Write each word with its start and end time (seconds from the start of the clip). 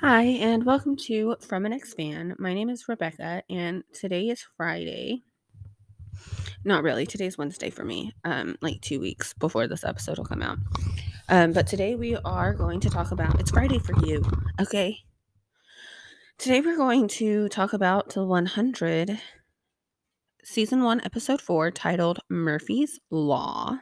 Hi, 0.00 0.24
and 0.24 0.66
welcome 0.66 0.94
to 1.06 1.36
From 1.40 1.64
an 1.64 1.72
Ex-Fan. 1.72 2.36
My 2.38 2.52
name 2.52 2.68
is 2.68 2.84
Rebekkah, 2.84 3.40
and 3.48 3.82
today 3.94 4.28
is 4.28 4.44
Friday. 4.58 5.22
Not 6.66 6.82
really, 6.82 7.06
today's 7.06 7.38
Wednesday 7.38 7.70
for 7.70 7.82
me, 7.82 8.12
um, 8.22 8.58
like 8.60 8.82
two 8.82 9.00
weeks 9.00 9.32
before 9.32 9.66
this 9.66 9.84
episode 9.84 10.18
will 10.18 10.26
come 10.26 10.42
out. 10.42 10.58
Um, 11.30 11.54
but 11.54 11.66
today 11.66 11.94
we 11.94 12.14
are 12.14 12.52
going 12.52 12.80
to 12.80 12.90
talk 12.90 13.10
about 13.10 13.40
it's 13.40 13.50
Friday 13.50 13.78
for 13.78 13.94
you, 14.04 14.22
okay? 14.60 14.98
Today 16.36 16.60
we're 16.60 16.76
going 16.76 17.08
to 17.08 17.48
talk 17.48 17.72
about 17.72 18.10
the 18.10 18.22
100, 18.22 19.18
season 20.44 20.82
one, 20.82 21.00
episode 21.06 21.40
four, 21.40 21.70
titled 21.70 22.20
Murphy's 22.28 23.00
Law. 23.10 23.78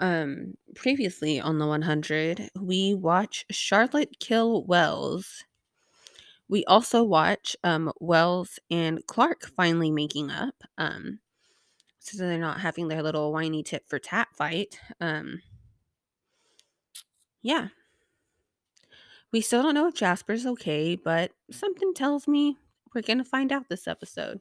Um, 0.00 0.54
previously 0.74 1.38
on 1.40 1.58
the 1.58 1.66
100, 1.66 2.50
we 2.58 2.94
watch 2.94 3.44
Charlotte 3.50 4.18
kill 4.18 4.64
Wells 4.64 5.44
we 6.50 6.64
also 6.64 7.04
watch 7.04 7.56
um, 7.62 7.92
Wells 8.00 8.58
and 8.72 9.06
Clarke 9.06 9.46
finally 9.56 9.92
making 9.92 10.32
up. 10.32 10.64
Um, 10.76 11.20
so 12.00 12.18
they're 12.18 12.38
not 12.38 12.60
having 12.60 12.88
their 12.88 13.04
little 13.04 13.32
whiny 13.32 13.62
tit 13.62 13.84
for 13.86 14.00
tat 14.00 14.26
fight. 14.34 14.80
Um, 15.00 15.42
yeah. 17.40 17.68
We 19.30 19.40
still 19.42 19.62
don't 19.62 19.74
know 19.74 19.86
if 19.86 19.94
Jasper's 19.94 20.44
okay, 20.44 20.96
but 20.96 21.30
something 21.52 21.94
tells 21.94 22.26
me 22.26 22.56
we're 22.92 23.02
going 23.02 23.18
to 23.18 23.24
find 23.24 23.52
out 23.52 23.68
this 23.68 23.86
episode. 23.86 24.40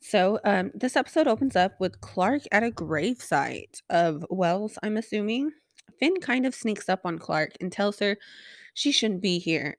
So, 0.00 0.40
um, 0.44 0.70
this 0.74 0.96
episode 0.96 1.28
opens 1.28 1.56
up 1.56 1.78
with 1.78 2.00
Clarke 2.00 2.44
at 2.52 2.62
a 2.62 2.70
gravesite 2.70 3.82
of 3.90 4.24
Wells, 4.30 4.78
I'm 4.82 4.96
assuming. 4.96 5.52
Finn 5.98 6.20
kind 6.20 6.46
of 6.46 6.54
sneaks 6.54 6.88
up 6.88 7.00
on 7.04 7.18
Clarke 7.18 7.52
and 7.60 7.70
tells 7.70 7.98
her 7.98 8.16
she 8.72 8.92
shouldn't 8.92 9.20
be 9.20 9.38
here, 9.38 9.76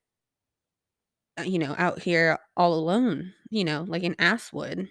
uh, 1.39 1.43
you 1.43 1.57
know, 1.57 1.73
out 1.77 1.99
here 2.03 2.37
all 2.55 2.75
alone, 2.75 3.33
you 3.49 3.63
know, 3.63 3.83
like 3.87 4.03
an 4.03 4.15
ass 4.19 4.53
would. 4.53 4.89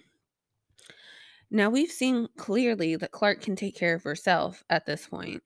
Now, 1.49 1.69
we've 1.69 1.91
seen 1.91 2.27
clearly 2.37 2.97
that 2.97 3.11
Clarke 3.11 3.41
can 3.41 3.55
take 3.55 3.75
care 3.75 3.95
of 3.95 4.03
herself 4.03 4.63
at 4.69 4.85
this 4.85 5.07
point. 5.07 5.43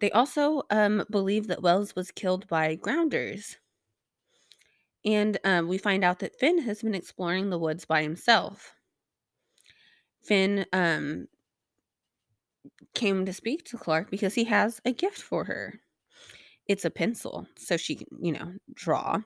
They 0.00 0.10
also 0.10 0.62
um, 0.70 1.04
believe 1.10 1.46
that 1.48 1.62
Wells 1.62 1.94
was 1.94 2.10
killed 2.10 2.48
by 2.48 2.74
grounders. 2.76 3.58
And 5.04 5.38
um, 5.44 5.68
we 5.68 5.78
find 5.78 6.04
out 6.04 6.18
that 6.20 6.38
Finn 6.38 6.62
has 6.62 6.82
been 6.82 6.94
exploring 6.94 7.50
the 7.50 7.58
woods 7.58 7.84
by 7.84 8.02
himself. 8.02 8.74
Finn 10.22 10.66
um, 10.72 11.26
came 12.94 13.24
to 13.26 13.32
speak 13.32 13.64
to 13.66 13.78
Clarke 13.78 14.10
because 14.10 14.34
he 14.34 14.44
has 14.44 14.80
a 14.84 14.92
gift 14.92 15.20
for 15.22 15.44
her. 15.44 15.80
It's 16.66 16.84
a 16.84 16.90
pencil, 16.90 17.46
so 17.56 17.76
she 17.76 17.96
can, 17.96 18.06
you 18.20 18.32
know, 18.32 18.52
draw. 18.74 19.20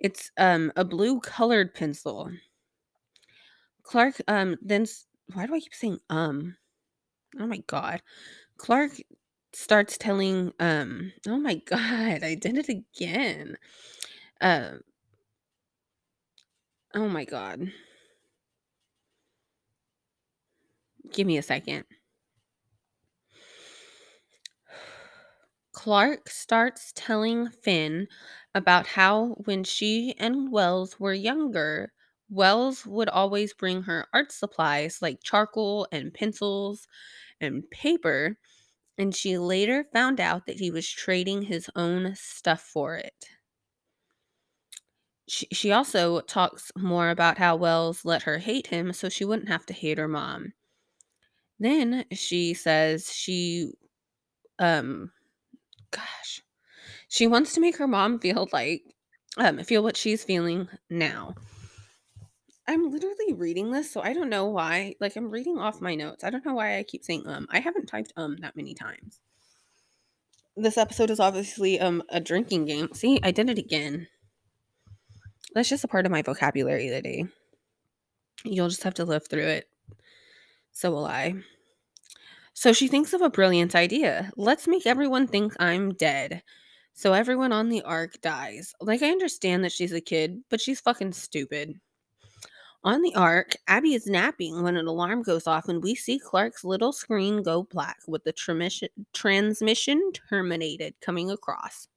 It's 0.00 0.30
um, 0.38 0.72
a 0.76 0.84
blue 0.84 1.20
colored 1.20 1.74
pencil. 1.74 2.30
Clarke 3.82 4.20
um, 4.28 4.56
then, 4.62 4.86
why 5.34 5.46
do 5.46 5.54
I 5.54 5.60
keep 5.60 5.74
saying 5.74 5.98
um? 6.10 6.56
Oh 7.38 7.46
my 7.46 7.62
God. 7.66 8.02
Clarke 8.58 8.92
starts 9.54 9.98
telling 9.98 10.52
um 10.60 11.12
oh 11.28 11.38
my 11.38 11.54
god 11.66 12.22
i 12.22 12.34
did 12.40 12.56
it 12.56 12.68
again 12.68 13.56
uh 14.40 14.72
oh 16.94 17.08
my 17.08 17.24
god. 17.24 17.72
Give 21.12 21.26
me 21.26 21.36
a 21.38 21.42
second. 21.42 21.84
Clarke 25.72 26.28
starts 26.28 26.92
telling 26.94 27.48
finn 27.48 28.08
about 28.54 28.86
how 28.88 29.28
when 29.44 29.64
she 29.64 30.14
and 30.18 30.50
wells 30.52 30.98
were 31.00 31.14
younger 31.14 31.92
wells 32.30 32.86
would 32.86 33.08
always 33.08 33.52
bring 33.54 33.82
her 33.82 34.06
art 34.14 34.32
supplies 34.32 35.00
like 35.02 35.22
charcoal 35.22 35.86
and 35.92 36.14
pencils 36.14 36.86
and 37.40 37.68
paper 37.70 38.38
and 38.98 39.14
she 39.16 39.38
later 39.38 39.84
found 39.92 40.20
out 40.20 40.46
that 40.46 40.60
he 40.60 40.70
was 40.70 40.88
trading 40.90 41.42
his 41.42 41.70
own 41.76 42.14
stuff 42.16 42.62
for 42.62 42.96
it 42.96 43.26
she, 45.32 45.46
she 45.50 45.72
also 45.72 46.20
talks 46.20 46.70
more 46.76 47.08
about 47.08 47.38
how 47.38 47.56
Wells 47.56 48.04
let 48.04 48.24
her 48.24 48.36
hate 48.36 48.66
him 48.66 48.92
so 48.92 49.08
she 49.08 49.24
wouldn't 49.24 49.48
have 49.48 49.64
to 49.64 49.72
hate 49.72 49.96
her 49.96 50.06
mom. 50.06 50.52
Then 51.58 52.04
she 52.12 52.52
says 52.52 53.10
she, 53.10 53.72
um, 54.58 55.10
gosh, 55.90 56.42
she 57.08 57.26
wants 57.26 57.54
to 57.54 57.62
make 57.62 57.78
her 57.78 57.88
mom 57.88 58.18
feel 58.18 58.46
like, 58.52 58.82
um, 59.38 59.64
feel 59.64 59.82
what 59.82 59.96
she's 59.96 60.22
feeling 60.22 60.68
now. 60.90 61.34
I'm 62.68 62.90
literally 62.90 63.32
reading 63.32 63.70
this, 63.70 63.90
so 63.90 64.02
I 64.02 64.12
don't 64.12 64.28
know 64.28 64.48
why. 64.48 64.96
Like, 65.00 65.16
I'm 65.16 65.30
reading 65.30 65.58
off 65.58 65.80
my 65.80 65.94
notes. 65.94 66.24
I 66.24 66.30
don't 66.30 66.44
know 66.44 66.54
why 66.54 66.76
I 66.76 66.82
keep 66.82 67.04
saying 67.04 67.26
um. 67.26 67.48
I 67.50 67.60
haven't 67.60 67.86
typed 67.86 68.12
um 68.18 68.36
that 68.42 68.54
many 68.54 68.74
times. 68.74 69.20
This 70.58 70.76
episode 70.76 71.08
is 71.08 71.20
obviously 71.20 71.80
um 71.80 72.02
a 72.10 72.20
drinking 72.20 72.66
game. 72.66 72.90
See, 72.92 73.18
I 73.22 73.30
did 73.30 73.48
it 73.48 73.58
again. 73.58 74.08
That's 75.54 75.68
just 75.68 75.84
a 75.84 75.88
part 75.88 76.06
of 76.06 76.12
my 76.12 76.22
vocabulary 76.22 76.88
today. 76.88 77.26
You'll 78.44 78.68
just 78.68 78.82
have 78.82 78.94
to 78.94 79.04
live 79.04 79.26
through 79.28 79.46
it. 79.46 79.68
So 80.72 80.90
will 80.90 81.06
I. 81.06 81.34
So 82.54 82.72
she 82.72 82.88
thinks 82.88 83.12
of 83.12 83.22
a 83.22 83.30
brilliant 83.30 83.74
idea. 83.74 84.30
Let's 84.36 84.66
make 84.66 84.86
everyone 84.86 85.26
think 85.26 85.54
I'm 85.60 85.94
dead. 85.94 86.42
So 86.94 87.12
everyone 87.12 87.52
on 87.52 87.68
the 87.68 87.82
ark 87.82 88.20
dies. 88.20 88.74
Like, 88.80 89.02
I 89.02 89.10
understand 89.10 89.64
that 89.64 89.72
she's 89.72 89.92
a 89.92 90.00
kid, 90.00 90.42
but 90.50 90.60
she's 90.60 90.80
fucking 90.80 91.12
stupid. 91.12 91.80
On 92.84 93.00
the 93.00 93.14
ark, 93.14 93.54
Abby 93.68 93.94
is 93.94 94.06
napping 94.06 94.62
when 94.62 94.76
an 94.76 94.86
alarm 94.86 95.22
goes 95.22 95.46
off, 95.46 95.68
and 95.68 95.82
we 95.82 95.94
see 95.94 96.18
Clarke's 96.18 96.64
little 96.64 96.92
screen 96.92 97.42
go 97.42 97.62
black 97.62 97.98
with 98.08 98.24
the 98.24 98.32
transmission 99.12 100.12
terminated 100.28 100.94
coming 101.00 101.30
across. 101.30 101.88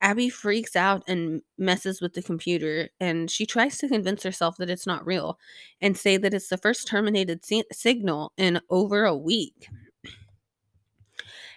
Abby 0.00 0.28
freaks 0.28 0.76
out 0.76 1.02
and 1.08 1.42
messes 1.58 2.00
with 2.00 2.14
the 2.14 2.22
computer, 2.22 2.88
and 3.00 3.30
she 3.30 3.44
tries 3.44 3.78
to 3.78 3.88
convince 3.88 4.22
herself 4.22 4.56
that 4.58 4.70
it's 4.70 4.86
not 4.86 5.04
real 5.06 5.38
and 5.80 5.96
say 5.96 6.16
that 6.16 6.32
it's 6.32 6.48
the 6.48 6.56
first 6.56 6.86
terminated 6.86 7.44
si- 7.44 7.64
signal 7.72 8.32
in 8.36 8.60
over 8.70 9.04
a 9.04 9.16
week. 9.16 9.68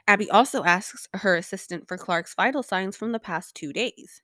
Abby 0.08 0.30
also 0.32 0.64
asks 0.64 1.08
her 1.14 1.36
assistant 1.36 1.88
for 1.88 1.98
Clarke's 1.98 2.34
vital 2.34 2.64
signs 2.64 2.98
from 2.98 3.12
the 3.12 3.20
past 3.20 3.54
two 3.56 3.72
days. 3.72 4.22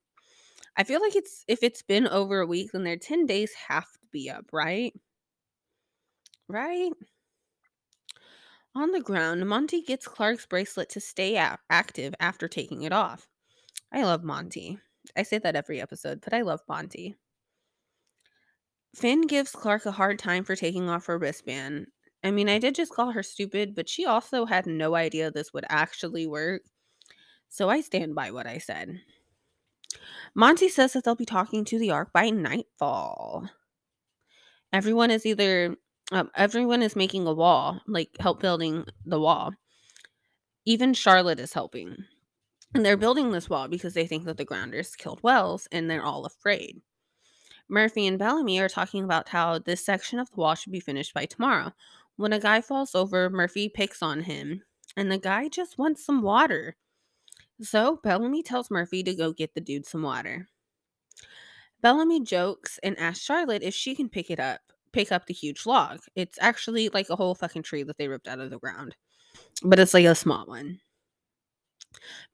I 0.76 0.84
feel 0.84 1.02
like 1.02 1.16
it's 1.16 1.44
if 1.48 1.64
it's 1.64 1.82
been 1.82 2.08
over 2.08 2.40
a 2.40 2.48
week, 2.48 2.72
then 2.72 2.84
their 2.84 2.98
10 2.98 3.26
days 3.26 3.54
have 3.68 3.86
to 3.86 4.08
be 4.12 4.30
up, 4.30 4.46
right? 4.52 4.94
Right? 6.48 6.92
On 8.76 8.92
the 8.92 9.02
ground, 9.02 9.48
Monty 9.48 9.82
gets 9.82 10.08
Clarke's 10.08 10.46
bracelet 10.46 10.90
to 10.90 11.00
stay 11.00 11.36
active 11.70 12.14
after 12.20 12.48
taking 12.48 12.84
it 12.84 12.94
off. 12.94 13.28
I 13.92 14.04
love 14.04 14.24
Monty. 14.24 14.80
I 15.16 15.24
say 15.24 15.38
that 15.40 15.56
every 15.56 15.82
episode, 15.82 16.22
but 16.22 16.34
I 16.34 16.42
love 16.42 16.62
Monty. 16.68 17.16
Finn 18.96 19.28
gives 19.28 19.52
Clarke 19.52 19.86
a 19.86 19.92
hard 19.92 20.20
time 20.20 20.44
for 20.44 20.56
taking 20.56 20.90
off 20.90 21.06
her 21.06 21.18
wristband. 21.18 21.88
I 22.24 22.32
mean, 22.32 22.50
I 22.50 22.58
did 22.58 22.76
just 22.76 22.94
call 22.94 23.12
her 23.12 23.24
stupid, 23.24 23.76
but 23.76 23.88
she 23.88 24.06
also 24.06 24.46
had 24.46 24.66
no 24.66 24.96
idea 24.96 25.30
this 25.30 25.54
would 25.54 25.66
actually 25.70 26.28
work. 26.28 26.64
So 27.50 27.70
I 27.70 27.82
stand 27.82 28.16
by 28.16 28.32
what 28.32 28.48
I 28.48 28.58
said. 28.58 29.00
Monty 30.36 30.68
says 30.68 30.94
that 30.94 31.04
they'll 31.04 31.16
be 31.16 31.26
talking 31.26 31.64
to 31.66 31.80
the 31.80 31.92
Ark 31.92 32.12
by 32.14 32.30
nightfall. 32.30 33.50
Everyone 34.74 35.12
is 35.12 35.26
either 35.26 35.76
um, 36.12 36.30
everyone 36.36 36.82
is 36.82 36.96
making 36.96 37.28
a 37.28 37.34
wall, 37.34 37.82
like 37.88 38.10
help 38.20 38.40
building 38.42 38.86
the 39.06 39.20
wall. 39.20 39.54
Even 40.66 40.94
Charlotte 40.94 41.40
is 41.40 41.54
helping. 41.54 42.06
And 42.78 42.86
they're 42.86 42.96
building 42.96 43.32
this 43.32 43.50
wall 43.50 43.68
because 43.68 43.96
they 43.96 44.06
think 44.06 44.26
that 44.26 44.38
the 44.38 44.46
grounders 44.46 44.96
killed 44.96 45.20
Wells 45.24 45.68
and 45.72 45.90
they're 45.90 46.06
all 46.06 46.26
afraid. 46.26 46.80
Murphy 47.68 48.06
and 48.06 48.20
Bellamy 48.20 48.60
are 48.60 48.70
talking 48.70 49.04
about 49.04 49.30
how 49.30 49.58
this 49.58 49.84
section 49.84 50.20
of 50.20 50.30
the 50.30 50.40
wall 50.40 50.54
should 50.54 50.72
be 50.72 50.80
finished 50.80 51.12
by 51.12 51.26
tomorrow. 51.26 51.74
When 52.18 52.34
a 52.34 52.40
guy 52.40 52.62
falls 52.62 52.94
over, 52.94 53.32
Murphy 53.32 53.68
picks 53.68 54.04
on 54.04 54.22
him, 54.22 54.62
and 54.96 55.12
the 55.12 55.18
guy 55.18 55.48
just 55.50 55.80
wants 55.80 56.06
some 56.06 56.22
water. 56.22 56.76
So 57.60 58.00
Bellamy 58.04 58.44
tells 58.44 58.70
Murphy 58.70 59.02
to 59.02 59.16
go 59.16 59.34
get 59.34 59.56
the 59.56 59.62
dude 59.62 59.88
some 59.88 60.04
water. 60.04 60.48
Bellamy 61.82 62.22
jokes 62.26 62.80
and 62.84 62.96
asks 63.00 63.26
Charlotte 63.26 63.64
if 63.64 63.74
she 63.74 63.96
can 63.96 64.08
pick 64.08 64.30
it 64.30 64.40
up, 64.40 64.62
pick 64.92 65.12
up 65.12 65.26
the 65.26 65.34
huge 65.34 65.66
log. 65.66 66.02
It's 66.14 66.38
actually 66.40 66.90
like 66.90 67.10
a 67.10 67.16
whole 67.16 67.34
fucking 67.34 67.64
tree 67.64 67.82
that 67.82 67.98
they 67.98 68.08
ripped 68.08 68.28
out 68.28 68.40
of 68.40 68.52
the 68.52 68.60
ground, 68.60 68.96
but 69.64 69.80
it's 69.80 69.96
like 69.96 70.06
a 70.06 70.14
small 70.14 70.46
one. 70.46 70.80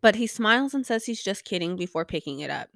But 0.02 0.16
he 0.16 0.28
smiles 0.28 0.74
and 0.74 0.86
says 0.86 1.06
he's 1.06 1.24
just 1.24 1.46
kidding 1.46 1.76
before 1.76 2.06
picking 2.06 2.40
it 2.40 2.50
up. 2.50 2.70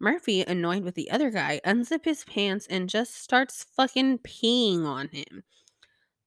Murphy, 0.00 0.42
annoyed 0.42 0.84
with 0.84 0.94
the 0.94 1.10
other 1.10 1.30
guy, 1.30 1.60
unzips 1.64 2.04
his 2.04 2.24
pants 2.24 2.66
and 2.68 2.88
just 2.88 3.14
starts 3.14 3.64
fucking 3.76 4.18
peeing 4.18 4.84
on 4.84 5.08
him. 5.08 5.44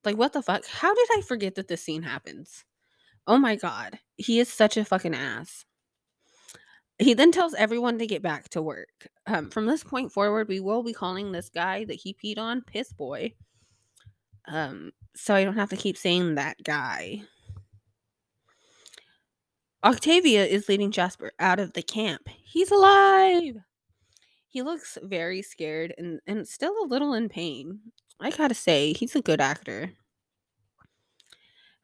Like, 0.03 0.17
what 0.17 0.33
the 0.33 0.41
fuck? 0.41 0.65
How 0.65 0.93
did 0.93 1.07
I 1.11 1.21
forget 1.21 1.55
that 1.55 1.67
this 1.67 1.83
scene 1.83 2.03
happens? 2.03 2.63
Oh 3.27 3.37
my 3.37 3.55
god. 3.55 3.99
He 4.15 4.39
is 4.39 4.47
such 4.47 4.77
a 4.77 4.85
fucking 4.85 5.13
ass. 5.13 5.65
He 6.99 7.13
then 7.13 7.31
tells 7.31 7.53
everyone 7.53 7.99
to 7.99 8.07
get 8.07 8.23
back 8.23 8.49
to 8.49 8.61
work. 8.61 9.07
Um, 9.27 9.49
from 9.49 9.67
this 9.67 9.83
point 9.83 10.11
forward, 10.11 10.47
we 10.47 10.59
will 10.59 10.81
be 10.81 10.93
calling 10.93 11.31
this 11.31 11.49
guy 11.49 11.85
that 11.85 11.95
he 11.95 12.15
peed 12.15 12.39
on 12.39 12.61
Piss 12.61 12.91
Boy. 12.93 13.33
Um, 14.47 14.91
so 15.15 15.35
I 15.35 15.43
don't 15.43 15.57
have 15.57 15.69
to 15.69 15.75
keep 15.75 15.97
saying 15.97 16.35
that 16.35 16.57
guy. 16.63 17.21
Octavia 19.87 20.45
is 20.45 20.67
leading 20.67 20.91
Jasper 20.91 21.31
out 21.39 21.61
of 21.61 21.71
the 21.71 21.81
camp. 21.81 22.27
He's 22.43 22.71
alive! 22.71 23.55
He 24.49 24.61
looks 24.61 24.97
very 25.01 25.41
scared 25.41 25.93
and, 25.97 26.19
and 26.27 26.45
still 26.45 26.75
a 26.83 26.85
little 26.85 27.13
in 27.13 27.29
pain. 27.29 27.79
I 28.19 28.31
gotta 28.31 28.53
say, 28.53 28.91
he's 28.91 29.15
a 29.15 29.21
good 29.21 29.39
actor. 29.39 29.93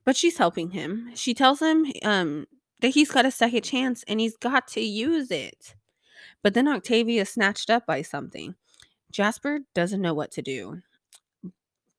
But 0.04 0.18
she's 0.18 0.38
helping 0.38 0.72
him. 0.72 1.12
She 1.16 1.34
tells 1.34 1.62
him 1.62 1.86
um, 2.04 2.46
that 2.82 2.90
he's 2.90 3.10
got 3.10 3.26
a 3.26 3.32
second 3.32 3.62
chance 3.62 4.04
and 4.06 4.20
he's 4.20 4.36
got 4.36 4.68
to 4.70 4.82
use 4.82 5.32
it. 5.32 5.74
But 6.42 6.56
then 6.56 6.68
Octavia 6.68 7.22
is 7.22 7.30
snatched 7.30 7.70
up 7.70 7.86
by 7.86 8.02
something. 8.02 8.56
Jasper 9.14 9.60
doesn't 9.74 10.02
know 10.02 10.14
what 10.14 10.32
to 10.32 10.42
do 10.42 10.82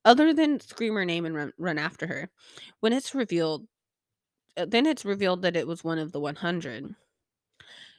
other 0.04 0.34
than 0.34 0.60
scream 0.60 0.94
her 0.94 1.04
name 1.04 1.24
and 1.24 1.34
run, 1.34 1.52
run 1.58 1.78
after 1.78 2.06
her. 2.06 2.30
When 2.80 2.92
it's 2.92 3.14
revealed, 3.14 3.66
Uh, 4.56 4.66
then 4.66 4.86
it's 4.86 5.04
revealed 5.04 5.42
that 5.42 5.56
it 5.56 5.66
was 5.66 5.84
one 5.84 5.98
of 5.98 6.12
the 6.12 6.20
100. 6.20 6.94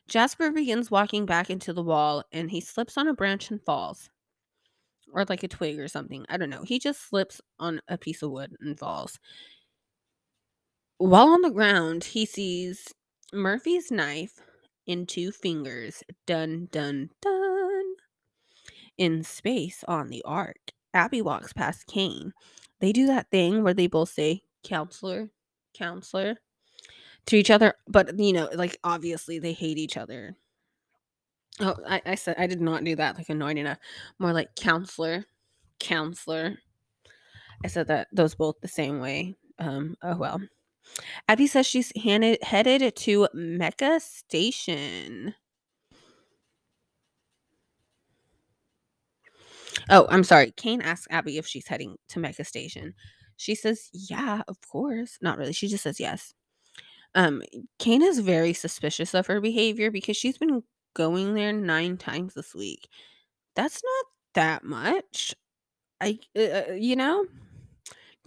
Jasper 0.07 0.52
begins 0.52 0.92
walking 0.92 1.25
back 1.25 1.50
into 1.50 1.74
the 1.74 1.84
wall 1.84 2.24
and 2.31 2.52
he 2.52 2.62
slips 2.62 2.98
on 2.98 3.07
a 3.07 3.13
branch 3.13 3.50
and 3.50 3.62
falls. 3.63 4.10
Or 5.13 5.25
like 5.25 5.44
a 5.44 5.48
twig 5.48 5.80
or 5.80 5.88
something. 5.88 6.25
I 6.30 6.38
don't 6.38 6.50
know. 6.50 6.63
He 6.63 6.78
just 6.80 7.10
slips 7.10 7.42
on 7.60 7.81
a 7.88 7.98
piece 7.98 8.22
of 8.22 8.31
wood 8.31 8.56
and 8.60 8.78
falls. 8.78 9.19
While 10.98 11.30
on 11.30 11.42
the 11.42 11.52
ground, 11.52 12.04
he 12.04 12.25
sees 12.25 12.94
Murphy's 13.34 13.92
knife 13.92 14.40
in 14.86 15.06
two 15.06 15.31
fingers. 15.31 16.04
Dun, 16.25 16.69
dun, 16.72 17.10
dun. 17.22 17.84
In 18.98 19.24
space 19.24 19.84
on 19.88 20.10
the 20.10 20.22
ark, 20.24 20.72
Abby 20.94 21.22
walks 21.22 21.51
past 21.51 21.88
Kane. 21.88 22.31
They 22.80 22.92
do 22.92 23.08
that 23.08 23.30
thing 23.30 23.63
where 23.63 23.74
they 23.74 23.88
both 23.88 24.10
say, 24.10 24.44
counselor, 24.63 25.30
counselor 25.74 26.38
to 27.27 27.38
each 27.38 27.51
other, 27.51 27.75
but 27.88 28.18
you 28.19 28.33
know, 28.33 28.50
like 28.54 28.77
obviously 28.83 29.39
they 29.39 29.54
hate 29.54 29.77
each 29.77 29.98
other. 29.98 30.36
Oh, 31.60 31.75
I, 31.88 32.01
I 32.06 32.16
said 32.16 32.36
I 32.38 32.48
did 32.48 32.62
not 32.62 32.83
do 32.83 32.95
that 32.98 33.18
like 33.18 33.30
annoying 33.30 33.57
enough. 33.57 33.80
More 34.19 34.33
like 34.33 34.56
counselor, 34.56 35.25
counselor. 35.80 36.57
I 37.63 37.68
said 37.68 37.88
that 37.88 38.07
those 38.12 38.36
both 38.36 38.60
the 38.62 38.68
same 38.68 39.00
way. 39.00 39.36
Um, 39.60 39.95
oh 40.04 40.18
well. 40.18 40.42
Abby 41.27 41.48
says 41.48 41.66
she's 41.66 41.92
handed, 42.01 42.44
headed 42.44 42.95
to 42.95 43.27
Mecha 43.36 44.00
Station. 44.01 45.33
Oh, 49.89 50.07
I'm 50.10 50.24
sorry. 50.24 50.51
Kane 50.51 50.81
asks 50.81 51.07
Abby 51.10 51.38
if 51.38 51.48
she's 51.48 51.68
heading 51.68 51.95
to 52.10 52.19
Mecha 52.19 52.45
Station. 52.45 52.94
She 53.38 53.56
says, 53.56 53.89
"Yeah, 53.94 54.42
of 54.48 54.57
course." 54.62 55.18
Not 55.22 55.38
really. 55.38 55.54
She 55.54 55.68
just 55.68 55.83
says 55.83 56.00
yes. 56.00 56.33
Um, 57.15 57.41
Kane 57.79 58.01
is 58.01 58.19
very 58.19 58.53
suspicious 58.53 59.13
of 59.13 59.27
her 59.27 59.41
behavior 59.41 59.89
because 59.89 60.17
she's 60.17 60.38
been 60.38 60.63
going 60.94 61.33
there 61.33 61.53
nine 61.53 61.97
times 61.97 62.33
this 62.33 62.53
week. 62.53 62.88
That's 63.56 63.81
not 63.83 64.06
that 64.33 64.63
much. 64.63 65.33
I, 66.01 66.19
uh, 66.38 66.73
you 66.73 66.95
know, 66.95 67.25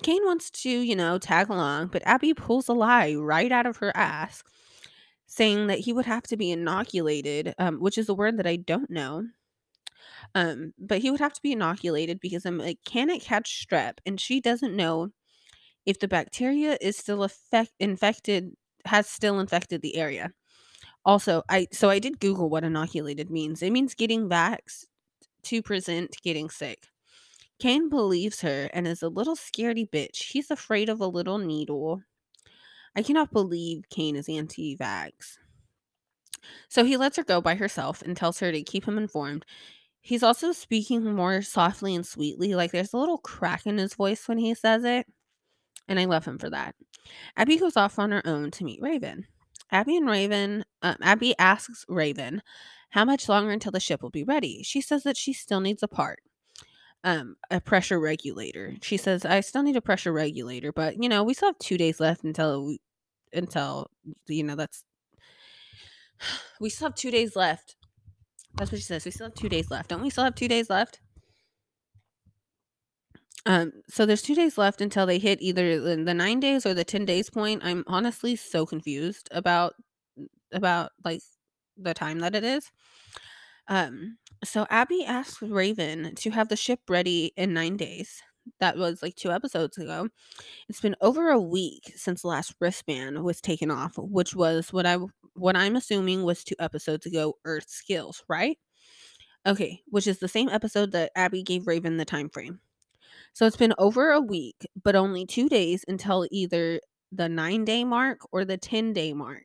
Kane 0.03 0.25
wants 0.25 0.51
to, 0.51 0.71
you 0.71 0.97
know, 0.97 1.19
tag 1.19 1.51
along, 1.51 1.89
but 1.89 2.03
Abby 2.07 2.35
pulls 2.35 2.69
a 2.69 2.73
lie 2.73 3.15
right 3.15 3.53
out 3.53 3.67
of 3.67 3.79
her 3.79 3.95
ass, 3.97 4.43
saying 5.27 5.67
that 5.67 5.81
he 5.81 5.93
would 5.93 6.07
have 6.07 6.23
to 6.25 6.37
be 6.37 6.51
inoculated, 6.51 7.55
um, 7.59 7.79
which 7.79 7.99
is 7.99 8.09
a 8.09 8.15
word 8.15 8.39
that 8.39 8.47
I 8.47 8.57
don't 8.57 8.91
know. 8.91 9.25
Um, 10.35 10.73
but 10.79 10.99
he 10.99 11.11
would 11.11 11.21
have 11.21 11.33
to 11.35 11.43
be 11.43 11.53
inoculated 11.53 12.21
because 12.21 12.45
can 12.45 13.11
it 13.11 13.23
catch 13.23 13.67
strep? 13.67 13.95
And 14.07 14.21
she 14.21 14.41
doesn't 14.41 14.77
know 14.77 15.11
if 15.87 15.99
the 15.99 16.09
bacteria 16.09 16.79
is 16.81 16.97
still 16.97 17.25
effect- 17.25 17.75
infected, 17.81 18.53
has 18.89 19.09
still 19.09 19.41
infected 19.41 19.83
the 19.83 19.97
area. 19.97 20.33
Also, 21.05 21.43
I 21.49 21.69
so 21.73 21.89
I 21.91 21.99
did 21.99 22.21
Google 22.21 22.51
what 22.51 22.65
inoculated 22.65 23.31
means. 23.31 23.63
It 23.63 23.71
means 23.73 23.95
getting 23.95 24.29
vax 24.29 24.85
to 25.45 25.63
present 25.63 26.17
getting 26.23 26.51
sick. 26.51 26.89
Kane 27.59 27.89
believes 27.89 28.41
her 28.43 28.69
and 28.73 28.87
is 28.87 29.03
a 29.03 29.09
little 29.09 29.35
scaredy 29.35 29.89
bitch. 29.89 30.31
He's 30.33 30.51
afraid 30.51 30.89
of 30.89 31.01
a 31.01 31.07
little 31.07 31.39
needle. 31.39 32.03
I 32.95 33.03
cannot 33.03 33.33
believe 33.33 33.89
Kane 33.91 34.17
is 34.17 34.29
anti 34.29 34.77
vax. 34.77 35.39
So 36.69 36.85
he 36.85 36.97
lets 36.97 37.17
her 37.17 37.25
go 37.25 37.41
by 37.41 37.57
herself 37.57 38.03
and 38.03 38.17
tells 38.17 38.39
her 38.41 38.53
to 38.53 38.63
keep 38.63 38.87
him 38.87 38.99
informed. 38.99 39.45
He's 40.01 40.23
also 40.23 40.53
speaking 40.53 41.05
more 41.15 41.43
softly 41.43 41.95
and 41.95 42.07
sweetly, 42.07 42.55
like 42.55 42.71
there's 42.71 42.93
a 42.93 42.99
little 42.99 43.19
crack 43.19 43.67
in 43.67 43.79
his 43.79 43.95
voice 43.95 44.29
when 44.29 44.39
he 44.39 44.55
says 44.55 44.85
it. 44.85 45.07
And 45.89 45.99
I 45.99 46.05
love 46.05 46.25
him 46.25 46.39
for 46.39 46.51
that. 46.51 46.75
Abby 47.37 47.57
goes 47.57 47.77
off 47.77 47.99
on 47.99 48.11
her 48.11 48.23
own 48.27 48.51
to 48.53 48.65
meet 48.65 48.81
Raven. 48.83 49.27
Abby 49.71 49.97
and 49.97 50.09
Raven, 50.09 50.65
um, 50.83 50.97
Abby 51.03 51.35
asks 51.39 51.85
Raven 51.89 52.43
how 52.91 53.05
much 53.05 53.29
longer 53.29 53.51
until 53.51 53.73
the 53.73 53.81
ship 53.81 54.03
will 54.03 54.11
be 54.11 54.25
ready. 54.25 54.63
She 54.63 54.81
says 54.81 55.03
that 55.03 55.17
she 55.17 55.33
still 55.33 55.61
needs 55.61 55.83
a 55.83 55.89
part, 55.89 56.21
um, 57.05 57.37
a 57.51 57.61
pressure 57.61 58.01
regulator. 58.01 58.77
She 58.83 58.97
says, 58.97 59.25
"I 59.25 59.41
still 59.41 59.63
need 59.63 59.77
a 59.77 59.83
pressure 59.83 60.13
regulator, 60.13 60.73
but 60.73 61.03
you 61.03 61.09
know, 61.09 61.23
we 61.23 61.35
still 61.35 61.51
have 61.51 61.59
two 61.59 61.77
days 61.77 62.01
left 62.01 62.25
until 62.25 62.77
until 63.33 63.91
you 64.27 64.43
know 64.43 64.55
that's 64.55 64.85
we 66.61 66.71
still 66.71 66.89
have 66.89 66.95
two 66.95 67.11
days 67.11 67.37
left." 67.37 67.77
That's 68.55 68.73
what 68.73 68.79
she 68.79 68.85
says. 68.85 69.05
We 69.05 69.11
still 69.11 69.27
have 69.27 69.35
two 69.35 69.49
days 69.49 69.71
left. 69.71 69.91
Don't 69.91 70.03
we 70.03 70.11
still 70.11 70.25
have 70.25 70.35
two 70.35 70.49
days 70.49 70.71
left? 70.71 71.01
Um, 73.47 73.73
so 73.89 74.05
there's 74.05 74.23
two 74.23 74.35
days 74.35 74.59
left 74.59 74.81
until 74.81 75.07
they 75.07 75.19
hit 75.19 75.41
either 75.41 75.81
the, 75.81 76.15
nine 76.15 76.41
days 76.41 76.67
or 76.67 76.75
the 76.75 76.85
ten 76.85 77.05
days 77.05 77.31
point. 77.31 77.63
I'm 77.65 77.85
honestly 77.87 78.37
so 78.37 78.67
confused 78.67 79.29
about 79.31 79.75
about 80.53 80.91
like 81.05 81.23
the 81.77 81.95
time 81.95 82.21
that 82.21 82.35
it 82.35 82.45
is. 82.45 82.71
Um, 83.69 84.19
so 84.45 84.67
Abby 84.71 85.05
asked 85.05 85.43
Raven 85.43 86.15
to 86.17 86.31
have 86.31 86.49
the 86.49 86.57
ship 86.57 86.81
ready 86.89 87.33
in 87.37 87.53
nine 87.53 87.77
days. 87.77 88.23
That 88.61 88.79
was 88.79 89.03
like 89.03 89.15
two 89.15 89.31
episodes 89.31 89.77
ago. 89.77 90.09
It's 90.69 90.81
been 90.81 90.97
over 91.03 91.31
a 91.31 91.41
week 91.41 91.93
since 91.97 92.23
the 92.23 92.29
last 92.29 92.55
wristband 92.61 93.23
was 93.23 93.41
taken 93.41 93.71
off, 93.71 93.93
which 93.99 94.35
was 94.35 94.73
what 94.73 94.87
I 94.87 94.99
what 95.35 95.57
I'm 95.57 95.77
assuming 95.77 96.25
was 96.25 96.43
two 96.43 96.57
episodes 96.59 97.07
ago. 97.07 97.35
Earth 97.45 97.69
skills, 97.69 98.25
right? 98.29 98.59
Okay, 99.47 99.81
which 99.89 100.07
is 100.07 100.19
the 100.19 100.29
same 100.29 100.49
episode 100.49 100.93
that 100.93 101.13
Abby 101.15 101.43
gave 101.43 101.67
Raven 101.67 101.97
the 101.99 102.05
time 102.05 102.29
frame. 102.29 102.61
So 103.33 103.47
it's 103.47 103.57
been 103.57 103.75
over 103.79 104.11
a 104.11 104.21
week, 104.21 104.67
but 104.83 104.97
only 104.97 105.27
two 105.27 105.49
days 105.49 105.85
until 105.87 106.27
either 106.31 106.81
the 107.13 107.29
nine 107.29 107.65
day 107.65 107.85
mark 107.85 108.21
or 108.33 108.45
the 108.45 108.57
10 108.57 108.93
day 108.93 109.13
mark. 109.13 109.45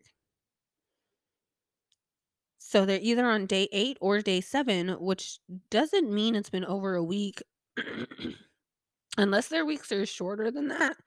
So 2.57 2.85
they're 2.85 2.99
either 3.01 3.25
on 3.25 3.45
day 3.45 3.67
eight 3.71 3.97
or 4.01 4.21
day 4.21 4.41
seven, 4.41 4.89
which 4.99 5.37
doesn't 5.69 6.11
mean 6.11 6.35
it's 6.35 6.49
been 6.49 6.65
over 6.65 6.95
a 6.95 7.03
week. 7.03 7.43
Unless 9.17 9.49
their 9.49 9.65
weeks 9.65 9.91
are 9.91 10.05
shorter 10.07 10.49
than 10.49 10.69
that, 10.69 10.97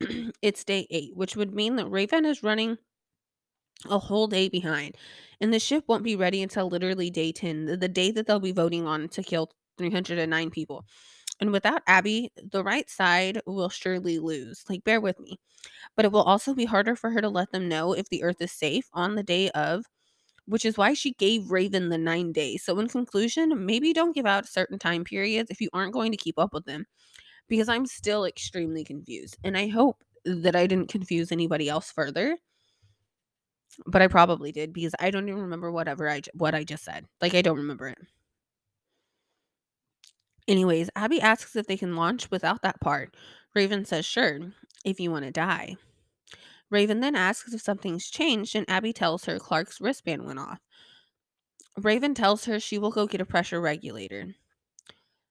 it's 0.42 0.64
day 0.64 0.86
eight, 0.90 1.12
which 1.14 1.36
would 1.36 1.54
mean 1.54 1.76
that 1.76 1.86
Raven 1.86 2.24
is 2.24 2.42
running 2.42 2.78
a 3.88 3.98
whole 3.98 4.26
day 4.26 4.48
behind. 4.48 4.96
And 5.40 5.54
the 5.54 5.60
ship 5.60 5.84
won't 5.86 6.02
be 6.04 6.16
ready 6.16 6.42
until 6.42 6.68
literally 6.68 7.10
day 7.10 7.32
10, 7.32 7.66
the, 7.66 7.76
the 7.76 7.88
day 7.88 8.10
that 8.10 8.26
they'll 8.26 8.40
be 8.40 8.52
voting 8.52 8.86
on 8.86 9.08
to 9.10 9.22
kill 9.22 9.50
309 9.78 10.50
people. 10.50 10.84
And 11.40 11.52
without 11.52 11.82
Abby, 11.86 12.30
the 12.36 12.62
right 12.62 12.88
side 12.90 13.40
will 13.46 13.70
surely 13.70 14.18
lose. 14.18 14.64
Like, 14.68 14.84
bear 14.84 15.00
with 15.00 15.18
me. 15.18 15.38
But 15.96 16.04
it 16.04 16.12
will 16.12 16.22
also 16.22 16.54
be 16.54 16.66
harder 16.66 16.96
for 16.96 17.10
her 17.10 17.20
to 17.20 17.28
let 17.28 17.52
them 17.52 17.68
know 17.68 17.92
if 17.94 18.08
the 18.10 18.22
Earth 18.22 18.40
is 18.40 18.52
safe 18.52 18.88
on 18.92 19.14
the 19.14 19.22
day 19.22 19.50
of, 19.50 19.84
which 20.46 20.64
is 20.64 20.78
why 20.78 20.94
she 20.94 21.12
gave 21.14 21.50
Raven 21.50 21.88
the 21.88 21.98
nine 21.98 22.32
days. 22.32 22.64
So, 22.64 22.78
in 22.78 22.88
conclusion, 22.88 23.66
maybe 23.66 23.92
don't 23.92 24.14
give 24.14 24.26
out 24.26 24.48
certain 24.48 24.78
time 24.78 25.04
periods 25.04 25.50
if 25.50 25.60
you 25.60 25.70
aren't 25.72 25.94
going 25.94 26.12
to 26.12 26.18
keep 26.18 26.38
up 26.38 26.52
with 26.54 26.66
them, 26.66 26.86
because 27.48 27.68
I'm 27.68 27.86
still 27.86 28.24
extremely 28.24 28.84
confused. 28.84 29.38
And 29.44 29.56
I 29.56 29.68
hope 29.68 30.02
that 30.24 30.56
I 30.56 30.66
didn't 30.66 30.90
confuse 30.90 31.32
anybody 31.32 31.68
else 31.68 31.90
further. 31.92 32.38
But 33.86 34.02
I 34.02 34.08
probably 34.08 34.52
did 34.52 34.72
because 34.72 34.94
I 35.00 35.10
don't 35.10 35.28
even 35.28 35.40
remember 35.42 35.70
whatever 35.70 36.08
I 36.10 36.22
what 36.34 36.54
I 36.54 36.64
just 36.64 36.84
said. 36.84 37.06
Like 37.20 37.34
I 37.34 37.42
don't 37.42 37.56
remember 37.58 37.88
it. 37.88 37.98
Anyways, 40.50 40.90
Abby 40.96 41.20
asks 41.20 41.54
if 41.54 41.68
they 41.68 41.76
can 41.76 41.94
launch 41.94 42.28
without 42.28 42.62
that 42.62 42.80
part. 42.80 43.14
Raven 43.54 43.84
says, 43.84 44.04
sure, 44.04 44.40
if 44.84 44.98
you 44.98 45.12
want 45.12 45.24
to 45.24 45.30
die. 45.30 45.76
Raven 46.70 46.98
then 46.98 47.14
asks 47.14 47.54
if 47.54 47.60
something's 47.60 48.10
changed, 48.10 48.56
and 48.56 48.68
Abby 48.68 48.92
tells 48.92 49.26
her 49.26 49.38
Clarke's 49.38 49.80
wristband 49.80 50.26
went 50.26 50.40
off. 50.40 50.58
Raven 51.80 52.14
tells 52.14 52.46
her 52.46 52.58
she 52.58 52.78
will 52.78 52.90
go 52.90 53.06
get 53.06 53.20
a 53.20 53.24
pressure 53.24 53.60
regulator 53.60 54.34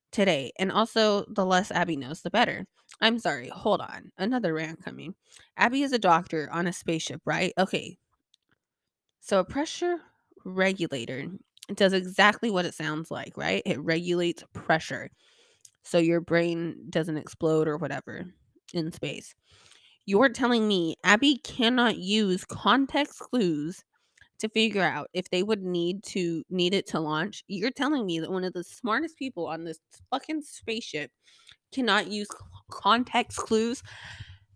today, 0.09 0.53
and 0.57 0.71
also 0.71 1.25
the 1.27 1.45
less 1.45 1.69
Abby 1.69 1.97
knows, 1.97 2.21
the 2.21 2.31
better. 2.31 2.65
I'm 3.01 3.19
sorry, 3.19 3.49
hold 3.49 3.81
on. 3.81 4.13
Another 4.17 4.53
rant 4.53 4.85
coming. 4.85 5.15
Abby 5.57 5.81
is 5.81 5.91
a 5.91 5.99
doctor 5.99 6.49
on 6.49 6.65
a 6.65 6.71
spaceship, 6.71 7.21
right? 7.25 7.51
Okay. 7.57 7.97
So 9.19 9.39
a 9.39 9.43
pressure 9.43 9.97
regulator. 10.45 11.25
It 11.69 11.77
does 11.77 11.93
exactly 11.93 12.49
what 12.51 12.65
it 12.65 12.73
sounds 12.73 13.11
like, 13.11 13.33
right? 13.38 13.61
It 13.65 13.79
regulates 13.79 14.43
pressure 14.53 15.09
so 15.83 15.97
your 15.97 16.21
brain 16.21 16.77
doesn't 16.89 17.17
explode 17.17 17.67
or 17.67 17.77
whatever 17.77 18.25
in 18.73 18.91
space. 18.91 19.35
You're 20.05 20.29
telling 20.29 20.67
me 20.67 20.95
Abby 21.03 21.38
cannot 21.43 21.97
use 21.97 22.45
context 22.45 23.19
clues 23.19 23.83
to 24.39 24.49
figure 24.49 24.83
out 24.83 25.09
if 25.13 25.29
they 25.29 25.43
would 25.43 25.63
need 25.63 26.03
to 26.03 26.43
need 26.49 26.73
it 26.73 26.88
to 26.88 26.99
launch. 26.99 27.43
You're 27.47 27.71
telling 27.71 28.05
me 28.05 28.19
that 28.19 28.31
one 28.31 28.43
of 28.43 28.53
the 28.53 28.63
smartest 28.63 29.17
people 29.17 29.47
on 29.47 29.65
this 29.65 29.79
fucking 30.11 30.41
spaceship 30.43 31.11
cannot 31.73 32.07
use 32.07 32.29
context 32.71 33.38
clues. 33.38 33.83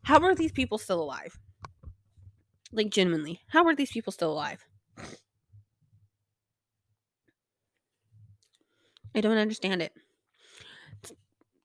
How 0.04 0.22
are 0.24 0.36
these 0.36 0.52
people 0.54 0.78
still 0.78 1.02
alive? 1.04 1.38
Like 2.74 2.90
genuinely, 2.90 3.42
how 3.48 3.66
are 3.68 3.76
these 3.76 3.92
people 3.92 4.12
still 4.12 4.32
alive? 4.32 4.66
I 9.16 9.22
don't 9.22 9.38
understand 9.38 9.82
it. 9.82 9.94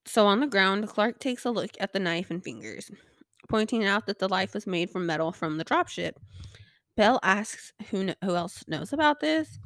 So 0.05 0.27
on 0.27 0.41
the 0.41 0.47
ground, 0.47 0.89
Clarke 0.89 1.19
takes 1.19 1.45
a 1.45 1.51
look 1.51 1.71
at 1.81 1.93
the 1.93 2.01
knife 2.01 2.31
and 2.31 2.43
fingers, 2.43 2.91
pointing 3.49 3.85
out 3.85 4.07
that 4.07 4.19
the 4.19 4.29
knife 4.29 4.55
was 4.55 4.67
made 4.67 4.91
from 4.91 5.07
metal 5.07 5.33
from 5.33 5.59
the 5.59 5.65
dropship. 5.65 6.13
Bell 6.97 7.21
asks 7.23 7.73
who 7.91 8.07
kn- 8.07 8.17
who 8.25 8.35
else 8.35 8.65
knows 8.67 8.93
about 8.93 9.21
this. 9.21 9.59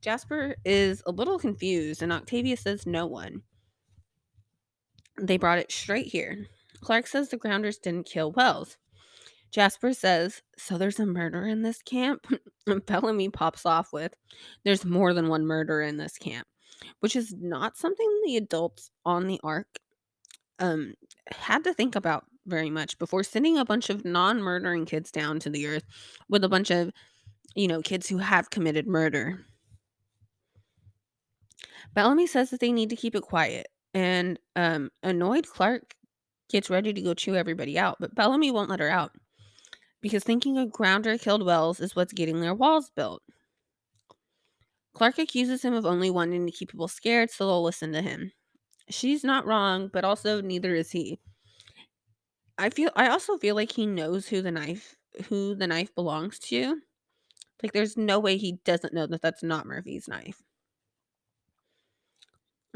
Jasper 0.00 0.56
is 0.64 1.02
a 1.06 1.12
little 1.12 1.38
confused, 1.38 2.02
and 2.02 2.12
Octavia 2.12 2.56
says 2.56 2.86
no 2.86 3.06
one. 3.06 3.42
They 5.20 5.36
brought 5.36 5.58
it 5.58 5.70
straight 5.70 6.06
here. 6.06 6.46
Clarke 6.80 7.06
says 7.06 7.28
the 7.28 7.36
grounders 7.36 7.78
didn't 7.78 8.06
kill 8.06 8.32
Wells. 8.32 8.78
Jasper 9.50 9.92
says, 9.92 10.42
So 10.56 10.78
there's 10.78 11.00
a 11.00 11.06
murder 11.06 11.46
in 11.46 11.62
this 11.62 11.82
camp? 11.82 12.26
and 12.66 12.84
Bellamy 12.86 13.28
pops 13.28 13.66
off 13.66 13.92
with, 13.92 14.14
There's 14.64 14.84
more 14.84 15.12
than 15.12 15.28
one 15.28 15.44
murder 15.44 15.82
in 15.82 15.96
this 15.96 16.16
camp, 16.16 16.46
which 17.00 17.16
is 17.16 17.34
not 17.38 17.76
something 17.76 18.08
the 18.24 18.36
adults 18.36 18.90
on 19.04 19.26
the 19.26 19.40
ark 19.42 19.78
um, 20.58 20.94
had 21.30 21.64
to 21.64 21.74
think 21.74 21.96
about 21.96 22.24
very 22.46 22.70
much 22.70 22.98
before 22.98 23.22
sending 23.22 23.58
a 23.58 23.64
bunch 23.64 23.90
of 23.90 24.04
non 24.04 24.42
murdering 24.42 24.84
kids 24.84 25.10
down 25.10 25.38
to 25.40 25.50
the 25.50 25.66
earth 25.66 25.84
with 26.28 26.44
a 26.44 26.48
bunch 26.48 26.70
of, 26.70 26.90
you 27.54 27.68
know, 27.68 27.80
kids 27.80 28.08
who 28.08 28.18
have 28.18 28.50
committed 28.50 28.86
murder. 28.86 29.44
Bellamy 31.94 32.26
says 32.26 32.50
that 32.50 32.60
they 32.60 32.72
need 32.72 32.90
to 32.90 32.96
keep 32.96 33.14
it 33.14 33.22
quiet, 33.22 33.66
and 33.94 34.38
um, 34.54 34.90
annoyed 35.02 35.46
Clarke 35.48 35.94
gets 36.48 36.70
ready 36.70 36.92
to 36.92 37.00
go 37.00 37.14
chew 37.14 37.34
everybody 37.34 37.78
out, 37.78 37.96
but 38.00 38.14
Bellamy 38.14 38.50
won't 38.50 38.70
let 38.70 38.80
her 38.80 38.90
out 38.90 39.12
because 40.00 40.24
thinking 40.24 40.58
a 40.58 40.66
grounder 40.66 41.18
killed 41.18 41.44
Wells 41.44 41.80
is 41.80 41.94
what's 41.94 42.12
getting 42.12 42.40
their 42.40 42.54
walls 42.54 42.90
built. 42.94 43.22
Clarke 44.94 45.18
accuses 45.18 45.62
him 45.62 45.74
of 45.74 45.86
only 45.86 46.10
wanting 46.10 46.46
to 46.46 46.52
keep 46.52 46.70
people 46.70 46.88
scared 46.88 47.30
so 47.30 47.46
they'll 47.46 47.62
listen 47.62 47.92
to 47.92 48.02
him. 48.02 48.32
She's 48.88 49.22
not 49.24 49.46
wrong, 49.46 49.88
but 49.92 50.04
also 50.04 50.40
neither 50.40 50.74
is 50.74 50.90
he. 50.90 51.20
I 52.58 52.70
feel 52.70 52.90
I 52.94 53.08
also 53.08 53.38
feel 53.38 53.54
like 53.54 53.72
he 53.72 53.86
knows 53.86 54.28
who 54.28 54.42
the 54.42 54.50
knife 54.50 54.96
who 55.28 55.54
the 55.54 55.66
knife 55.66 55.94
belongs 55.94 56.38
to. 56.38 56.80
Like 57.62 57.72
there's 57.72 57.96
no 57.96 58.18
way 58.18 58.36
he 58.36 58.60
doesn't 58.64 58.94
know 58.94 59.06
that 59.06 59.22
that's 59.22 59.42
not 59.42 59.66
Murphy's 59.66 60.08
knife. 60.08 60.42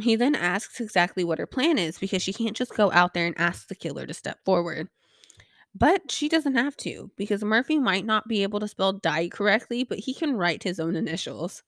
He 0.01 0.17
then 0.17 0.35
asks 0.35 0.81
exactly 0.81 1.23
what 1.23 1.39
her 1.39 1.47
plan 1.47 1.79
is 1.79 1.99
because 1.99 2.23
she 2.23 2.33
can't 2.33 2.57
just 2.57 2.75
go 2.75 2.91
out 2.93 3.15
there 3.15 3.27
and 3.27 3.39
ask 3.39 3.69
the 3.69 3.75
killer 3.77 4.07
to 4.07 4.15
step 4.15 4.39
forward. 4.45 4.89
But 5.75 6.11
she 6.11 6.29
doesn't 6.29 6.57
have 6.57 6.77
to 6.79 7.11
because 7.17 7.45
Murphy 7.45 7.79
might 7.79 8.05
not 8.05 8.29
be 8.29 8.43
able 8.43 8.61
to 8.61 8.69
spell 8.69 8.93
die 8.93 9.29
correctly, 9.29 9.85
but 9.85 10.01
he 10.01 10.15
can 10.15 10.37
write 10.37 10.63
his 10.65 10.81
own 10.81 10.97
initials. 10.97 11.63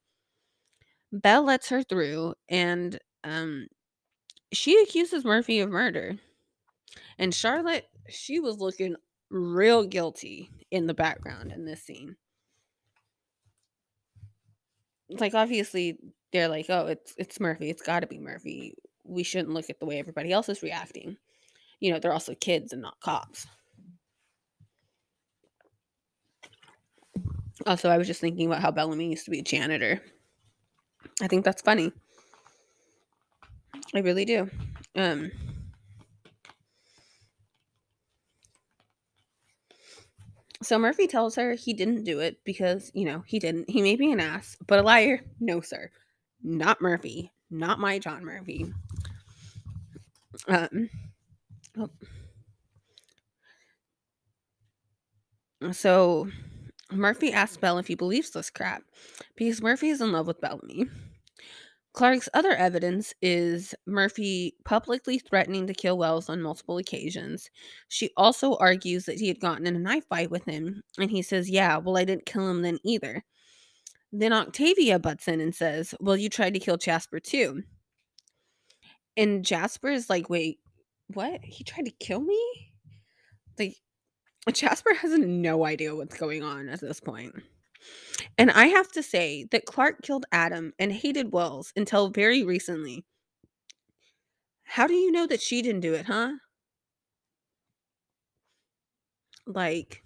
Belle 1.23 1.45
lets 1.45 1.69
her 1.69 1.83
through 1.83 2.35
and 2.49 2.99
um 3.25 3.67
she 4.53 4.81
accuses 4.83 5.25
Murphy 5.25 5.61
of 5.61 5.71
murder. 5.71 6.17
And 7.19 7.35
Charlotte, 7.35 7.87
she 8.09 8.41
was 8.41 8.59
looking 8.59 8.97
real 9.31 9.85
guilty 9.85 10.51
in 10.71 10.87
the 10.87 10.95
background 10.95 11.53
in 11.53 11.65
this 11.65 11.83
scene. 11.83 12.17
Like 15.09 15.35
obviously 15.35 15.99
they're 16.33 16.49
like, 16.49 16.67
"Oh, 16.69 16.87
it's 16.87 17.15
it's 17.17 17.41
Murphy. 17.41 17.71
It's 17.71 17.83
got 17.83 18.01
to 18.01 18.07
be 18.07 18.19
Murphy. 18.19 18.75
We 19.05 19.23
shouldn't 19.23 19.55
look 19.55 19.71
at 19.71 19.79
the 19.79 19.87
way 19.87 19.99
everybody 19.99 20.33
else 20.33 20.49
is 20.49 20.63
reacting." 20.63 21.17
You 21.81 21.93
know, 21.93 21.99
they're 21.99 22.13
also 22.13 22.35
kids 22.35 22.73
and 22.73 22.83
not 22.83 23.01
cops. 23.01 23.47
Also, 27.67 27.89
I 27.89 27.99
was 27.99 28.07
just 28.07 28.21
thinking 28.21 28.47
about 28.47 28.63
how 28.63 28.71
Bellamy 28.71 29.11
used 29.11 29.25
to 29.27 29.31
be 29.31 29.41
a 29.41 29.43
janitor. 29.43 30.01
I 31.23 31.29
think 31.29 31.45
that's 31.45 31.63
funny. 31.63 31.93
I 33.95 34.01
really 34.01 34.25
do. 34.25 34.51
Um 34.95 35.31
So 40.63 40.79
Murphy 40.79 41.07
tells 41.07 41.37
her 41.37 41.53
he 41.55 41.75
didn't 41.75 42.05
do 42.05 42.21
it 42.21 42.39
because, 42.45 42.91
you 42.95 43.05
know, 43.05 43.23
he 43.27 43.39
didn't. 43.39 43.69
He 43.71 43.83
may 43.83 43.95
be 43.95 44.11
an 44.11 44.21
ass, 44.21 44.57
but 44.67 44.79
a 44.79 44.83
liar? 44.83 45.21
No, 45.39 45.61
sir. 45.61 45.91
Not 46.43 46.81
Murphy. 46.81 47.31
Not 47.51 47.79
my 47.79 47.99
John 47.99 48.25
Murphy. 48.25 48.73
Um 50.49 50.91
oh. 51.79 51.91
So 55.73 56.29
Murphy 56.93 57.33
asks 57.33 57.57
Belle 57.57 57.79
if 57.79 57.87
he 57.87 57.95
believes 57.95 58.31
this 58.31 58.51
crap 58.51 58.83
because 59.35 59.63
Murphy 59.63 59.89
is 59.89 60.01
in 60.01 60.13
love 60.13 60.27
with 60.27 60.41
Bellamy. 60.41 60.87
Clarke's 61.97 62.29
other 62.35 62.53
evidence 62.53 63.15
is 63.23 63.75
Murphy 63.87 64.55
publicly 64.67 65.19
threatening 65.19 65.67
to 65.67 65.73
kill 65.73 65.97
Wells 65.97 66.29
on 66.29 66.43
multiple 66.43 66.77
occasions. 66.77 67.51
She 67.89 68.11
also 68.19 68.55
argues 68.57 69.07
that 69.07 69.19
he 69.19 69.29
had 69.29 69.41
gotten 69.41 69.67
in 69.67 69.75
a 69.75 69.79
knife 69.79 70.05
fight 70.11 70.31
with 70.31 70.45
him, 70.45 70.83
and 70.99 71.11
he 71.11 71.23
says, 71.23 71.49
Yeah, 71.49 71.79
well, 71.79 71.97
I 71.97 72.05
didn't 72.05 72.27
kill 72.27 72.51
him 72.51 72.61
then 72.61 72.79
either. 72.85 73.25
Then 74.13 74.35
Octavia 74.35 74.99
butts 74.99 75.27
in 75.27 75.41
and 75.41 75.55
says, 75.55 75.95
Well, 75.99 76.19
you 76.19 76.29
tried 76.29 76.53
to 76.53 76.61
kill 76.61 76.77
Jasper 76.77 77.19
too. 77.19 77.63
And 79.17 79.43
Jasper 79.43 79.89
is 79.89 80.11
like, 80.11 80.29
Wait, 80.29 80.59
what? 81.15 81.41
He 81.43 81.65
tried 81.65 81.87
to 81.87 81.93
kill 81.93 82.21
me? 82.21 82.39
Like, 83.59 83.77
Jasper 84.55 84.95
has 84.95 85.19
no 85.19 85.65
idea 85.65 85.95
what's 85.95 86.17
going 86.17 86.43
on 86.43 86.69
at 86.69 86.81
this 86.81 87.01
point. 87.01 87.35
And 88.39 88.51
I 88.51 88.67
have 88.67 88.91
to 88.93 89.03
say 89.03 89.45
that 89.51 89.67
Clarke 89.67 90.03
killed 90.03 90.27
Adam 90.33 90.73
and 90.79 90.93
hated 90.93 91.33
Wells 91.33 91.73
until 91.77 92.09
very 92.09 92.43
recently. 92.43 93.05
How 94.65 94.87
do 94.87 94.95
you 94.95 95.13
know 95.13 95.27
that 95.27 95.41
she 95.41 95.63
didn't 95.63 95.81
do 95.81 95.95
it, 95.95 96.07
huh? 96.07 96.33
Like, 99.47 100.03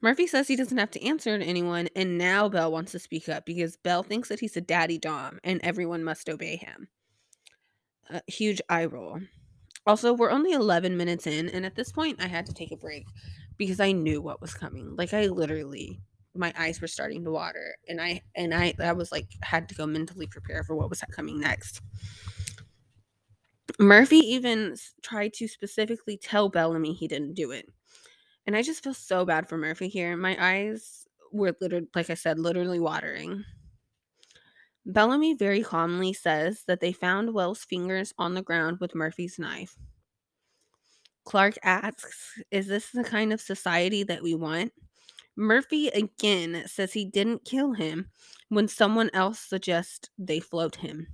Murphy 0.00 0.26
says 0.26 0.46
he 0.46 0.54
doesn't 0.54 0.78
have 0.78 0.90
to 0.92 1.04
answer 1.04 1.36
to 1.38 1.44
anyone, 1.44 1.88
and 1.96 2.18
now 2.18 2.48
Belle 2.48 2.70
wants 2.70 2.92
to 2.92 2.98
speak 2.98 3.28
up 3.28 3.46
because 3.46 3.76
Belle 3.76 4.02
thinks 4.02 4.28
that 4.28 4.40
he's 4.40 4.56
a 4.56 4.60
daddy 4.60 4.98
dom 4.98 5.40
and 5.42 5.60
everyone 5.64 6.04
must 6.04 6.28
obey 6.28 6.56
him. 6.56 6.88
A 8.10 8.20
huge 8.26 8.60
eye 8.68 8.84
roll. 8.84 9.20
Also, 9.86 10.12
we're 10.14 10.30
only 10.30 10.52
11 10.52 10.96
minutes 10.96 11.26
in, 11.26 11.48
and 11.50 11.66
at 11.66 11.74
this 11.74 11.92
point, 11.92 12.22
I 12.22 12.26
had 12.26 12.46
to 12.46 12.54
take 12.54 12.72
a 12.72 12.76
break 12.76 13.06
because 13.58 13.80
I 13.80 13.92
knew 13.92 14.22
what 14.22 14.40
was 14.40 14.54
coming. 14.54 14.96
Like, 14.96 15.12
I 15.12 15.26
literally, 15.26 16.00
my 16.34 16.52
eyes 16.58 16.80
were 16.80 16.88
starting 16.88 17.24
to 17.24 17.30
water, 17.30 17.76
and 17.88 18.00
I, 18.00 18.22
and 18.34 18.54
I, 18.54 18.74
I 18.82 18.92
was 18.92 19.12
like, 19.12 19.26
had 19.42 19.68
to 19.68 19.74
go 19.74 19.86
mentally 19.86 20.26
prepare 20.26 20.64
for 20.64 20.74
what 20.74 20.88
was 20.88 21.02
coming 21.10 21.38
next. 21.40 21.82
Murphy 23.78 24.18
even 24.18 24.76
tried 25.02 25.32
to 25.34 25.48
specifically 25.48 26.16
tell 26.16 26.48
Bellamy 26.48 26.94
he 26.94 27.08
didn't 27.08 27.34
do 27.34 27.50
it. 27.50 27.68
And 28.46 28.56
I 28.56 28.62
just 28.62 28.84
feel 28.84 28.94
so 28.94 29.24
bad 29.24 29.48
for 29.48 29.56
Murphy 29.56 29.88
here. 29.88 30.16
My 30.16 30.36
eyes 30.38 31.06
were 31.32 31.56
literally, 31.60 31.88
like 31.94 32.10
I 32.10 32.14
said, 32.14 32.38
literally 32.38 32.78
watering. 32.78 33.44
Bellamy 34.86 35.34
very 35.34 35.62
calmly 35.62 36.12
says 36.12 36.64
that 36.66 36.80
they 36.80 36.92
found 36.92 37.32
Wells' 37.32 37.64
fingers 37.64 38.12
on 38.18 38.34
the 38.34 38.42
ground 38.42 38.78
with 38.80 38.94
Murphy's 38.94 39.38
knife. 39.38 39.76
Clarke 41.24 41.58
asks, 41.62 42.40
Is 42.50 42.66
this 42.66 42.90
the 42.90 43.04
kind 43.04 43.32
of 43.32 43.40
society 43.40 44.02
that 44.04 44.22
we 44.22 44.34
want? 44.34 44.72
Murphy 45.36 45.88
again 45.88 46.64
says 46.66 46.92
he 46.92 47.04
didn't 47.04 47.44
kill 47.44 47.72
him 47.72 48.10
when 48.50 48.68
someone 48.68 49.10
else 49.14 49.40
suggests 49.40 50.10
they 50.18 50.38
float 50.38 50.76
him. 50.76 51.08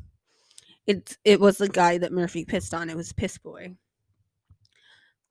It, 0.86 1.16
it 1.24 1.40
was 1.40 1.58
the 1.58 1.68
guy 1.68 1.98
that 1.98 2.12
Murphy 2.12 2.44
pissed 2.44 2.74
on. 2.74 2.90
It 2.90 2.96
was 2.96 3.12
Piss 3.12 3.38
Boy. 3.38 3.76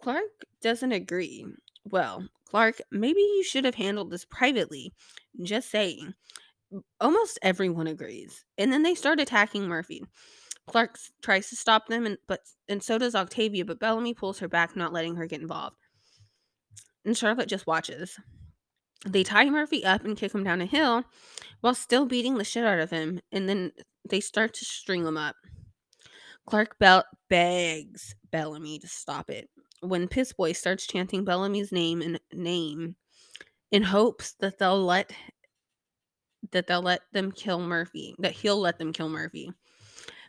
Clarke 0.02 0.46
doesn't 0.62 0.94
agree. 0.94 1.46
Well, 1.84 2.26
Clarke, 2.46 2.82
maybe 2.90 3.20
you 3.20 3.44
should 3.44 3.66
have 3.66 3.76
handled 3.76 4.10
this 4.10 4.26
privately. 4.26 4.94
Just 5.44 5.70
saying. 5.70 6.14
Almost 7.00 7.40
everyone 7.42 7.88
agrees. 7.88 8.46
And 8.58 8.72
then 8.72 8.84
they 8.84 8.96
start 8.96 9.20
attacking 9.20 9.68
Murphy. 9.68 10.04
Clarke 10.68 11.00
tries 11.22 11.50
to 11.50 11.56
stop 11.56 11.88
them 11.88 12.06
and 12.06 12.18
but 12.28 12.42
and 12.68 12.84
so 12.84 12.98
does 12.98 13.16
Octavia, 13.16 13.66
but 13.66 13.80
Bellamy 13.80 14.14
pulls 14.14 14.40
her 14.40 14.48
back, 14.48 14.76
not 14.76 14.94
letting 14.94 15.16
her 15.16 15.26
get 15.26 15.42
involved. 15.42 15.78
And 17.06 17.18
Charlotte 17.18 17.50
just 17.50 17.66
watches. 17.66 18.18
They 19.06 19.24
tie 19.24 19.50
Murphy 19.50 19.84
up 19.84 20.04
and 20.04 20.18
kick 20.18 20.34
him 20.36 20.44
down 20.44 20.62
a 20.62 20.66
hill 20.66 21.04
while 21.62 21.74
still 21.74 22.06
beating 22.06 22.38
the 22.38 22.44
shit 22.44 22.66
out 22.66 22.80
of 22.80 22.90
him, 22.90 23.20
and 23.32 23.48
then 23.48 23.72
they 24.08 24.20
start 24.20 24.54
to 24.56 24.66
string 24.66 25.06
him 25.06 25.18
up. 25.18 25.36
Clarke 26.46 26.78
Bell 26.80 27.04
begs 27.30 28.16
Bellamy 28.32 28.80
to 28.80 28.88
stop 28.88 29.30
it 29.30 29.50
when 29.82 30.08
Piss 30.08 30.34
Boy 30.34 30.52
starts 30.52 30.88
chanting 30.88 31.24
Bellamy's 31.24 31.72
name 31.72 32.02
and 32.02 32.20
name 32.34 32.96
in 33.72 33.84
hopes 33.84 34.34
that 34.40 34.58
they'll 34.58 34.84
let 34.84 35.12
that 36.52 36.68
they'll 36.68 36.82
let 36.82 37.02
them 37.12 37.32
kill 37.32 37.60
Murphy, 37.60 38.16
that 38.20 38.32
he'll 38.32 38.60
let 38.60 38.80
them 38.80 38.94
kill 38.94 39.10
Murphy. 39.10 39.52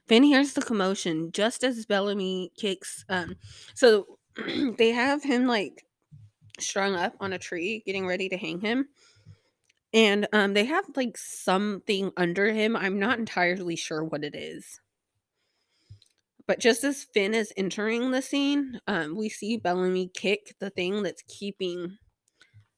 Finn 0.07 0.23
hears 0.23 0.55
the 0.55 0.63
commotion 0.63 1.31
just 1.33 1.63
as 1.63 1.87
Bellamy 1.87 2.51
kicks 2.57 3.05
um 3.09 3.37
so 3.75 4.19
they 4.79 4.91
have 4.91 5.23
him 5.23 5.47
like 5.47 5.85
strung 6.59 6.95
up 6.95 7.15
on 7.21 7.33
a 7.33 7.39
tree 7.39 7.83
getting 7.87 8.07
ready 8.07 8.29
to 8.29 8.37
hang 8.37 8.61
him. 8.61 8.89
And 9.93 10.27
um 10.33 10.55
they 10.55 10.65
have 10.65 10.85
like 10.97 11.17
something 11.17 12.11
under 12.17 12.53
him. 12.53 12.77
I'm 12.77 12.99
not 12.99 13.19
entirely 13.19 13.77
sure 13.77 14.03
what 14.05 14.25
it 14.25 14.35
is. 14.35 14.81
But 16.47 16.59
just 16.59 16.83
as 16.83 17.05
Finn 17.05 17.33
is 17.33 17.53
entering 17.57 18.11
the 18.11 18.21
scene, 18.21 18.81
um, 18.89 19.17
we 19.17 19.29
see 19.29 19.57
Bellamy 19.57 20.11
kick 20.13 20.57
the 20.59 20.71
thing 20.71 21.05
that's 21.05 21.23
keeping 21.29 21.97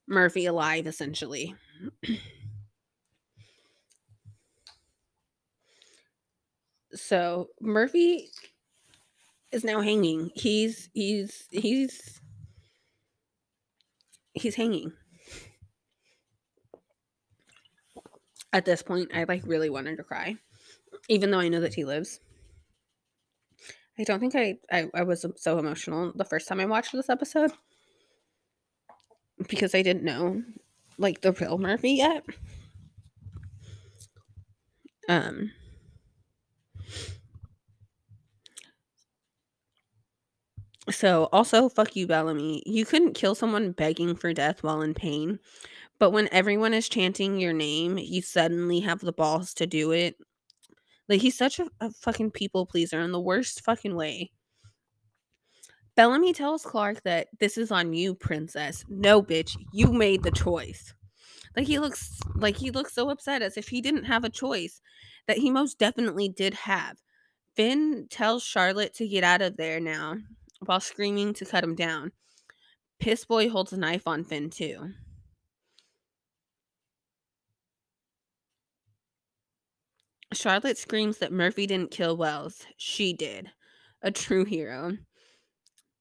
Murphy 0.07 0.45
alive, 0.45 0.87
essentially. 0.87 1.55
so 6.95 7.49
Murphy 7.61 8.31
is 9.51 9.65
now 9.65 9.81
hanging. 9.81 10.31
He's 10.35 10.89
he's 10.95 11.45
he's 11.51 12.21
he's 14.33 14.55
hanging. 14.55 14.93
At 18.53 18.65
this 18.65 18.83
point, 18.83 19.11
I 19.15 19.25
like 19.25 19.43
really 19.47 19.71
wanted 19.71 19.97
to 19.97 20.05
cry, 20.05 20.37
even 21.09 21.31
though 21.31 21.41
I 21.41 21.49
know 21.49 21.61
that 21.61 21.75
he 21.75 21.85
lives. 21.85 22.21
I 23.99 24.05
don't 24.05 24.21
think 24.21 24.35
I, 24.35 24.59
I, 24.71 24.89
I 24.95 25.03
was 25.03 25.25
so 25.37 25.59
emotional 25.59 26.13
the 26.15 26.25
first 26.25 26.49
time 26.49 26.61
I 26.61 26.65
watched 26.65 26.93
this 26.93 27.11
episode 27.11 27.53
because 29.49 29.75
I 29.75 29.83
didn't 29.83 30.03
know 30.03 30.43
like 30.99 31.21
the 31.21 31.33
real 31.33 31.59
Murphy 31.59 31.93
yet. 31.93 32.25
Um 35.09 35.53
So 40.91 41.29
also 41.33 41.69
fuck 41.69 41.95
you 41.95 42.07
Bellamy. 42.07 42.63
You 42.67 42.85
couldn't 42.85 43.15
kill 43.15 43.35
someone 43.35 43.73
begging 43.73 44.17
for 44.17 44.33
death 44.33 44.63
while 44.63 44.83
in 44.83 44.95
pain. 44.95 45.39
But 45.99 46.11
when 46.11 46.29
everyone 46.33 46.75
is 46.75 46.89
chanting 46.89 47.39
your 47.39 47.53
name, 47.53 47.99
you 47.99 48.23
suddenly 48.23 48.81
have 48.81 49.01
the 49.01 49.13
balls 49.13 49.55
to 49.55 49.67
do 49.67 49.93
it. 49.93 50.17
Like 51.09 51.21
he's 51.21 51.39
such 51.39 51.61
a, 51.61 51.69
a 51.81 51.91
fucking 51.91 52.33
people 52.33 52.67
pleaser 52.67 53.01
in 53.01 53.13
the 53.13 53.21
worst 53.21 53.63
fucking 53.65 53.95
way. 53.95 54.33
Bellamy 55.95 56.33
tells 56.33 56.65
Clarke 56.65 57.03
that 57.05 57.29
this 57.39 57.59
is 57.59 57.71
on 57.71 57.93
you, 57.93 58.15
princess. 58.15 58.85
No, 58.89 59.23
bitch, 59.23 59.57
you 59.73 59.93
made 59.93 60.23
the 60.23 60.31
choice. 60.31 60.95
Like 61.55 61.67
he 61.67 61.79
looks 61.79 62.19
like 62.35 62.57
he 62.57 62.71
looks 62.71 62.95
so 62.95 63.11
upset 63.11 63.43
as 63.43 63.57
if 63.57 63.69
he 63.69 63.81
didn't 63.81 64.05
have 64.05 64.25
a 64.25 64.31
choice 64.31 64.81
that 65.29 65.39
he 65.39 65.51
most 65.51 65.79
definitely 65.79 66.29
did 66.29 66.55
have. 66.55 66.97
Finn 67.55 68.07
tells 68.11 68.43
Charlotte 68.43 68.95
to 68.95 69.07
get 69.07 69.23
out 69.23 69.43
of 69.43 69.59
there 69.59 69.79
now 69.79 70.17
while 70.67 70.81
screaming 70.81 71.35
to 71.35 71.45
cut 71.45 71.65
him 71.65 71.75
down. 71.75 72.13
Piss 73.01 73.25
Boy 73.25 73.49
holds 73.49 73.73
a 73.73 73.77
knife 73.77 74.07
on 74.07 74.25
Finn 74.25 74.51
too. 74.51 74.93
Charlotte 80.33 80.79
screams 80.79 81.19
that 81.19 81.33
Murphy 81.33 81.67
didn't 81.67 81.91
kill 81.91 82.17
Wells. 82.17 82.65
She 82.77 83.13
did. 83.13 83.51
A 84.03 84.11
true 84.11 84.45
hero. 84.45 84.97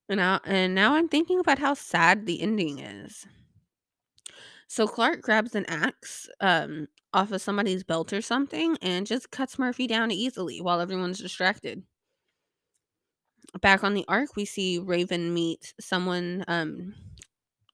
And 0.10 0.18
now, 0.18 0.40
and 0.46 0.76
now 0.76 0.96
I'm 0.96 1.08
thinking 1.08 1.40
about 1.40 1.60
how 1.60 1.74
sad 1.74 2.26
the 2.26 2.42
ending 2.42 2.80
is. 2.80 3.26
So 4.68 4.88
Clarke 4.88 5.22
grabs 5.22 5.56
an 5.56 5.66
axe 5.68 6.30
um, 6.40 6.88
off 7.14 7.32
of 7.32 7.42
somebody's 7.42 7.84
belt 7.84 8.14
or 8.14 8.22
something 8.22 8.78
and 8.82 9.06
just 9.06 9.32
cuts 9.32 9.60
Murphy 9.60 9.86
down 9.86 10.12
easily 10.12 10.62
while 10.62 10.80
everyone's 10.80 11.20
distracted. 11.20 11.84
Back 13.62 13.84
on 13.84 13.94
the 13.94 14.06
ark, 14.08 14.36
we 14.36 14.46
see 14.46 14.80
Raven 14.80 15.34
meet 15.34 15.74
someone 15.80 16.44
um, 16.48 16.96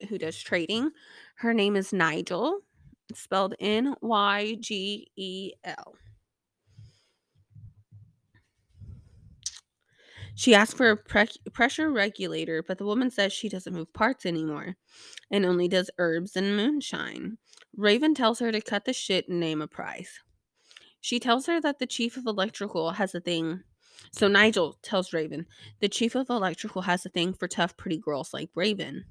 who 0.10 0.18
does 0.18 0.38
trading. 0.38 0.92
Her 1.36 1.54
name 1.54 1.76
is 1.76 1.92
Nygel, 1.92 2.60
spelled 3.14 3.56
N 3.60 3.96
Y 4.02 4.58
G 4.60 5.08
E 5.16 5.52
L. 5.64 5.96
She 10.38 10.54
asks 10.54 10.76
for 10.76 10.92
a 10.92 10.98
pre- 10.98 11.26
pressure 11.52 11.92
regulator, 11.92 12.62
but 12.62 12.78
the 12.78 12.86
woman 12.86 13.10
says 13.10 13.34
she 13.34 13.50
doesn't 13.50 13.74
move 13.74 13.92
parts 13.94 14.24
anymore 14.24 14.76
and 15.32 15.44
only 15.44 15.68
does 15.68 15.90
herbs 15.98 16.36
and 16.36 16.56
moonshine. 16.56 17.40
Raven 17.76 18.14
tells 18.14 18.38
her 18.38 18.52
to 18.52 18.62
cut 18.62 18.86
the 18.86 18.94
shit 18.94 19.28
and 19.28 19.40
name 19.40 19.64
a 19.64 19.68
price. 19.68 20.20
She 21.02 21.20
tells 21.20 21.48
her 21.48 21.60
that 21.62 21.80
the 21.80 21.88
chief 21.88 22.18
of 22.18 22.28
electrical 22.28 22.92
has 22.92 23.16
a 23.16 23.20
thing. 23.20 23.64
So 24.12 24.30
Nygel 24.30 24.76
tells 24.82 25.14
Raven, 25.14 25.46
the 25.80 25.90
chief 25.90 26.16
of 26.16 26.30
electrical 26.30 26.82
has 26.84 27.06
a 27.06 27.10
thing 27.10 27.34
for 27.34 27.48
tough, 27.48 27.78
pretty 27.78 27.98
girls 27.98 28.34
like 28.34 28.50
Raven. 28.56 29.06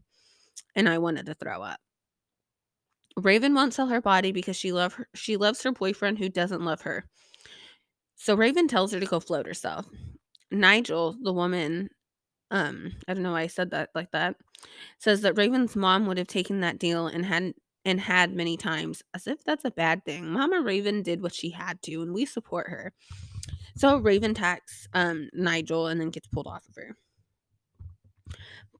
And 0.74 0.88
I 0.88 0.98
wanted 0.98 1.26
to 1.26 1.34
throw 1.34 1.62
up. 1.62 1.80
Raven 3.16 3.54
won't 3.54 3.74
sell 3.74 3.86
her 3.88 4.00
body 4.00 4.32
because 4.32 4.56
she 4.56 4.72
love 4.72 4.94
her, 4.94 5.08
she 5.14 5.36
loves 5.36 5.62
her 5.62 5.72
boyfriend 5.72 6.18
who 6.18 6.28
doesn't 6.28 6.64
love 6.64 6.82
her. 6.82 7.06
So 8.16 8.34
Raven 8.34 8.68
tells 8.68 8.92
her 8.92 9.00
to 9.00 9.06
go 9.06 9.20
float 9.20 9.46
herself. 9.46 9.86
Nygel, 10.52 11.16
the 11.22 11.32
woman, 11.32 11.88
um, 12.50 12.92
I 13.08 13.14
don't 13.14 13.22
know 13.22 13.32
why 13.32 13.42
I 13.42 13.46
said 13.46 13.70
that 13.70 13.90
like 13.94 14.10
that, 14.12 14.36
says 14.98 15.22
that 15.22 15.36
Raven's 15.36 15.76
mom 15.76 16.06
would 16.06 16.18
have 16.18 16.26
taken 16.26 16.60
that 16.60 16.78
deal 16.78 17.06
and 17.06 17.24
had 17.24 17.54
and 17.84 18.00
had 18.00 18.34
many 18.34 18.56
times, 18.56 19.02
as 19.14 19.28
if 19.28 19.44
that's 19.44 19.64
a 19.64 19.70
bad 19.70 20.04
thing. 20.04 20.26
Mama 20.26 20.60
Raven 20.60 21.02
did 21.02 21.22
what 21.22 21.32
she 21.32 21.50
had 21.50 21.80
to, 21.82 22.02
and 22.02 22.12
we 22.12 22.26
support 22.26 22.68
her. 22.68 22.92
So 23.76 23.98
Raven 23.98 24.30
attacks 24.30 24.88
um, 24.94 25.28
Nygel 25.36 25.90
and 25.90 26.00
then 26.00 26.08
gets 26.08 26.26
pulled 26.28 26.46
off 26.46 26.66
of 26.66 26.74
her. 26.76 26.96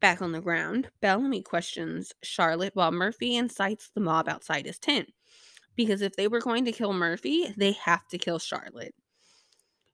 Back 0.00 0.22
on 0.22 0.32
the 0.32 0.40
ground, 0.40 0.88
Bellamy 1.02 1.42
questions 1.42 2.12
Charlotte 2.22 2.74
while 2.74 2.92
Murphy 2.92 3.36
incites 3.36 3.90
the 3.94 4.00
mob 4.00 4.26
outside 4.28 4.64
his 4.64 4.78
tent. 4.78 5.12
Because 5.74 6.00
if 6.00 6.16
they 6.16 6.28
were 6.28 6.40
going 6.40 6.64
to 6.64 6.72
kill 6.72 6.94
Murphy, 6.94 7.52
they 7.58 7.72
have 7.72 8.08
to 8.08 8.18
kill 8.18 8.38
Charlotte. 8.38 8.94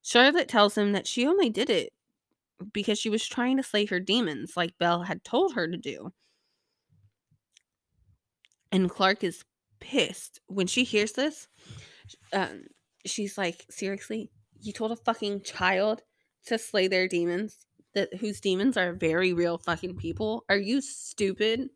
Charlotte 0.02 0.48
tells 0.48 0.78
him 0.78 0.92
that 0.92 1.08
she 1.08 1.26
only 1.26 1.50
did 1.50 1.68
it 1.68 1.92
because 2.72 2.98
she 2.98 3.10
was 3.10 3.26
trying 3.26 3.56
to 3.56 3.62
slay 3.64 3.86
her 3.86 3.98
demons, 3.98 4.56
like 4.56 4.78
Belle 4.78 5.02
had 5.02 5.24
told 5.24 5.54
her 5.54 5.66
to 5.66 5.76
do. 5.76 6.12
And 8.70 8.88
Clarke 8.88 9.24
is 9.24 9.44
pissed 9.80 10.40
when 10.46 10.68
she 10.68 10.84
hears 10.84 11.12
this. 11.12 11.48
Um, 12.32 12.64
she's 13.04 13.36
like, 13.36 13.66
"Seriously, 13.68 14.30
you 14.62 14.72
told 14.72 14.92
a 14.92 14.96
fucking 14.96 15.42
child 15.42 16.02
to 16.46 16.58
slay 16.58 16.88
their 16.88 17.08
demons 17.08 17.66
that 17.94 18.14
whose 18.14 18.40
demons 18.40 18.76
are 18.76 18.92
very 18.92 19.32
real 19.32 19.58
fucking 19.58 19.96
people? 19.96 20.44
Are 20.48 20.56
you 20.56 20.80
stupid?" 20.80 21.70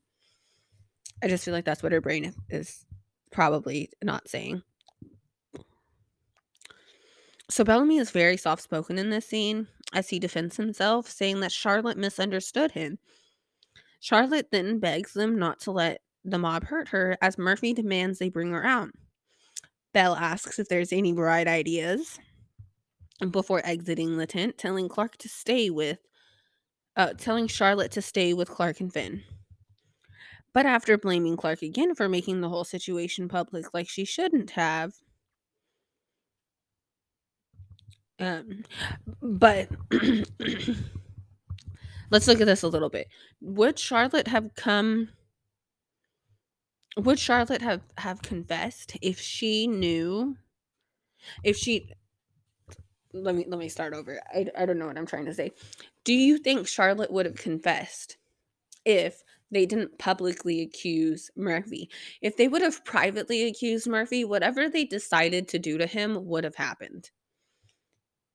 I 1.23 1.29
just 1.29 1.45
feel 1.45 1.55
like 1.55 1.65
that's 1.65 1.83
what 1.83 1.93
her 1.93 2.01
brain 2.01 2.35
is 2.51 2.85
probably 3.31 3.91
not 4.03 4.29
saying. 4.29 4.63
So 7.49 7.65
Bellamy 7.65 7.99
is 7.99 8.11
very 8.11 8.37
soft 8.37 8.63
spoken 8.63 8.99
in 8.99 9.11
this 9.11 9.27
scene 9.27 9.69
as 9.93 10.09
he 10.09 10.19
defends 10.19 10.57
himself, 10.57 11.09
saying 11.09 11.41
that 11.41 11.53
Charlotte 11.53 11.97
misunderstood 11.97 12.73
him. 12.73 12.99
Charlotte 14.01 14.51
then 14.51 14.79
begs 14.79 15.13
them 15.13 15.39
not 15.39 15.61
to 15.61 15.71
let 15.71 16.03
the 16.25 16.39
mob 16.39 16.65
hurt 16.65 16.89
her 16.89 17.17
as 17.23 17.39
Murphy 17.39 17.73
demands 17.73 18.19
they 18.19 18.29
bring 18.29 18.51
her 18.51 18.65
out. 18.65 18.91
Bell 19.93 20.17
asks 20.17 20.59
if 20.59 20.69
there's 20.69 20.93
any 20.93 21.13
bright 21.13 21.47
ideas 21.47 22.19
before 23.31 23.63
exiting 23.65 24.17
the 24.17 24.27
tent, 24.27 24.59
telling 24.59 24.89
Clarke 24.89 25.17
to 25.19 25.29
stay 25.29 25.71
with 25.71 25.99
uh, 26.97 27.13
telling 27.19 27.47
Charlotte 27.47 27.93
to 27.93 28.03
stay 28.03 28.33
with 28.33 28.49
Clarke 28.49 28.81
and 28.81 28.93
Finn. 28.93 29.23
But 30.53 30.67
after 30.67 30.97
blaming 30.97 31.37
Clarke 31.37 31.63
again 31.63 31.95
for 31.95 32.09
making 32.09 32.41
the 32.41 32.49
whole 32.49 32.65
situation 32.65 33.29
public 33.29 33.75
like 33.75 33.89
she 33.89 34.07
shouldn't 34.07 34.51
have, 34.53 34.95
um, 38.19 38.65
but 39.21 39.69
let's 42.11 42.27
look 42.27 42.41
at 42.41 42.47
this 42.47 42.63
a 42.63 42.69
little 42.69 42.89
bit. 42.89 43.09
Would 43.43 43.79
Charlotte 43.79 44.29
have 44.29 44.55
come 44.55 45.11
would 46.97 47.19
Charlotte 47.19 47.61
have 47.61 47.83
have 47.99 48.23
confessed 48.23 48.97
if 49.03 49.21
she 49.21 49.67
knew 49.67 50.37
if 51.45 51.57
she 51.57 51.91
let 53.23 53.35
me 53.35 53.45
let 53.49 53.59
me 53.59 53.69
start 53.69 53.95
over. 53.95 54.21
I, 54.35 54.47
I 54.59 54.67
don't 54.67 54.79
know 54.79 54.87
what 54.87 54.99
I'm 54.99 55.07
trying 55.07 55.27
to 55.27 55.35
say. 55.35 55.53
Do 56.05 56.13
you 56.15 56.39
think 56.39 56.69
Charlotte 56.69 57.11
would 57.13 57.27
have 57.27 57.37
confessed 57.37 58.17
if 58.85 59.23
They 59.51 59.67
didn't 59.67 59.99
publicly 59.99 60.63
accuse 60.63 61.31
Murphy. 61.37 61.89
If 62.21 62.37
they 62.37 62.49
would 62.49 62.63
have 62.63 62.85
privately 62.85 63.45
accused 63.45 63.87
Murphy, 63.87 64.25
whatever 64.25 64.69
they 64.69 64.85
decided 64.85 65.49
to 65.49 65.59
do 65.59 65.79
to 65.79 65.87
him 65.87 66.27
would 66.27 66.45
have 66.45 66.57
happened. 66.57 67.11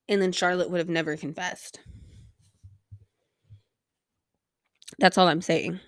And 0.08 0.22
then 0.22 0.32
Charlotte 0.32 0.70
would 0.70 0.78
have 0.78 0.88
never 0.88 1.16
confessed. 1.16 1.80
That's 4.98 5.18
all 5.18 5.28
I'm 5.28 5.42
saying. 5.42 5.80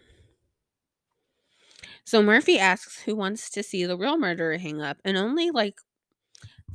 So 2.04 2.22
Murphy 2.22 2.58
asks 2.58 3.00
who 3.02 3.16
wants 3.16 3.48
to 3.50 3.62
see 3.62 3.84
the 3.86 3.96
real 3.96 4.18
murderer 4.18 4.58
hang 4.58 4.82
up, 4.82 4.98
and 5.04 5.16
only 5.16 5.50
like 5.50 5.76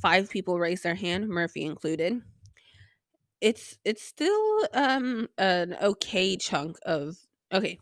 five 0.02 0.30
people 0.30 0.60
raise 0.60 0.82
their 0.82 0.96
hand, 0.96 1.28
Murphy 1.30 1.64
included. 1.66 2.22
It's 3.42 3.78
it's 3.86 4.04
still 4.04 4.68
um 4.74 5.28
an 5.38 5.78
okay 5.82 6.36
chunk 6.38 6.78
of 6.86 7.16
okay. 7.54 7.80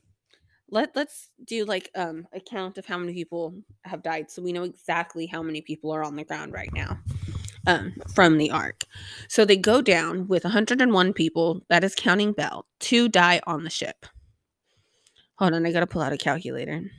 Let 0.69 0.95
let's 0.95 1.29
do 1.45 1.65
like 1.65 1.89
um 1.95 2.27
a 2.33 2.39
count 2.39 2.77
of 2.77 2.85
how 2.85 2.97
many 2.97 3.13
people 3.13 3.55
have 3.85 4.03
died 4.03 4.29
so 4.29 4.41
we 4.41 4.53
know 4.53 4.63
exactly 4.63 5.25
how 5.25 5.41
many 5.41 5.61
people 5.61 5.91
are 5.91 6.03
on 6.03 6.15
the 6.15 6.25
ground 6.25 6.53
right 6.53 6.71
now. 6.73 6.99
Um, 7.65 7.95
from 8.15 8.37
the 8.37 8.51
ark. 8.51 8.85
So 9.27 9.43
they 9.43 9.57
go 9.57 9.81
down 9.81 10.29
with 10.29 10.45
101 10.45 11.11
people, 11.11 11.65
that 11.67 11.83
is 11.83 11.95
counting 11.95 12.31
Bell, 12.31 12.65
Two 12.79 13.09
die 13.09 13.41
on 13.45 13.65
the 13.65 13.69
ship. 13.69 14.05
Hold 15.37 15.53
on, 15.53 15.65
I 15.65 15.73
gotta 15.73 15.85
pull 15.85 16.01
out 16.01 16.13
a 16.13 16.17
calculator. 16.17 16.89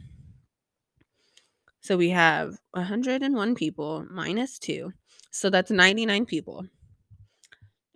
So 1.80 1.96
we 1.96 2.10
have 2.10 2.58
101 2.72 3.54
people 3.54 4.06
minus 4.10 4.58
two. 4.58 4.92
So 5.38 5.50
that's 5.50 5.70
99 5.70 6.26
people. 6.26 6.66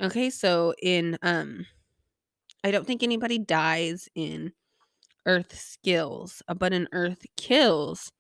Okay, 0.01 0.31
so 0.31 0.75
in 0.81 1.19
um 1.23 1.67
I 2.63 2.71
don't 2.71 2.87
think 2.87 3.03
anybody 3.03 3.41
dies 3.41 4.09
in 4.15 4.53
Earth 5.27 5.59
skills, 5.59 6.41
uh, 6.47 6.55
but 6.55 6.73
in 6.73 6.87
Earth 6.93 7.27
kills, 7.37 8.13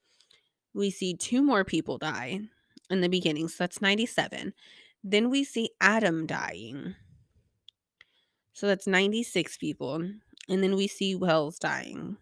we 0.74 0.90
see 0.90 1.14
two 1.14 1.40
more 1.40 1.64
people 1.64 1.98
die 1.98 2.40
in 2.90 3.00
the 3.00 3.08
beginning. 3.08 3.46
So 3.46 3.58
that's 3.60 3.80
97. 3.80 4.54
Then 5.04 5.30
we 5.30 5.44
see 5.44 5.70
Adam 5.80 6.26
dying. 6.26 6.96
So 8.54 8.66
that's 8.66 8.88
96 8.88 9.56
people. 9.56 10.02
And 10.48 10.62
then 10.64 10.74
we 10.74 10.88
see 10.88 11.14
Wells 11.14 11.60
dying. 11.60 12.16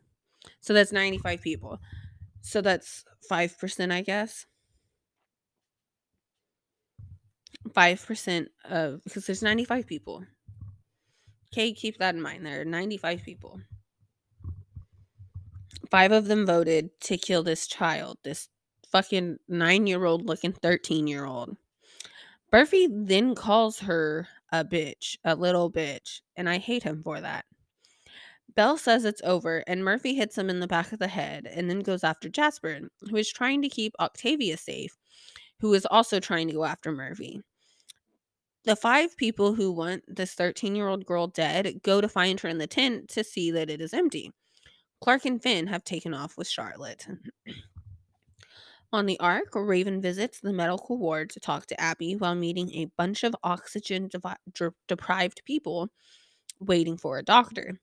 So 0.60 0.74
that's 0.74 0.92
95 0.92 1.40
people. 1.40 1.80
So 2.42 2.60
that's 2.60 3.04
5%, 3.30 3.90
I 3.90 4.02
guess. 4.02 4.44
5% 7.68 8.46
of, 8.64 9.02
because 9.04 9.26
there's 9.26 9.42
95 9.42 9.86
people. 9.86 10.24
Okay, 11.52 11.72
keep 11.72 11.98
that 11.98 12.14
in 12.14 12.22
mind. 12.22 12.46
There 12.46 12.60
are 12.60 12.64
95 12.64 13.22
people. 13.24 13.60
Five 15.90 16.12
of 16.12 16.26
them 16.26 16.46
voted 16.46 16.90
to 17.02 17.16
kill 17.16 17.42
this 17.42 17.66
child, 17.66 18.18
this 18.22 18.48
fucking 18.90 19.38
nine 19.48 19.86
year 19.86 20.04
old 20.04 20.26
looking 20.26 20.52
13 20.52 21.06
year 21.06 21.24
old. 21.24 21.56
Murphy 22.52 22.88
then 22.90 23.34
calls 23.34 23.80
her 23.80 24.28
a 24.52 24.64
bitch, 24.64 25.16
a 25.24 25.34
little 25.34 25.70
bitch, 25.70 26.20
and 26.36 26.48
I 26.48 26.58
hate 26.58 26.82
him 26.82 27.02
for 27.02 27.20
that. 27.20 27.44
Bell 28.56 28.76
says 28.76 29.04
it's 29.04 29.22
over, 29.22 29.62
and 29.66 29.84
Murphy 29.84 30.14
hits 30.14 30.36
him 30.36 30.50
in 30.50 30.58
the 30.58 30.66
back 30.66 30.92
of 30.92 30.98
the 30.98 31.08
head 31.08 31.46
and 31.46 31.70
then 31.70 31.80
goes 31.80 32.02
after 32.02 32.28
Jasper, 32.28 32.80
who 33.08 33.16
is 33.16 33.30
trying 33.30 33.62
to 33.62 33.68
keep 33.68 33.94
Octavia 34.00 34.56
safe, 34.56 34.96
who 35.60 35.74
is 35.74 35.86
also 35.86 36.20
trying 36.20 36.48
to 36.48 36.54
go 36.54 36.64
after 36.64 36.92
Murphy. 36.92 37.42
The 38.64 38.76
five 38.76 39.16
people 39.16 39.54
who 39.54 39.72
want 39.72 40.04
this 40.06 40.34
13 40.34 40.76
year 40.76 40.88
old 40.88 41.06
girl 41.06 41.26
dead 41.26 41.80
go 41.82 42.00
to 42.00 42.08
find 42.08 42.38
her 42.40 42.48
in 42.48 42.58
the 42.58 42.66
tent 42.66 43.08
to 43.10 43.24
see 43.24 43.50
that 43.52 43.70
it 43.70 43.80
is 43.80 43.94
empty. 43.94 44.32
Clarke 45.00 45.24
and 45.24 45.42
Finn 45.42 45.66
have 45.66 45.82
taken 45.82 46.12
off 46.12 46.36
with 46.36 46.48
Charlotte. 46.48 47.06
On 48.92 49.06
the 49.06 49.18
Ark, 49.20 49.54
Raven 49.54 50.00
visits 50.00 50.40
the 50.40 50.52
medical 50.52 50.98
ward 50.98 51.30
to 51.30 51.40
talk 51.40 51.66
to 51.66 51.80
Abby 51.80 52.16
while 52.16 52.34
meeting 52.34 52.70
a 52.74 52.90
bunch 52.98 53.22
of 53.22 53.36
oxygen 53.44 54.08
devi- 54.08 54.72
deprived 54.88 55.42
people 55.44 55.88
waiting 56.58 56.96
for 56.96 57.16
a 57.16 57.22
doctor. 57.22 57.78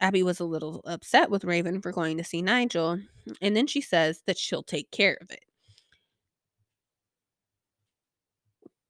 Abby 0.00 0.22
was 0.22 0.40
a 0.40 0.44
little 0.44 0.80
upset 0.86 1.28
with 1.28 1.44
Raven 1.44 1.82
for 1.82 1.90
going 1.90 2.16
to 2.18 2.24
see 2.24 2.40
Nygel, 2.40 3.02
and 3.42 3.56
then 3.56 3.66
she 3.66 3.80
says 3.80 4.22
that 4.26 4.38
she'll 4.38 4.62
take 4.62 4.90
care 4.90 5.18
of 5.20 5.30
it. 5.30 5.44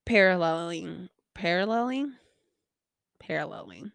Paralleling, 0.07 1.09
paralleling, 1.35 2.13
paralleling, 3.19 3.93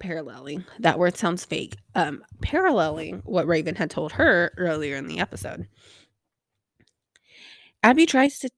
paralleling. 0.00 0.64
That 0.80 0.98
word 0.98 1.16
sounds 1.16 1.44
fake. 1.44 1.76
Um, 1.94 2.24
paralleling 2.42 3.22
what 3.24 3.46
Raven 3.46 3.76
had 3.76 3.90
told 3.90 4.12
her 4.12 4.52
earlier 4.56 4.96
in 4.96 5.06
the 5.06 5.20
episode. 5.20 5.68
Abby 7.82 8.06
tries 8.06 8.38
to 8.40 8.50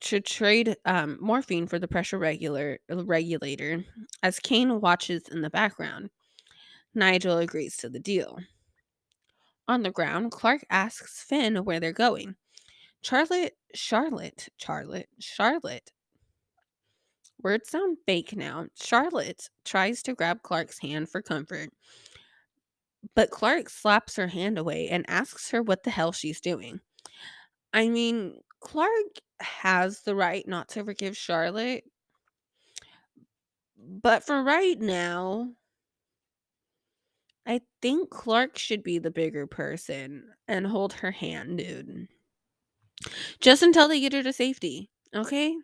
to 0.00 0.20
trade 0.20 0.76
um, 0.84 1.18
morphine 1.20 1.66
for 1.66 1.78
the 1.78 1.88
pressure 1.88 2.18
regular 2.18 2.78
regulator 2.88 3.84
as 4.22 4.38
Kane 4.38 4.80
watches 4.80 5.22
in 5.28 5.40
the 5.42 5.50
background. 5.50 6.10
Nygel 6.96 7.42
agrees 7.42 7.76
to 7.78 7.88
the 7.88 7.98
deal. 7.98 8.38
On 9.66 9.82
the 9.82 9.90
ground, 9.90 10.30
Clarke 10.30 10.64
asks 10.70 11.22
Finn 11.22 11.56
where 11.64 11.80
they're 11.80 11.92
going. 11.92 12.36
Charlotte, 13.02 13.54
Charlotte, 13.74 14.48
Charlotte, 14.56 15.08
Charlotte. 15.20 15.92
Words 17.42 17.70
sound 17.70 17.98
fake 18.04 18.36
now. 18.36 18.66
Charlotte 18.74 19.48
tries 19.64 20.02
to 20.02 20.14
grab 20.14 20.42
Clarke's 20.42 20.80
hand 20.80 21.08
for 21.08 21.22
comfort, 21.22 21.70
but 23.14 23.30
Clarke 23.30 23.70
slaps 23.70 24.16
her 24.16 24.26
hand 24.26 24.58
away 24.58 24.88
and 24.88 25.04
asks 25.08 25.50
her 25.52 25.62
what 25.62 25.84
the 25.84 25.90
hell 25.90 26.10
she's 26.10 26.40
doing. 26.40 26.80
I 27.72 27.88
mean, 27.88 28.40
Clarke 28.60 29.20
has 29.40 30.00
the 30.00 30.16
right 30.16 30.46
not 30.48 30.68
to 30.70 30.84
forgive 30.84 31.16
Charlotte, 31.16 31.84
but 33.76 34.24
for 34.24 34.42
right 34.42 34.78
now, 34.80 35.52
I 37.46 37.60
think 37.80 38.10
Clarke 38.10 38.58
should 38.58 38.82
be 38.82 38.98
the 38.98 39.10
bigger 39.10 39.46
person 39.46 40.24
and 40.48 40.66
hold 40.66 40.92
her 40.94 41.12
hand, 41.12 41.58
dude. 41.58 42.08
Just 43.40 43.62
until 43.62 43.88
they 43.88 44.00
get 44.00 44.12
her 44.12 44.22
to 44.22 44.32
safety, 44.32 44.90
okay? 45.14 45.54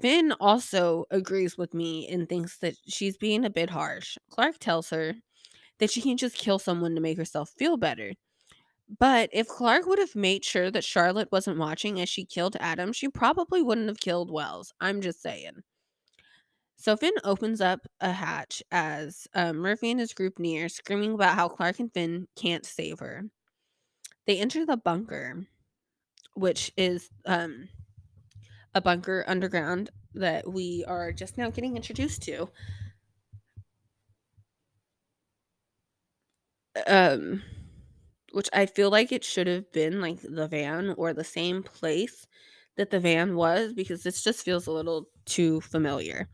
Finn 0.00 0.32
also 0.40 1.04
agrees 1.10 1.58
with 1.58 1.74
me 1.74 2.08
and 2.08 2.28
thinks 2.28 2.58
that 2.58 2.74
she's 2.86 3.16
being 3.16 3.44
a 3.44 3.50
bit 3.50 3.70
harsh. 3.70 4.16
Clarke 4.30 4.58
tells 4.58 4.90
her 4.90 5.14
that 5.78 5.90
she 5.90 6.00
can't 6.00 6.20
just 6.20 6.36
kill 6.36 6.58
someone 6.58 6.94
to 6.94 7.00
make 7.00 7.18
herself 7.18 7.50
feel 7.58 7.76
better. 7.76 8.12
But 8.98 9.28
if 9.32 9.48
Clarke 9.48 9.86
would 9.86 9.98
have 9.98 10.14
made 10.14 10.44
sure 10.44 10.70
that 10.70 10.84
Charlotte 10.84 11.30
wasn't 11.30 11.58
watching 11.58 12.00
as 12.00 12.08
she 12.08 12.24
killed 12.24 12.56
Adam, 12.58 12.92
she 12.92 13.08
probably 13.08 13.62
wouldn't 13.62 13.88
have 13.88 14.00
killed 14.00 14.30
Wells. 14.30 14.72
I'm 14.80 15.00
just 15.00 15.20
saying. 15.20 15.62
So 16.76 16.96
Finn 16.96 17.12
opens 17.24 17.60
up 17.60 17.80
a 18.00 18.12
hatch 18.12 18.62
as 18.70 19.26
um, 19.34 19.56
Murphy 19.56 19.90
and 19.90 20.00
his 20.00 20.14
group 20.14 20.38
near, 20.38 20.68
screaming 20.68 21.12
about 21.12 21.34
how 21.34 21.48
Clarke 21.48 21.80
and 21.80 21.92
Finn 21.92 22.28
can't 22.36 22.64
save 22.64 23.00
her. 23.00 23.24
They 24.26 24.38
enter 24.38 24.64
the 24.64 24.76
bunker, 24.76 25.44
which 26.38 26.72
is 26.76 27.10
um, 27.26 27.68
a 28.74 28.80
bunker 28.80 29.24
underground 29.26 29.90
that 30.14 30.50
we 30.50 30.84
are 30.86 31.12
just 31.12 31.36
now 31.36 31.50
getting 31.50 31.76
introduced 31.76 32.22
to. 32.22 32.48
Um, 36.86 37.42
which 38.32 38.48
I 38.52 38.66
feel 38.66 38.90
like 38.90 39.10
it 39.10 39.24
should 39.24 39.46
have 39.46 39.70
been 39.72 40.00
like 40.00 40.20
the 40.22 40.46
van 40.48 40.94
or 40.96 41.12
the 41.12 41.24
same 41.24 41.62
place 41.62 42.26
that 42.76 42.90
the 42.90 43.00
van 43.00 43.34
was 43.34 43.72
because 43.72 44.02
this 44.02 44.22
just 44.22 44.44
feels 44.44 44.66
a 44.66 44.72
little 44.72 45.08
too 45.24 45.60
familiar. 45.62 46.28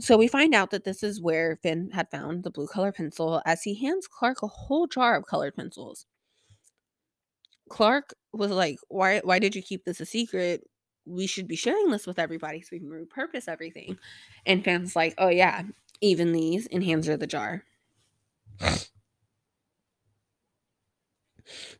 So 0.00 0.16
we 0.16 0.26
find 0.28 0.54
out 0.54 0.70
that 0.70 0.84
this 0.84 1.02
is 1.02 1.20
where 1.20 1.56
Finn 1.62 1.90
had 1.92 2.10
found 2.10 2.42
the 2.42 2.50
blue 2.50 2.66
color 2.66 2.92
pencil 2.92 3.40
as 3.46 3.62
he 3.62 3.74
hands 3.74 4.06
Clarke 4.08 4.42
a 4.42 4.46
whole 4.48 4.86
jar 4.86 5.16
of 5.16 5.26
colored 5.26 5.54
pencils. 5.54 6.06
Clarke 7.72 8.12
was 8.34 8.50
like, 8.50 8.78
"Why 8.88 9.20
why 9.20 9.38
did 9.38 9.56
you 9.56 9.62
keep 9.62 9.84
this 9.84 9.98
a 10.00 10.04
secret? 10.04 10.62
We 11.06 11.26
should 11.26 11.48
be 11.48 11.56
sharing 11.56 11.90
this 11.90 12.06
with 12.06 12.18
everybody 12.18 12.60
so 12.60 12.68
we 12.72 12.80
can 12.80 12.90
repurpose 12.90 13.48
everything." 13.48 13.98
And 14.44 14.62
Finn's 14.62 14.94
like, 14.94 15.14
"Oh 15.16 15.30
yeah, 15.30 15.62
even 16.02 16.32
these," 16.32 16.66
and 16.66 16.84
hands 16.84 17.06
her 17.06 17.16
the 17.16 17.26
jar. 17.26 17.64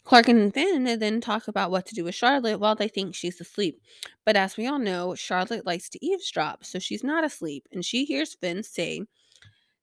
Clarke 0.03 0.29
and 0.29 0.55
Finn 0.55 0.85
then 0.99 1.21
talk 1.21 1.47
about 1.47 1.71
what 1.71 1.85
to 1.87 1.95
do 1.95 2.05
with 2.05 2.15
Charlotte 2.15 2.59
while 2.59 2.75
they 2.75 2.89
think 2.89 3.15
she's 3.15 3.39
asleep. 3.39 3.81
But 4.25 4.35
as 4.35 4.57
we 4.57 4.67
all 4.67 4.79
know, 4.79 5.15
Charlotte 5.15 5.67
likes 5.67 5.91
to 5.91 6.05
eavesdrop, 6.05 6.65
so 6.65 6.79
she's 6.79 7.05
not 7.05 7.23
asleep, 7.23 7.69
and 7.71 7.85
she 7.85 8.07
hears 8.07 8.35
Finn 8.35 8.63
say 8.63 9.03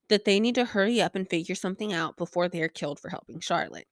that 0.07 0.25
they 0.25 0.39
need 0.39 0.55
to 0.55 0.65
hurry 0.65 1.01
up 1.01 1.13
and 1.15 1.29
figure 1.29 1.55
something 1.55 1.93
out 1.93 2.17
before 2.17 2.49
they're 2.49 2.67
killed 2.67 2.99
for 2.99 3.09
helping 3.09 3.39
Charlotte. 3.39 3.87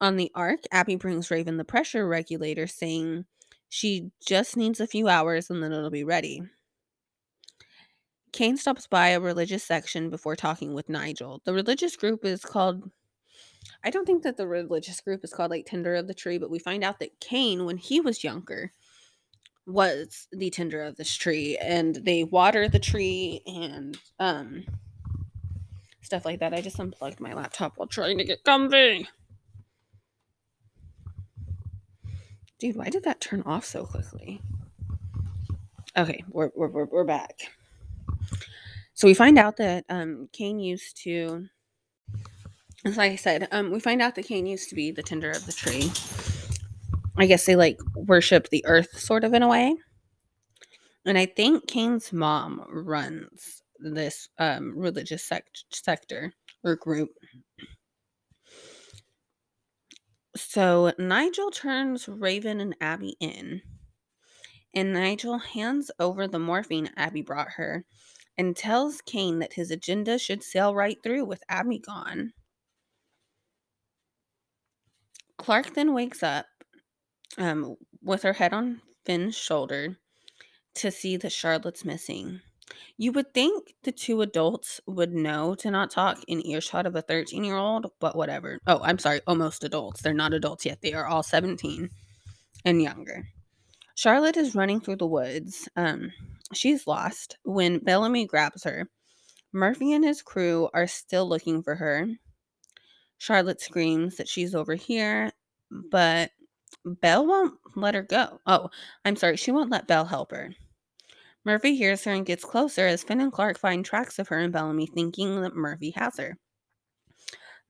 On 0.00 0.16
the 0.16 0.30
Ark, 0.34 0.60
Abby 0.72 0.96
brings 0.96 1.30
Raven 1.30 1.56
the 1.56 1.64
pressure 1.64 2.06
regulator, 2.06 2.66
saying 2.66 3.24
she 3.68 4.10
just 4.26 4.56
needs 4.56 4.80
a 4.80 4.86
few 4.86 5.08
hours 5.08 5.50
and 5.50 5.62
then 5.62 5.72
it'll 5.72 5.90
be 5.90 6.04
ready. 6.04 6.42
Kane 8.32 8.56
stops 8.56 8.86
by 8.86 9.08
a 9.08 9.20
religious 9.20 9.64
section 9.64 10.10
before 10.10 10.36
talking 10.36 10.74
with 10.74 10.88
Nygel. 10.88 11.40
The 11.44 11.54
religious 11.54 11.96
group 11.96 12.24
is 12.24 12.44
called 12.44 12.90
I 13.82 13.90
don't 13.90 14.06
think 14.06 14.22
that 14.22 14.36
the 14.36 14.46
religious 14.46 15.00
group 15.00 15.24
is 15.24 15.32
called 15.32 15.50
like 15.50 15.66
Tender 15.66 15.94
of 15.94 16.06
the 16.06 16.14
Tree, 16.14 16.38
but 16.38 16.50
we 16.50 16.58
find 16.58 16.84
out 16.84 16.98
that 17.00 17.18
Kane, 17.20 17.64
when 17.64 17.76
he 17.76 18.00
was 18.00 18.22
younger, 18.24 18.72
was 19.66 20.28
the 20.30 20.50
tender 20.50 20.82
of 20.82 20.96
this 20.96 21.14
tree 21.14 21.58
and 21.60 21.96
they 21.96 22.22
water 22.22 22.68
the 22.68 22.78
tree 22.78 23.42
and 23.46 23.98
um 24.20 24.64
stuff 26.02 26.24
like 26.24 26.38
that. 26.38 26.54
I 26.54 26.60
just 26.60 26.78
unplugged 26.78 27.18
my 27.18 27.34
laptop 27.34 27.72
while 27.76 27.88
trying 27.88 28.18
to 28.18 28.24
get 28.24 28.44
comfy. 28.44 29.08
Dude, 32.58 32.76
why 32.76 32.88
did 32.88 33.04
that 33.04 33.20
turn 33.20 33.42
off 33.42 33.64
so 33.64 33.84
quickly? 33.84 34.40
Okay, 35.96 36.24
we're, 36.28 36.50
we're, 36.54 36.84
we're, 36.84 37.04
back. 37.04 37.50
So 38.94 39.06
we 39.06 39.14
find 39.14 39.38
out 39.38 39.58
that 39.58 39.84
um, 39.88 40.28
Kane 40.32 40.58
used 40.58 41.02
to, 41.04 41.46
like 42.84 43.12
I 43.12 43.16
said, 43.16 43.48
um, 43.52 43.70
we 43.70 43.80
find 43.80 44.00
out 44.00 44.14
that 44.14 44.26
Kane 44.26 44.46
used 44.46 44.68
to 44.70 44.74
be 44.74 44.90
the 44.90 45.02
tender 45.02 45.30
of 45.30 45.44
the 45.46 45.52
tree. 45.52 45.90
I 47.18 47.26
guess 47.26 47.46
they 47.46 47.56
like 47.56 47.78
worship 47.94 48.48
the 48.48 48.64
earth 48.66 48.98
sort 48.98 49.24
of 49.24 49.34
in 49.34 49.42
a 49.42 49.48
way. 49.48 49.74
And 51.06 51.16
I 51.16 51.26
think 51.26 51.66
Kane's 51.66 52.12
mom 52.12 52.64
runs 52.68 53.62
this 53.78 54.28
um, 54.38 54.76
religious 54.76 55.24
sect- 55.24 55.64
sector 55.70 56.32
or 56.64 56.76
group. 56.76 57.10
So 60.36 60.92
Nygel 60.98 61.50
turns 61.50 62.08
Raven 62.08 62.60
and 62.60 62.76
Abby 62.78 63.16
in, 63.20 63.62
and 64.74 64.94
Nygel 64.94 65.40
hands 65.40 65.90
over 65.98 66.28
the 66.28 66.38
morphine 66.38 66.90
Abby 66.94 67.22
brought 67.22 67.52
her 67.52 67.86
and 68.36 68.54
tells 68.54 69.00
Kane 69.00 69.38
that 69.38 69.54
his 69.54 69.70
agenda 69.70 70.18
should 70.18 70.42
sail 70.42 70.74
right 70.74 71.02
through 71.02 71.24
with 71.24 71.42
Abby 71.48 71.78
gone. 71.78 72.34
Clarke 75.38 75.72
then 75.72 75.94
wakes 75.94 76.22
up 76.22 76.44
um, 77.38 77.76
with 78.02 78.22
her 78.22 78.34
head 78.34 78.52
on 78.52 78.82
Finn's 79.06 79.36
shoulder 79.36 79.96
to 80.74 80.90
see 80.90 81.16
that 81.16 81.32
Charlotte's 81.32 81.84
missing. 81.84 82.42
You 82.96 83.12
would 83.12 83.32
think 83.32 83.74
the 83.84 83.92
two 83.92 84.22
adults 84.22 84.80
would 84.86 85.12
know 85.12 85.54
to 85.56 85.70
not 85.70 85.90
talk 85.90 86.22
in 86.26 86.44
earshot 86.46 86.86
of 86.86 86.96
a 86.96 87.02
13 87.02 87.44
year 87.44 87.56
old, 87.56 87.92
but 88.00 88.16
whatever. 88.16 88.58
Oh, 88.66 88.80
I'm 88.82 88.98
sorry, 88.98 89.20
almost 89.26 89.64
adults. 89.64 90.02
They're 90.02 90.14
not 90.14 90.32
adults 90.32 90.64
yet. 90.64 90.80
They 90.82 90.92
are 90.92 91.06
all 91.06 91.22
17 91.22 91.90
and 92.64 92.82
younger. 92.82 93.28
Charlotte 93.94 94.36
is 94.36 94.54
running 94.54 94.80
through 94.80 94.96
the 94.96 95.06
woods. 95.06 95.68
Um, 95.76 96.12
she's 96.52 96.86
lost 96.86 97.38
when 97.44 97.78
Bellamy 97.78 98.26
grabs 98.26 98.64
her. 98.64 98.88
Murphy 99.52 99.92
and 99.92 100.04
his 100.04 100.22
crew 100.22 100.68
are 100.74 100.86
still 100.86 101.28
looking 101.28 101.62
for 101.62 101.76
her. 101.76 102.06
Charlotte 103.18 103.60
screams 103.60 104.16
that 104.16 104.28
she's 104.28 104.54
over 104.54 104.74
here, 104.74 105.30
but 105.70 106.30
Belle 106.84 107.26
won't 107.26 107.54
let 107.74 107.94
her 107.94 108.02
go. 108.02 108.40
Oh, 108.46 108.70
I'm 109.04 109.16
sorry, 109.16 109.36
she 109.36 109.50
won't 109.50 109.70
let 109.70 109.86
Belle 109.86 110.04
help 110.04 110.30
her. 110.32 110.50
Murphy 111.46 111.76
hears 111.76 112.02
her 112.02 112.10
and 112.10 112.26
gets 112.26 112.44
closer 112.44 112.88
as 112.88 113.04
Finn 113.04 113.20
and 113.20 113.30
Clarke 113.30 113.56
find 113.56 113.84
tracks 113.84 114.18
of 114.18 114.26
her 114.26 114.40
and 114.40 114.52
Bellamy, 114.52 114.88
thinking 114.88 115.42
that 115.42 115.54
Murphy 115.54 115.90
has 115.90 116.18
her. 116.18 116.36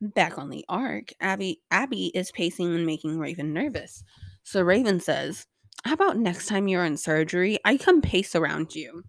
Back 0.01 0.39
on 0.39 0.49
the 0.49 0.65
ark, 0.67 1.13
Abby 1.21 1.61
Abby 1.71 2.07
is 2.15 2.33
pacing 2.33 2.75
and 2.75 2.87
making 2.87 3.19
Raven 3.19 3.53
nervous. 3.53 4.03
So 4.45 4.63
Raven 4.63 4.99
says, 4.99 5.47
How 5.85 5.93
about 5.93 6.17
next 6.17 6.47
time 6.47 6.69
you're 6.69 6.87
in 6.87 6.97
surgery, 6.97 7.59
I 7.67 7.77
come 7.77 8.01
pace 8.01 8.35
around 8.35 8.75
you? 8.75 9.03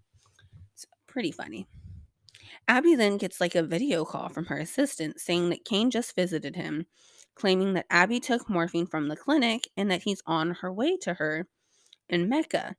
It's 0.74 0.84
pretty 1.06 1.32
funny. 1.32 1.66
Abby 2.68 2.94
then 2.94 3.16
gets 3.16 3.40
like 3.40 3.54
a 3.54 3.62
video 3.62 4.04
call 4.04 4.28
from 4.28 4.44
her 4.46 4.58
assistant 4.58 5.18
saying 5.18 5.48
that 5.48 5.64
Kane 5.64 5.90
just 5.90 6.14
visited 6.14 6.56
him, 6.56 6.84
claiming 7.34 7.72
that 7.72 7.86
Abby 7.88 8.20
took 8.20 8.50
morphine 8.50 8.86
from 8.86 9.08
the 9.08 9.16
clinic 9.16 9.66
and 9.78 9.90
that 9.90 10.02
he's 10.02 10.22
on 10.26 10.50
her 10.60 10.70
way 10.70 10.98
to 10.98 11.14
her 11.14 11.48
in 12.10 12.28
Mecha 12.28 12.74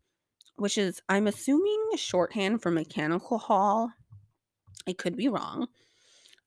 which 0.60 0.78
is, 0.78 1.02
I'm 1.10 1.28
assuming, 1.28 1.92
shorthand 1.96 2.62
for 2.62 2.72
mechanical 2.72 3.38
hall. 3.38 3.92
I 4.88 4.94
could 4.94 5.16
be 5.16 5.30
wrong. 5.30 5.68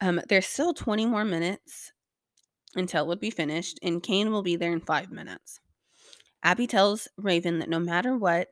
Um, 0.01 0.21
there's 0.29 0.47
still 0.47 0.75
20 0.75 1.07
more 1.07 1.25
minutes 1.25 1.93
until 2.75 3.05
it 3.05 3.09
would 3.09 3.21
be 3.21 3.31
finished, 3.31 3.79
and 3.83 4.03
Kane 4.03 4.31
will 4.31 4.43
be 4.43 4.57
there 4.57 4.73
in 4.73 4.81
five 4.81 5.11
minutes. 5.11 5.61
Abby 6.43 6.67
tells 6.67 7.09
Raven 7.17 7.59
that 7.61 7.69
no 7.69 7.79
matter 7.79 8.17
what 8.17 8.49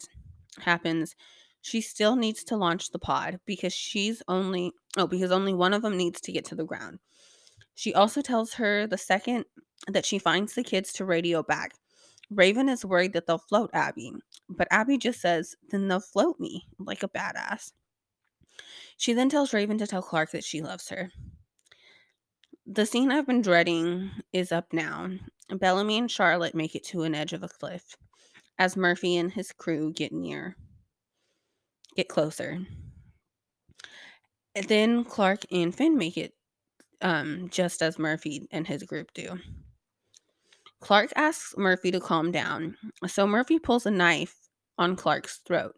happens, 0.60 1.16
she 1.62 1.80
still 1.80 2.16
needs 2.16 2.44
to 2.44 2.56
launch 2.56 2.90
the 2.90 2.98
pod 2.98 3.40
because 3.46 3.72
she's 3.72 4.22
only, 4.28 4.72
oh, 4.96 5.06
because 5.06 5.32
only 5.32 5.52
one 5.52 5.74
of 5.74 5.82
them 5.82 5.96
needs 5.96 6.20
to 6.22 6.32
get 6.32 6.44
to 6.46 6.54
the 6.54 6.64
ground. 6.64 6.98
She 7.74 7.94
also 7.94 8.22
tells 8.22 8.54
her 8.54 8.86
the 8.86 8.98
second 8.98 9.44
that 9.88 10.06
she 10.06 10.18
finds 10.18 10.54
the 10.54 10.62
kids 10.62 10.92
to 10.94 11.04
radio 11.04 11.42
back 11.42 11.72
Raven 12.30 12.68
is 12.68 12.84
worried 12.84 13.12
that 13.14 13.26
they'll 13.26 13.38
float 13.38 13.70
Abby, 13.72 14.12
but 14.48 14.68
Abby 14.70 14.98
just 14.98 15.20
says, 15.20 15.56
then 15.70 15.88
they'll 15.88 16.00
float 16.00 16.38
me 16.38 16.66
like 16.78 17.02
a 17.02 17.08
badass. 17.08 17.72
She 18.96 19.12
then 19.12 19.28
tells 19.28 19.52
Raven 19.52 19.78
to 19.78 19.86
tell 19.86 20.02
Clarke 20.02 20.30
that 20.32 20.44
she 20.44 20.62
loves 20.62 20.88
her. 20.90 21.10
The 22.66 22.86
scene 22.86 23.10
I've 23.10 23.26
been 23.26 23.42
dreading 23.42 24.10
is 24.32 24.52
up 24.52 24.72
now. 24.72 25.10
Bellamy 25.48 25.98
and 25.98 26.10
Charlotte 26.10 26.54
make 26.54 26.76
it 26.76 26.84
to 26.84 27.02
an 27.02 27.14
edge 27.14 27.32
of 27.32 27.42
a 27.42 27.48
cliff 27.48 27.96
as 28.58 28.76
Murphy 28.76 29.16
and 29.16 29.32
his 29.32 29.52
crew 29.52 29.92
get 29.92 30.12
near, 30.12 30.54
get 31.96 32.08
closer. 32.08 32.60
And 34.54 34.68
then 34.68 35.04
Clarke 35.04 35.46
and 35.50 35.74
Finn 35.74 35.96
make 35.96 36.16
it 36.16 36.34
um, 37.00 37.48
just 37.50 37.82
as 37.82 37.98
Murphy 37.98 38.46
and 38.52 38.66
his 38.66 38.82
group 38.82 39.12
do. 39.14 39.38
Clarke 40.80 41.12
asks 41.14 41.54
Murphy 41.56 41.90
to 41.90 42.00
calm 42.00 42.32
down. 42.32 42.76
So 43.06 43.26
Murphy 43.26 43.58
pulls 43.58 43.86
a 43.86 43.90
knife 43.90 44.34
on 44.78 44.96
Clarke's 44.96 45.40
throat. 45.46 45.74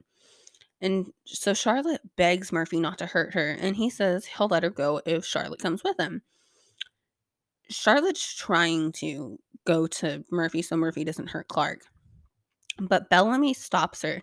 And 0.81 1.13
so 1.27 1.55
Charlotte 1.55 2.01
begs 2.17 2.53
Murphy 2.53 2.81
not 2.81 2.99
to 2.99 3.07
hurt 3.07 3.35
her, 3.35 3.51
and 3.61 3.77
he 3.77 3.89
says 3.89 4.27
he'll 4.27 4.49
let 4.49 4.65
her 4.65 4.71
go 4.71 5.01
if 5.07 5.25
Charlotte 5.25 5.61
comes 5.61 5.85
with 5.85 5.99
him. 5.99 6.23
Charlotte's 7.71 8.35
trying 8.35 8.93
to 8.93 9.39
go 9.65 9.87
to 9.87 10.25
Murphy 10.31 10.61
so 10.61 10.77
Murphy 10.77 11.05
doesn't 11.05 11.31
hurt 11.31 11.49
Clarke. 11.49 11.85
But 12.79 13.09
Bellamy 13.09 13.55
stops 13.55 14.03
her. 14.03 14.23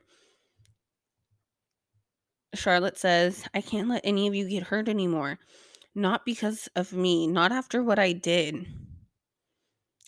Charlotte 2.53 2.97
says, 2.97 3.45
I 3.53 3.61
can't 3.61 3.89
let 3.89 4.01
any 4.03 4.27
of 4.27 4.35
you 4.35 4.49
get 4.49 4.63
hurt 4.63 4.89
anymore. 4.89 5.39
Not 5.95 6.25
because 6.25 6.67
of 6.75 6.93
me, 6.93 7.27
not 7.27 7.51
after 7.51 7.83
what 7.83 7.99
I 7.99 8.11
did. 8.11 8.65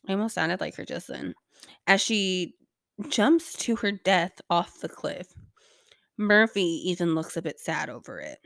I 0.07 0.13
almost 0.13 0.35
sounded 0.35 0.61
like 0.61 0.75
her 0.75 0.85
just 0.85 1.07
then. 1.07 1.33
As 1.87 2.01
she 2.01 2.55
jumps 3.09 3.53
to 3.53 3.75
her 3.77 3.91
death 3.91 4.41
off 4.49 4.79
the 4.79 4.89
cliff, 4.89 5.27
Murphy 6.17 6.81
even 6.89 7.15
looks 7.15 7.37
a 7.37 7.41
bit 7.41 7.59
sad 7.59 7.89
over 7.89 8.19
it. 8.19 8.39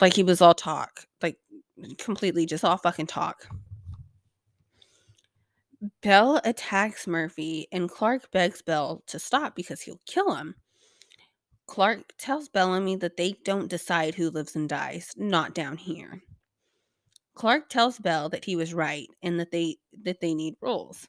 Like 0.00 0.14
he 0.14 0.22
was 0.22 0.40
all 0.40 0.54
talk, 0.54 1.06
like 1.22 1.38
completely 1.98 2.46
just 2.46 2.64
all 2.64 2.76
fucking 2.76 3.06
talk. 3.06 3.46
Belle 6.02 6.40
attacks 6.44 7.06
Murphy, 7.06 7.68
and 7.72 7.90
Clarke 7.90 8.30
begs 8.30 8.62
Belle 8.62 9.02
to 9.06 9.18
stop 9.18 9.54
because 9.54 9.80
he'll 9.80 10.00
kill 10.06 10.34
him. 10.34 10.54
Clarke 11.66 12.12
tells 12.18 12.48
Bellamy 12.48 12.96
that 12.96 13.16
they 13.16 13.36
don't 13.44 13.68
decide 13.68 14.14
who 14.14 14.30
lives 14.30 14.56
and 14.56 14.68
dies, 14.68 15.12
not 15.16 15.54
down 15.54 15.76
here. 15.76 16.22
Clarke 17.36 17.68
tells 17.68 17.98
Bell 17.98 18.30
that 18.30 18.46
he 18.46 18.56
was 18.56 18.74
right 18.74 19.08
and 19.22 19.38
that 19.38 19.50
they 19.52 19.76
that 20.02 20.20
they 20.20 20.34
need 20.34 20.56
rules. 20.60 21.06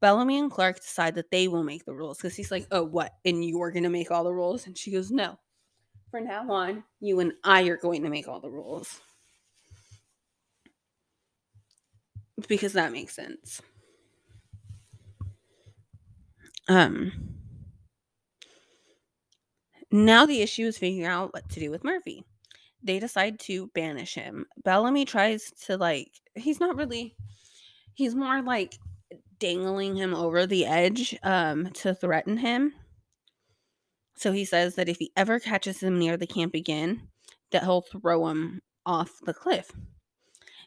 Bellamy 0.00 0.38
and 0.38 0.50
Clarke 0.50 0.80
decide 0.80 1.14
that 1.14 1.30
they 1.30 1.48
will 1.48 1.64
make 1.64 1.84
the 1.84 1.94
rules 1.94 2.18
because 2.18 2.36
he's 2.36 2.50
like, 2.50 2.66
"Oh, 2.70 2.84
what? 2.84 3.14
And 3.24 3.44
you're 3.44 3.70
gonna 3.70 3.90
make 3.90 4.10
all 4.10 4.24
the 4.24 4.32
rules?" 4.32 4.66
And 4.66 4.76
she 4.76 4.90
goes, 4.92 5.10
"No. 5.10 5.38
For 6.10 6.20
now 6.20 6.50
on, 6.50 6.84
you 7.00 7.20
and 7.20 7.32
I 7.44 7.62
are 7.68 7.76
going 7.76 8.02
to 8.02 8.10
make 8.10 8.28
all 8.28 8.40
the 8.40 8.50
rules." 8.50 9.00
Because 12.46 12.74
that 12.74 12.92
makes 12.92 13.14
sense. 13.14 13.62
Um. 16.68 17.12
Now 19.90 20.26
the 20.26 20.40
issue 20.42 20.66
is 20.66 20.78
figuring 20.78 21.06
out 21.06 21.32
what 21.32 21.48
to 21.50 21.60
do 21.60 21.70
with 21.70 21.84
Murphy 21.84 22.24
they 22.82 22.98
decide 22.98 23.38
to 23.40 23.68
banish 23.68 24.14
him. 24.14 24.46
Bellamy 24.64 25.04
tries 25.04 25.50
to 25.66 25.76
like 25.76 26.10
he's 26.34 26.60
not 26.60 26.76
really 26.76 27.16
he's 27.94 28.14
more 28.14 28.42
like 28.42 28.76
dangling 29.38 29.96
him 29.96 30.14
over 30.14 30.46
the 30.46 30.66
edge 30.66 31.16
um 31.22 31.70
to 31.72 31.94
threaten 31.94 32.36
him. 32.36 32.72
So 34.16 34.32
he 34.32 34.44
says 34.44 34.74
that 34.74 34.88
if 34.88 34.98
he 34.98 35.12
ever 35.16 35.40
catches 35.40 35.82
him 35.82 35.98
near 35.98 36.16
the 36.16 36.26
camp 36.26 36.54
again, 36.54 37.08
that 37.52 37.64
he'll 37.64 37.80
throw 37.80 38.28
him 38.28 38.60
off 38.84 39.18
the 39.24 39.32
cliff. 39.32 39.70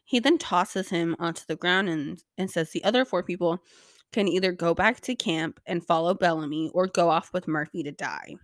He 0.05 0.19
then 0.19 0.37
tosses 0.37 0.89
him 0.89 1.15
onto 1.19 1.43
the 1.47 1.55
ground 1.55 1.87
and, 1.89 2.23
and 2.37 2.49
says 2.49 2.71
the 2.71 2.83
other 2.83 3.05
four 3.05 3.23
people 3.23 3.63
can 4.11 4.27
either 4.27 4.51
go 4.51 4.73
back 4.73 5.01
to 5.01 5.15
camp 5.15 5.59
and 5.65 5.85
follow 5.85 6.13
Bellamy 6.13 6.69
or 6.73 6.87
go 6.87 7.09
off 7.09 7.31
with 7.33 7.47
Murphy 7.47 7.83
to 7.83 7.91
die. 7.91 8.35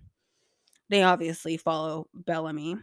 They 0.89 1.03
obviously 1.03 1.58
follow 1.58 2.08
Bellamy. 2.13 2.77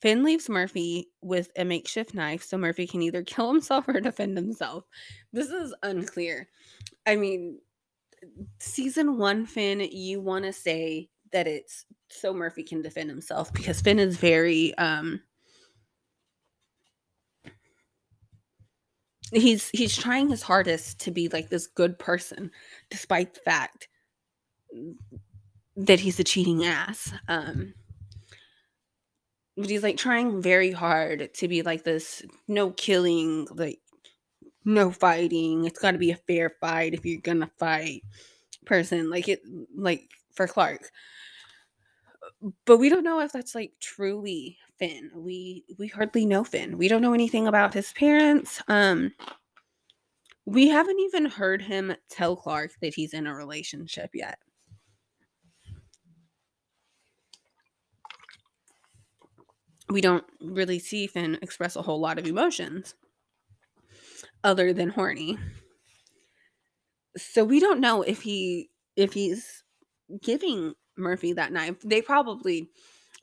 Finn 0.00 0.24
leaves 0.24 0.48
Murphy 0.48 1.08
with 1.20 1.50
a 1.56 1.64
makeshift 1.64 2.14
knife 2.14 2.42
so 2.42 2.56
Murphy 2.56 2.86
can 2.86 3.02
either 3.02 3.22
kill 3.24 3.52
himself 3.52 3.86
or 3.88 4.00
defend 4.00 4.36
himself. 4.36 4.84
This 5.32 5.50
is 5.50 5.74
unclear. 5.82 6.48
I 7.06 7.16
mean, 7.16 7.58
season 8.58 9.18
one, 9.18 9.46
Finn, 9.46 9.80
you 9.80 10.20
want 10.20 10.44
to 10.44 10.52
say 10.52 11.08
that 11.32 11.46
it's 11.46 11.84
so 12.08 12.32
Murphy 12.32 12.62
can 12.62 12.82
defend 12.82 13.08
himself 13.08 13.52
because 13.52 13.80
Finn 13.80 13.98
is 13.98 14.16
very 14.16 14.76
um 14.78 15.20
he's 19.32 19.70
he's 19.70 19.96
trying 19.96 20.28
his 20.28 20.42
hardest 20.42 20.98
to 21.00 21.12
be 21.12 21.28
like 21.28 21.48
this 21.48 21.68
good 21.68 21.98
person 21.98 22.50
despite 22.90 23.34
the 23.34 23.40
fact 23.40 23.88
that 25.76 26.00
he's 26.00 26.18
a 26.18 26.24
cheating 26.24 26.64
ass. 26.64 27.12
Um 27.28 27.74
but 29.60 29.70
he's 29.70 29.82
like 29.82 29.96
trying 29.96 30.40
very 30.40 30.72
hard 30.72 31.32
to 31.34 31.48
be 31.48 31.62
like 31.62 31.84
this 31.84 32.22
no 32.48 32.70
killing, 32.70 33.46
like 33.52 33.80
no 34.64 34.90
fighting. 34.90 35.64
It's 35.64 35.78
got 35.78 35.92
to 35.92 35.98
be 35.98 36.10
a 36.10 36.16
fair 36.16 36.50
fight 36.60 36.94
if 36.94 37.04
you're 37.04 37.20
gonna 37.20 37.50
fight 37.58 38.02
person. 38.64 39.10
Like 39.10 39.28
it, 39.28 39.42
like 39.76 40.08
for 40.34 40.46
Clarke. 40.46 40.90
But 42.64 42.78
we 42.78 42.88
don't 42.88 43.04
know 43.04 43.20
if 43.20 43.32
that's 43.32 43.54
like 43.54 43.72
truly 43.80 44.56
Finn. 44.78 45.10
We 45.14 45.64
we 45.78 45.88
hardly 45.88 46.24
know 46.24 46.44
Finn. 46.44 46.78
We 46.78 46.88
don't 46.88 47.02
know 47.02 47.14
anything 47.14 47.46
about 47.46 47.74
his 47.74 47.92
parents. 47.92 48.62
Um, 48.68 49.12
we 50.46 50.68
haven't 50.68 50.98
even 51.00 51.26
heard 51.26 51.62
him 51.62 51.94
tell 52.08 52.34
Clarke 52.34 52.72
that 52.80 52.94
he's 52.94 53.12
in 53.12 53.26
a 53.26 53.34
relationship 53.34 54.10
yet. 54.14 54.38
We 59.90 60.00
don't 60.00 60.24
really 60.40 60.78
see 60.78 61.06
Finn 61.06 61.38
express 61.42 61.76
a 61.76 61.82
whole 61.82 62.00
lot 62.00 62.18
of 62.18 62.26
emotions 62.26 62.94
other 64.44 64.72
than 64.72 64.88
horny. 64.88 65.36
So 67.16 67.44
we 67.44 67.60
don't 67.60 67.80
know 67.80 68.02
if 68.02 68.22
he 68.22 68.70
if 68.96 69.12
he's 69.12 69.64
giving 70.22 70.74
Murphy 70.96 71.32
that 71.32 71.52
knife. 71.52 71.80
They 71.84 72.02
probably 72.02 72.70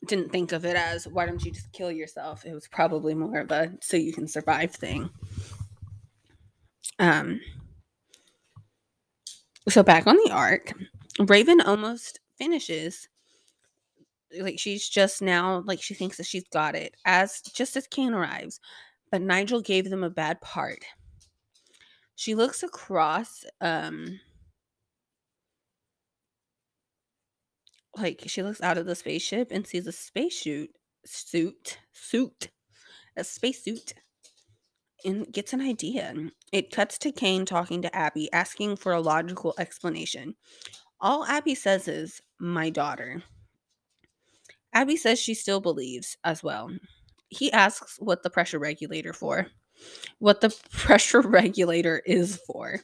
didn't 0.06 0.30
think 0.30 0.52
of 0.52 0.64
it 0.64 0.76
as 0.76 1.08
why 1.08 1.26
don't 1.26 1.44
you 1.44 1.50
just 1.50 1.72
kill 1.72 1.90
yourself? 1.90 2.44
It 2.44 2.52
was 2.52 2.68
probably 2.68 3.14
more 3.14 3.38
of 3.40 3.50
a 3.50 3.72
so 3.80 3.96
you 3.96 4.12
can 4.12 4.28
survive 4.28 4.72
thing. 4.72 5.10
Um 6.98 7.40
so 9.68 9.82
back 9.82 10.06
on 10.06 10.16
the 10.16 10.30
ark, 10.32 10.72
Raven 11.18 11.60
almost 11.60 12.20
finishes 12.38 13.08
like 14.40 14.58
she's 14.58 14.88
just 14.88 15.22
now 15.22 15.62
like 15.66 15.82
she 15.82 15.94
thinks 15.94 16.16
that 16.16 16.26
she's 16.26 16.48
got 16.52 16.74
it 16.74 16.94
as 17.04 17.40
just 17.40 17.76
as 17.76 17.86
Kane 17.86 18.14
arrives, 18.14 18.60
but 19.10 19.22
Nygel 19.22 19.64
gave 19.64 19.90
them 19.90 20.04
a 20.04 20.10
bad 20.10 20.40
part. 20.40 20.84
She 22.16 22.34
looks 22.34 22.62
across 22.62 23.44
um 23.60 24.20
like 27.96 28.22
she 28.26 28.42
looks 28.42 28.60
out 28.60 28.78
of 28.78 28.86
the 28.86 28.94
spaceship 28.94 29.48
and 29.50 29.66
sees 29.66 29.86
a 29.86 29.92
spacesuit 29.92 30.70
suit 31.04 31.78
suit 31.92 32.48
a 33.16 33.24
spacesuit 33.24 33.94
and 35.04 35.30
gets 35.32 35.52
an 35.52 35.60
idea. 35.60 36.14
It 36.52 36.70
cuts 36.70 36.98
to 36.98 37.12
Kane 37.12 37.44
talking 37.44 37.82
to 37.82 37.96
Abby, 37.96 38.32
asking 38.32 38.76
for 38.76 38.92
a 38.92 39.00
logical 39.00 39.54
explanation. 39.58 40.34
All 41.00 41.24
Abby 41.24 41.54
says 41.54 41.88
is, 41.88 42.20
My 42.40 42.70
daughter. 42.70 43.22
Abby 44.72 44.96
says 44.96 45.18
she 45.18 45.34
still 45.34 45.60
believes 45.60 46.16
as 46.24 46.42
well. 46.42 46.70
He 47.28 47.52
asks 47.52 47.96
what 47.98 48.22
the 48.22 48.30
pressure 48.30 48.58
regulator 48.58 49.12
for. 49.12 49.46
What 50.18 50.40
the 50.40 50.50
pressure 50.72 51.20
regulator 51.20 52.02
is 52.06 52.40
for. 52.46 52.80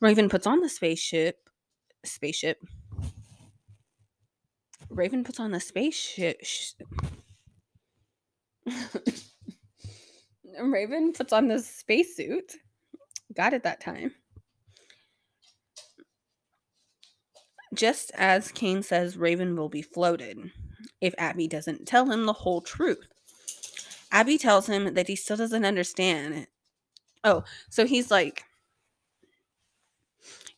Raven 0.00 0.28
puts 0.28 0.46
on 0.46 0.60
the 0.60 0.68
spaceship. 0.68 1.48
Spaceship. 2.04 2.62
Raven 4.90 5.24
puts 5.24 5.40
on 5.40 5.50
the 5.50 5.60
spaceship. 5.60 6.40
Raven 10.60 11.12
puts 11.12 11.32
on 11.32 11.48
the 11.48 11.58
spacesuit. 11.58 12.52
Got 13.34 13.52
it 13.52 13.64
that 13.64 13.80
time. 13.80 14.14
Just 17.74 18.10
as 18.14 18.50
Kane 18.50 18.82
says 18.82 19.18
Raven 19.18 19.54
will 19.56 19.68
be 19.68 19.82
floated 19.82 20.50
if 21.00 21.14
Abby 21.18 21.48
doesn't 21.48 21.86
tell 21.86 22.10
him 22.10 22.26
the 22.26 22.32
whole 22.32 22.60
truth. 22.60 23.06
Abby 24.10 24.38
tells 24.38 24.66
him 24.66 24.94
that 24.94 25.08
he 25.08 25.16
still 25.16 25.36
doesn't 25.36 25.64
understand. 25.64 26.46
Oh, 27.24 27.44
so 27.68 27.86
he's 27.86 28.10
like, 28.10 28.44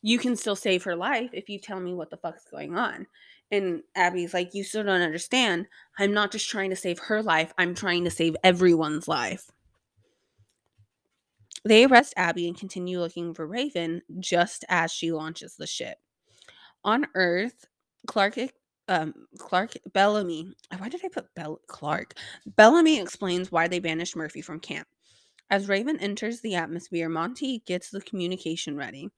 You 0.01 0.17
can 0.17 0.35
still 0.35 0.55
save 0.55 0.83
her 0.83 0.95
life 0.95 1.31
if 1.33 1.49
you 1.49 1.59
tell 1.59 1.79
me 1.79 1.93
what 1.93 2.09
the 2.09 2.17
fuck's 2.17 2.45
going 2.49 2.77
on. 2.77 3.07
And 3.51 3.83
Abby's 3.95 4.33
like, 4.33 4.53
You 4.53 4.63
still 4.63 4.83
don't 4.83 5.01
understand. 5.01 5.67
I'm 5.99 6.13
not 6.13 6.31
just 6.31 6.49
trying 6.49 6.69
to 6.69 6.75
save 6.75 6.99
her 6.99 7.21
life, 7.21 7.53
I'm 7.57 7.75
trying 7.75 8.05
to 8.05 8.11
save 8.11 8.35
everyone's 8.43 9.07
life. 9.07 9.49
They 11.63 11.85
arrest 11.85 12.13
Abby 12.17 12.47
and 12.47 12.57
continue 12.57 12.99
looking 12.99 13.33
for 13.33 13.45
Raven 13.45 14.01
just 14.19 14.65
as 14.67 14.91
she 14.91 15.11
launches 15.11 15.55
the 15.55 15.67
ship. 15.67 15.97
On 16.83 17.05
Earth, 17.13 17.67
Clarke 18.07 18.51
um, 18.87 19.13
Clarke 19.37 19.77
Bellamy. 19.93 20.53
Why 20.77 20.89
did 20.89 21.01
I 21.03 21.09
put 21.09 21.33
Bell 21.35 21.59
Clarke? 21.67 22.15
Bellamy 22.45 22.99
explains 22.99 23.51
why 23.51 23.67
they 23.67 23.79
banished 23.79 24.15
Murphy 24.15 24.41
from 24.41 24.59
camp. 24.59 24.87
As 25.49 25.67
Raven 25.67 25.99
enters 25.99 26.41
the 26.41 26.55
atmosphere, 26.55 27.09
Monty 27.09 27.59
gets 27.65 27.89
the 27.89 28.01
communication 28.01 28.77
ready, 28.77 29.09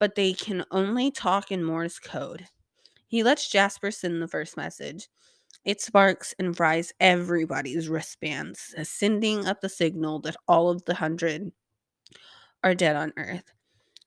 but 0.00 0.14
they 0.14 0.32
can 0.32 0.64
only 0.70 1.10
talk 1.10 1.52
in 1.52 1.62
Morse 1.62 1.98
code. 1.98 2.46
He 3.06 3.22
lets 3.22 3.48
Jasper 3.48 3.90
send 3.90 4.20
the 4.20 4.28
first 4.28 4.56
message. 4.56 5.08
It 5.64 5.80
sparks 5.80 6.34
and 6.38 6.56
fries 6.56 6.92
everybody's 6.98 7.88
wristbands, 7.88 8.74
sending 8.82 9.46
up 9.46 9.60
the 9.60 9.68
signal 9.68 10.18
that 10.22 10.36
all 10.48 10.70
of 10.70 10.84
the 10.84 10.94
hundred 10.94 11.52
are 12.64 12.74
dead 12.74 12.96
on 12.96 13.12
Earth. 13.16 13.52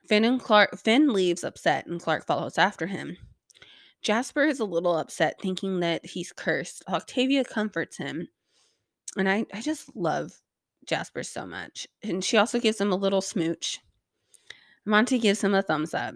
Finn 0.10 0.26
and 0.26 0.42
Clarke 0.42 0.78
Finn 0.78 1.14
leaves 1.14 1.44
upset 1.44 1.88
and 1.88 2.02
Clarke 2.02 2.26
follows 2.26 2.58
after 2.58 2.88
him. 2.88 3.18
Jasper 4.06 4.44
is 4.44 4.60
a 4.60 4.66
little 4.66 4.96
upset, 4.96 5.42
thinking 5.42 5.80
that 5.80 6.06
he's 6.06 6.32
cursed. 6.32 6.84
Octavia 6.88 7.44
comforts 7.44 7.98
him. 7.98 8.28
And 9.18 9.28
I, 9.28 9.48
I 9.52 9.62
just 9.62 9.96
love 9.96 10.32
Jasper 10.86 11.24
so 11.24 11.48
much. 11.48 11.88
And 12.04 12.24
she 12.24 12.38
also 12.38 12.60
gives 12.60 12.80
him 12.80 12.92
a 12.92 12.98
little 12.98 13.22
smooch. 13.22 13.80
Monty 14.86 15.18
gives 15.18 15.44
him 15.44 15.56
a 15.56 15.64
thumbs 15.64 15.96
up. 15.96 16.14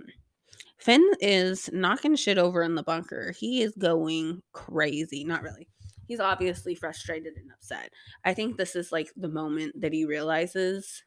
Finn 0.78 1.04
is 1.20 1.68
knocking 1.74 2.16
shit 2.16 2.38
over 2.38 2.62
in 2.62 2.76
the 2.76 2.84
bunker. 2.84 3.34
He 3.36 3.64
is 3.64 3.74
going 3.74 4.44
crazy. 4.54 5.24
Not 5.24 5.42
really. 5.42 5.68
He's 6.06 6.20
obviously 6.20 6.76
frustrated 6.76 7.38
and 7.38 7.50
upset. 7.52 7.92
I 8.24 8.36
think 8.36 8.56
this 8.56 8.76
is 8.76 8.92
like 8.92 9.12
the 9.18 9.30
moment 9.30 9.82
that 9.82 9.94
he 9.94 10.06
realizes 10.06 11.04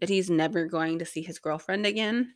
that 0.00 0.08
he's 0.08 0.30
never 0.30 0.66
going 0.66 0.98
to 0.98 1.06
see 1.06 1.22
his 1.22 1.38
girlfriend 1.38 1.86
again. 1.86 2.34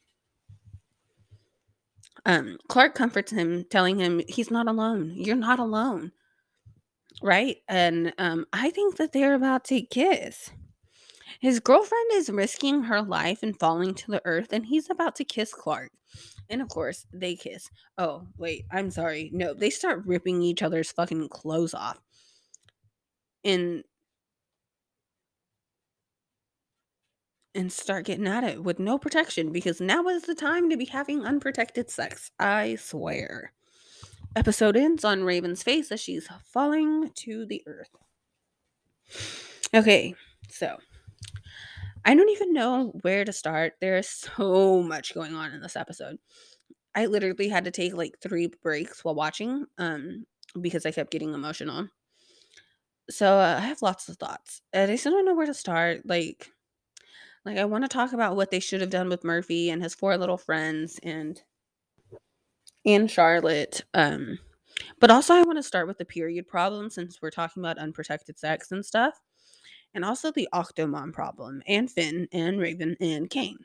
Um, 2.27 2.59
Clarke 2.69 2.95
comforts 2.95 3.33
him, 3.33 3.65
telling 3.71 3.99
him 3.99 4.21
he's 4.29 4.51
not 4.51 4.69
alone. 4.69 5.13
You're 5.15 5.37
not 5.37 5.59
alone. 5.59 6.13
Right? 7.23 7.59
And 7.69 8.13
um, 8.19 8.47
I 8.53 8.71
think 8.71 8.97
that 8.97 9.13
they're 9.13 9.35
about 9.35 9.65
to 9.67 9.83
kiss. 9.83 10.51
His 11.41 11.61
girlfriend 11.61 12.11
is 12.15 12.29
risking 12.29 12.83
her 12.85 13.01
life 13.01 13.43
and 13.43 13.59
falling 13.59 13.95
to 13.95 14.11
the 14.11 14.23
earth, 14.27 14.53
and 14.53 14.67
he's 14.67 14.91
about 14.91 15.17
to 15.17 15.25
kiss 15.25 15.55
Clarke. 15.55 15.93
And 16.51 16.61
of 16.61 16.69
course, 16.69 17.07
they 17.13 17.37
kiss. 17.37 17.71
Oh, 17.97 18.27
wait, 18.37 18.65
I'm 18.71 18.91
sorry. 18.91 19.31
No, 19.33 19.55
they 19.55 19.71
start 19.71 20.05
ripping 20.05 20.43
each 20.43 20.63
other's 20.63 20.93
fucking 20.93 21.29
clothes 21.29 21.73
off. 21.73 21.99
And 23.45 23.85
and 27.55 27.73
start 27.73 28.07
getting 28.07 28.27
at 28.27 28.45
it 28.45 28.63
with 28.63 28.79
no 28.79 28.99
protection 28.99 29.53
because 29.53 29.81
now 29.81 30.07
is 30.09 30.23
the 30.23 30.35
time 30.35 30.71
to 30.71 30.77
be 30.77 30.85
having 30.85 31.25
unprotected 31.25 31.91
sex. 31.91 32.31
I 32.39 32.77
swear. 32.77 33.53
Episode 34.37 34.77
ends 34.77 35.05
on 35.05 35.25
Raven's 35.25 35.63
face 35.63 35.91
as 35.91 36.01
she's 36.01 36.29
falling 36.45 37.11
to 37.17 37.47
the 37.47 37.63
earth. 37.67 37.91
Okay, 39.75 40.15
so 40.49 40.77
I 42.05 42.15
don't 42.15 42.29
even 42.31 42.53
know 42.53 42.93
where 43.03 43.25
to 43.25 43.33
start. 43.33 43.75
There's 43.81 44.09
so 44.09 44.83
much 44.83 45.15
going 45.15 45.35
on 45.35 45.53
in 45.53 45.61
this 45.61 45.77
episode. 45.77 46.19
I 46.95 47.07
literally 47.07 47.49
had 47.49 47.65
to 47.65 47.71
take 47.71 47.95
like 47.95 48.19
three 48.21 48.51
breaks 48.63 49.05
while 49.05 49.15
watching 49.15 49.67
um 49.79 50.27
because 50.61 50.87
I 50.87 50.91
kept 50.91 51.13
getting 51.13 51.35
emotional. 51.35 51.89
So 53.09 53.39
uh, 53.39 53.59
I 53.59 53.67
have 53.67 53.83
lots 53.83 54.09
of 54.09 54.17
thoughts. 54.17 54.63
And 54.73 54.91
I 54.91 54.97
still 54.97 55.13
don't 55.13 55.25
know 55.25 55.35
where 55.35 55.47
to 55.47 55.55
start. 55.55 56.03
Like 56.05 56.51
like, 57.45 57.59
I 57.59 57.65
want 57.65 57.85
to 57.85 57.89
talk 57.89 58.13
about 58.13 58.37
what 58.37 58.51
they 58.51 58.61
should 58.61 58.81
have 58.81 58.91
done 58.91 59.09
with 59.09 59.25
Murphy 59.25 59.71
and 59.71 59.83
his 59.83 59.95
four 59.95 60.17
little 60.17 60.37
friends 60.37 60.99
and 61.03 61.41
and 62.85 63.11
Charlotte. 63.11 63.83
Um, 63.95 64.39
but 65.01 65.11
also, 65.11 65.35
I 65.35 65.43
want 65.43 65.59
to 65.59 65.63
start 65.63 65.87
with 65.87 65.99
the 65.99 66.05
period 66.05 66.49
problem 66.49 66.91
since 66.91 67.21
we're 67.21 67.31
talking 67.31 67.63
about 67.63 67.79
unprotected 67.79 68.39
sex 68.39 68.73
and 68.73 68.85
stuff, 68.85 69.21
and 69.95 70.05
also 70.05 70.31
the 70.31 70.49
Octomom 70.55 71.13
problem, 71.13 71.63
and 71.67 71.91
Finn, 71.91 72.29
and 72.33 72.59
Raven, 72.59 72.97
and 73.01 73.29
Kane. 73.29 73.59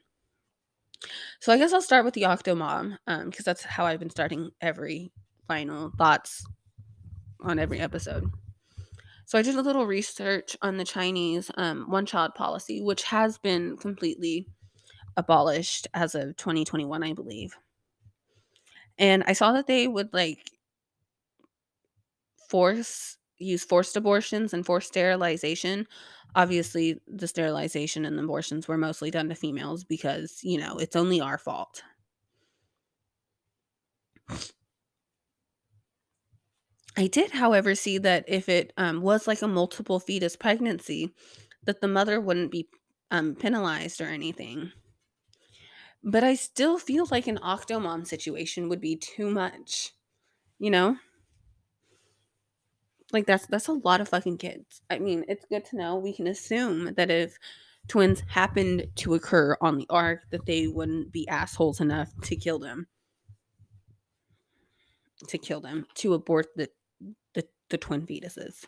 So 1.39 1.53
I 1.53 1.57
guess 1.57 1.73
I'll 1.73 1.81
start 1.81 2.05
with 2.05 2.13
the 2.13 2.23
Octomom 2.23 2.97
um, 3.07 3.29
because 3.29 3.45
that's 3.45 3.63
how 3.63 3.85
I've 3.85 3.99
been 3.99 4.09
starting 4.09 4.49
every 4.61 5.11
final 5.47 5.91
thoughts 5.97 6.45
on 7.41 7.59
every 7.59 7.79
episode. 7.79 8.29
So 9.25 9.37
I 9.37 9.41
did 9.41 9.55
a 9.55 9.61
little 9.61 9.85
research 9.85 10.55
on 10.61 10.77
the 10.77 10.85
Chinese 10.85 11.51
um, 11.57 11.89
one 11.89 12.05
child 12.05 12.35
policy, 12.35 12.81
which 12.81 13.03
has 13.03 13.37
been 13.37 13.77
completely 13.77 14.47
abolished 15.17 15.87
as 15.93 16.15
of 16.15 16.37
2021, 16.37 17.03
I 17.03 17.13
believe. 17.13 17.55
And 18.97 19.23
I 19.27 19.33
saw 19.33 19.51
that 19.53 19.67
they 19.67 19.87
would 19.87 20.13
like 20.13 20.51
force 22.49 23.17
use 23.37 23.65
forced 23.65 23.97
abortions 23.97 24.53
and 24.53 24.65
forced 24.65 24.87
sterilization. 24.87 25.85
Obviously, 26.35 27.01
the 27.07 27.27
sterilization 27.27 28.05
and 28.05 28.17
the 28.17 28.23
abortions 28.23 28.67
were 28.67 28.77
mostly 28.77 29.11
done 29.11 29.27
to 29.29 29.35
females 29.35 29.83
because, 29.83 30.39
you 30.41 30.57
know, 30.57 30.77
it's 30.77 30.95
only 30.95 31.19
our 31.19 31.37
fault. 31.37 31.83
I 36.97 37.07
did, 37.07 37.31
however, 37.31 37.75
see 37.75 37.97
that 37.99 38.23
if 38.27 38.47
it 38.47 38.71
um, 38.77 39.01
was 39.01 39.27
like 39.27 39.41
a 39.41 39.47
multiple 39.47 39.99
fetus 39.99 40.35
pregnancy, 40.35 41.13
that 41.65 41.81
the 41.81 41.87
mother 41.87 42.21
wouldn't 42.21 42.51
be 42.51 42.69
um, 43.11 43.35
penalized 43.35 43.99
or 43.99 44.05
anything. 44.05 44.71
But 46.03 46.23
I 46.23 46.35
still 46.35 46.77
feel 46.77 47.07
like 47.11 47.27
an 47.27 47.39
octomom 47.39 48.07
situation 48.07 48.69
would 48.69 48.81
be 48.81 48.95
too 48.95 49.29
much. 49.29 49.91
You 50.59 50.71
know? 50.71 50.97
Like 53.11 53.25
that's 53.25 53.45
that's 53.47 53.67
a 53.67 53.73
lot 53.73 54.01
of 54.01 54.09
fucking 54.09 54.37
kids. 54.37 54.81
I 54.89 54.99
mean, 54.99 55.25
it's 55.27 55.45
good 55.45 55.65
to 55.65 55.77
know 55.77 55.95
we 55.95 56.13
can 56.13 56.27
assume 56.27 56.93
that 56.95 57.11
if 57.11 57.37
twins 57.87 58.23
happened 58.27 58.87
to 58.95 59.13
occur 59.13 59.55
on 59.61 59.77
the 59.77 59.85
ark 59.89 60.21
that 60.31 60.45
they 60.45 60.67
wouldn't 60.67 61.11
be 61.11 61.27
assholes 61.27 61.79
enough 61.79 62.09
to 62.23 62.35
kill 62.35 62.59
them. 62.59 62.87
To 65.29 65.37
kill 65.37 65.61
them, 65.61 65.85
to 65.95 66.13
abort 66.13 66.47
the 66.55 66.69
the, 67.69 67.77
twin 67.77 68.05
fetuses. 68.05 68.65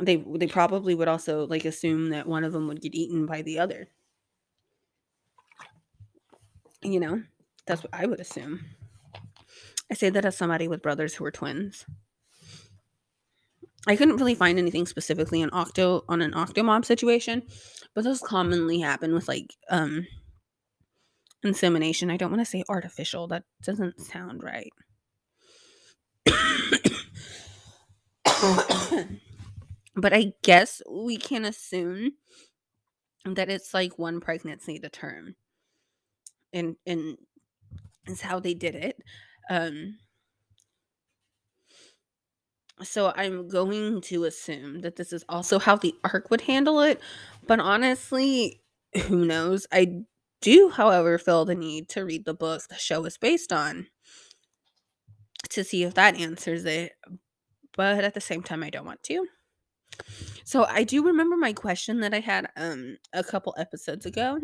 They 0.00 0.16
they 0.16 0.46
probably 0.46 0.94
would 0.94 1.08
also 1.08 1.46
like 1.46 1.64
assume 1.64 2.10
that 2.10 2.26
one 2.26 2.44
of 2.44 2.52
them 2.52 2.68
would 2.68 2.80
get 2.80 2.94
eaten 2.94 3.26
by 3.26 3.42
the 3.42 3.58
other. 3.58 3.88
You 6.82 7.00
know, 7.00 7.22
that's 7.66 7.82
what 7.82 7.92
I 7.92 8.06
would 8.06 8.20
assume. 8.20 8.64
I 9.90 9.94
say 9.94 10.08
that 10.10 10.24
as 10.24 10.36
somebody 10.36 10.68
with 10.68 10.82
brothers 10.82 11.14
who 11.14 11.24
are 11.24 11.32
twins. 11.32 11.84
I 13.86 13.96
couldn't 13.96 14.16
really 14.16 14.34
find 14.34 14.58
anything 14.58 14.86
specifically 14.86 15.42
on 15.42 15.50
octo 15.52 16.04
on 16.08 16.20
an 16.20 16.32
octomom 16.32 16.84
situation, 16.84 17.42
but 17.94 18.04
those 18.04 18.20
commonly 18.20 18.80
happen 18.80 19.14
with 19.14 19.26
like 19.26 19.54
um 19.70 20.06
insemination. 21.42 22.10
I 22.10 22.16
don't 22.16 22.30
want 22.30 22.42
to 22.42 22.50
say 22.50 22.62
artificial. 22.68 23.26
That 23.28 23.44
doesn't 23.64 24.00
sound 24.00 24.42
right. 24.42 24.72
but 29.96 30.12
I 30.12 30.32
guess 30.42 30.82
we 30.88 31.16
can 31.16 31.44
assume 31.44 32.12
that 33.24 33.50
it's 33.50 33.74
like 33.74 33.98
one 33.98 34.20
pregnancy 34.20 34.78
to 34.78 34.88
term. 34.88 35.34
And 36.52 36.76
and 36.86 37.16
is 38.06 38.20
how 38.20 38.40
they 38.40 38.54
did 38.54 38.74
it. 38.74 38.96
Um 39.50 39.98
so 42.82 43.12
I'm 43.14 43.46
going 43.48 44.00
to 44.02 44.24
assume 44.24 44.80
that 44.80 44.96
this 44.96 45.12
is 45.12 45.24
also 45.28 45.58
how 45.58 45.76
the 45.76 45.94
arc 46.02 46.30
would 46.30 46.40
handle 46.42 46.80
it, 46.80 47.00
but 47.46 47.60
honestly, 47.60 48.62
who 49.06 49.26
knows? 49.26 49.66
I 49.70 50.02
do, 50.40 50.70
however, 50.70 51.18
feel 51.18 51.44
the 51.44 51.54
need 51.54 51.90
to 51.90 52.04
read 52.04 52.24
the 52.24 52.32
book 52.34 52.62
the 52.68 52.76
show 52.76 53.04
is 53.04 53.18
based 53.18 53.52
on 53.52 53.88
to 55.50 55.64
see 55.64 55.82
if 55.84 55.94
that 55.94 56.16
answers 56.16 56.64
it. 56.64 56.92
But 57.76 58.04
at 58.04 58.14
the 58.14 58.20
same 58.20 58.42
time, 58.42 58.62
I 58.62 58.70
don't 58.70 58.86
want 58.86 59.02
to. 59.04 59.26
So 60.44 60.64
I 60.64 60.84
do 60.84 61.04
remember 61.04 61.36
my 61.36 61.52
question 61.52 62.00
that 62.00 62.14
I 62.14 62.20
had 62.20 62.48
um 62.56 62.96
a 63.12 63.22
couple 63.22 63.54
episodes 63.58 64.06
ago. 64.06 64.40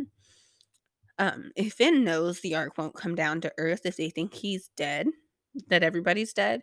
Um, 1.18 1.50
if 1.56 1.74
Finn 1.74 2.04
knows 2.04 2.40
the 2.40 2.54
ark 2.54 2.76
won't 2.76 2.94
come 2.94 3.14
down 3.14 3.40
to 3.40 3.52
Earth 3.56 3.86
if 3.86 3.96
they 3.96 4.10
think 4.10 4.34
he's 4.34 4.70
dead, 4.76 5.06
that 5.68 5.82
everybody's 5.82 6.34
dead, 6.34 6.60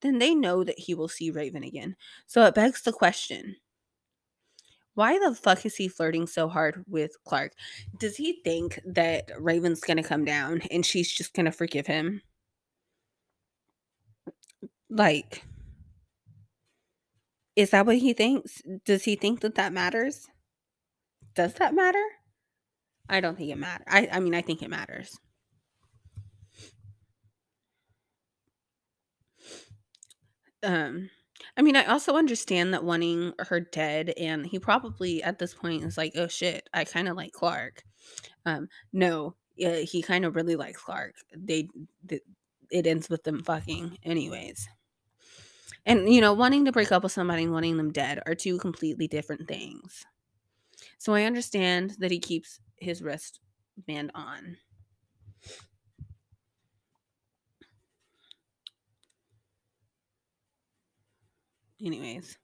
then 0.00 0.18
they 0.18 0.34
know 0.34 0.64
that 0.64 0.78
he 0.78 0.94
will 0.94 1.08
see 1.08 1.30
Raven 1.30 1.62
again. 1.62 1.94
So 2.26 2.44
it 2.44 2.54
begs 2.54 2.82
the 2.82 2.92
question 2.92 3.56
why 4.94 5.18
the 5.18 5.34
fuck 5.34 5.64
is 5.64 5.74
he 5.76 5.88
flirting 5.88 6.26
so 6.26 6.48
hard 6.48 6.84
with 6.88 7.12
Clarke? 7.24 7.54
Does 7.98 8.16
he 8.16 8.40
think 8.44 8.78
that 8.84 9.30
Raven's 9.38 9.80
gonna 9.80 10.02
come 10.02 10.24
down 10.24 10.62
and 10.70 10.84
she's 10.84 11.10
just 11.10 11.32
gonna 11.32 11.52
forgive 11.52 11.86
him? 11.86 12.20
Like, 14.90 15.44
is 17.56 17.70
that 17.70 17.86
what 17.86 17.98
he 17.98 18.12
thinks? 18.12 18.62
Does 18.84 19.04
he 19.04 19.16
think 19.16 19.40
that 19.40 19.56
that 19.56 19.72
matters? 19.72 20.28
Does 21.34 21.54
that 21.54 21.74
matter? 21.74 22.04
I 23.08 23.20
don't 23.20 23.36
think 23.36 23.50
it 23.50 23.58
matters. 23.58 23.86
I, 23.88 24.08
I 24.10 24.20
mean, 24.20 24.34
I 24.34 24.42
think 24.42 24.62
it 24.62 24.70
matters. 24.70 25.18
Um, 30.62 31.10
I 31.56 31.62
mean, 31.62 31.76
I 31.76 31.84
also 31.86 32.16
understand 32.16 32.72
that 32.72 32.84
wanting 32.84 33.32
her 33.38 33.60
dead, 33.60 34.14
and 34.16 34.46
he 34.46 34.58
probably 34.58 35.22
at 35.22 35.38
this 35.38 35.54
point 35.54 35.82
is 35.82 35.98
like, 35.98 36.12
"Oh 36.16 36.28
shit, 36.28 36.68
I 36.72 36.84
kind 36.84 37.08
of 37.08 37.16
like 37.16 37.32
Clarke. 37.32 37.82
Um, 38.46 38.68
no, 38.92 39.34
uh, 39.64 39.80
he 39.82 40.02
kind 40.02 40.24
of 40.24 40.36
really 40.36 40.56
likes 40.56 40.80
Clarke. 40.80 41.16
They, 41.36 41.68
they, 42.04 42.20
it 42.70 42.86
ends 42.86 43.10
with 43.10 43.24
them 43.24 43.42
fucking, 43.42 43.98
anyways. 44.04 44.68
And 45.84 46.12
you 46.12 46.20
know, 46.20 46.32
wanting 46.32 46.64
to 46.66 46.72
break 46.72 46.92
up 46.92 47.02
with 47.02 47.12
somebody 47.12 47.42
and 47.44 47.52
wanting 47.52 47.76
them 47.76 47.92
dead 47.92 48.20
are 48.26 48.34
two 48.34 48.58
completely 48.58 49.08
different 49.08 49.48
things. 49.48 50.04
So 50.98 51.14
I 51.14 51.24
understand 51.24 51.96
that 51.98 52.10
he 52.10 52.18
keeps 52.18 52.60
his 52.76 53.02
wristband 53.02 54.12
on. 54.14 54.56
Anyways. 61.84 62.38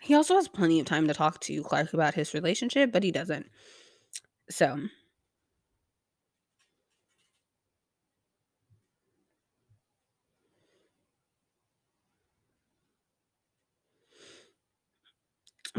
He 0.00 0.14
also 0.14 0.34
has 0.34 0.48
plenty 0.48 0.80
of 0.80 0.86
time 0.86 1.06
to 1.08 1.14
talk 1.14 1.40
to 1.40 1.62
Clarke 1.62 1.92
about 1.92 2.14
his 2.14 2.34
relationship, 2.34 2.90
but 2.92 3.02
he 3.02 3.12
doesn't. 3.12 3.46
So. 4.50 4.78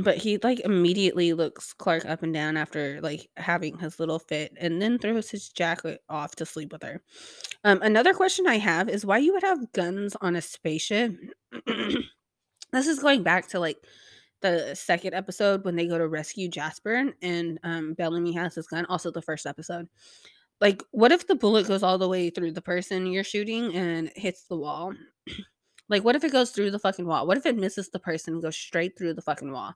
But 0.01 0.17
he 0.17 0.37
like 0.43 0.59
immediately 0.61 1.33
looks 1.33 1.73
Clarke 1.73 2.05
up 2.05 2.23
and 2.23 2.33
down 2.33 2.57
after 2.57 2.99
like 3.01 3.29
having 3.37 3.77
his 3.77 3.99
little 3.99 4.19
fit 4.19 4.53
and 4.59 4.81
then 4.81 4.97
throws 4.97 5.29
his 5.29 5.49
jacket 5.49 6.01
off 6.09 6.35
to 6.37 6.45
sleep 6.45 6.71
with 6.71 6.83
her. 6.83 7.01
Um, 7.63 7.81
another 7.81 8.13
question 8.13 8.47
I 8.47 8.57
have 8.57 8.89
is 8.89 9.05
why 9.05 9.17
you 9.17 9.33
would 9.33 9.43
have 9.43 9.71
guns 9.73 10.15
on 10.21 10.35
a 10.35 10.41
spaceship. 10.41 11.13
this 11.65 12.87
is 12.87 12.99
going 12.99 13.23
back 13.23 13.47
to 13.49 13.59
like 13.59 13.77
the 14.41 14.73
second 14.75 15.13
episode 15.13 15.65
when 15.65 15.75
they 15.75 15.87
go 15.87 15.97
to 15.97 16.07
rescue 16.07 16.47
Jasper 16.47 17.11
and 17.21 17.59
um, 17.63 17.93
Bellamy 17.93 18.31
has 18.33 18.55
his 18.55 18.67
gun. 18.67 18.85
Also, 18.85 19.11
the 19.11 19.21
first 19.21 19.45
episode. 19.45 19.87
Like, 20.61 20.83
what 20.91 21.11
if 21.11 21.27
the 21.27 21.35
bullet 21.35 21.67
goes 21.67 21.83
all 21.83 21.97
the 21.97 22.09
way 22.09 22.29
through 22.29 22.51
the 22.51 22.61
person 22.61 23.07
you're 23.07 23.23
shooting 23.23 23.73
and 23.75 24.11
hits 24.15 24.43
the 24.43 24.57
wall? 24.57 24.93
like, 25.89 26.03
what 26.03 26.15
if 26.15 26.23
it 26.23 26.31
goes 26.31 26.51
through 26.51 26.71
the 26.71 26.79
fucking 26.79 27.05
wall? 27.05 27.27
What 27.27 27.37
if 27.37 27.45
it 27.45 27.57
misses 27.57 27.89
the 27.89 27.99
person 27.99 28.35
and 28.35 28.43
goes 28.43 28.57
straight 28.57 28.97
through 28.97 29.13
the 29.13 29.21
fucking 29.21 29.51
wall? 29.51 29.75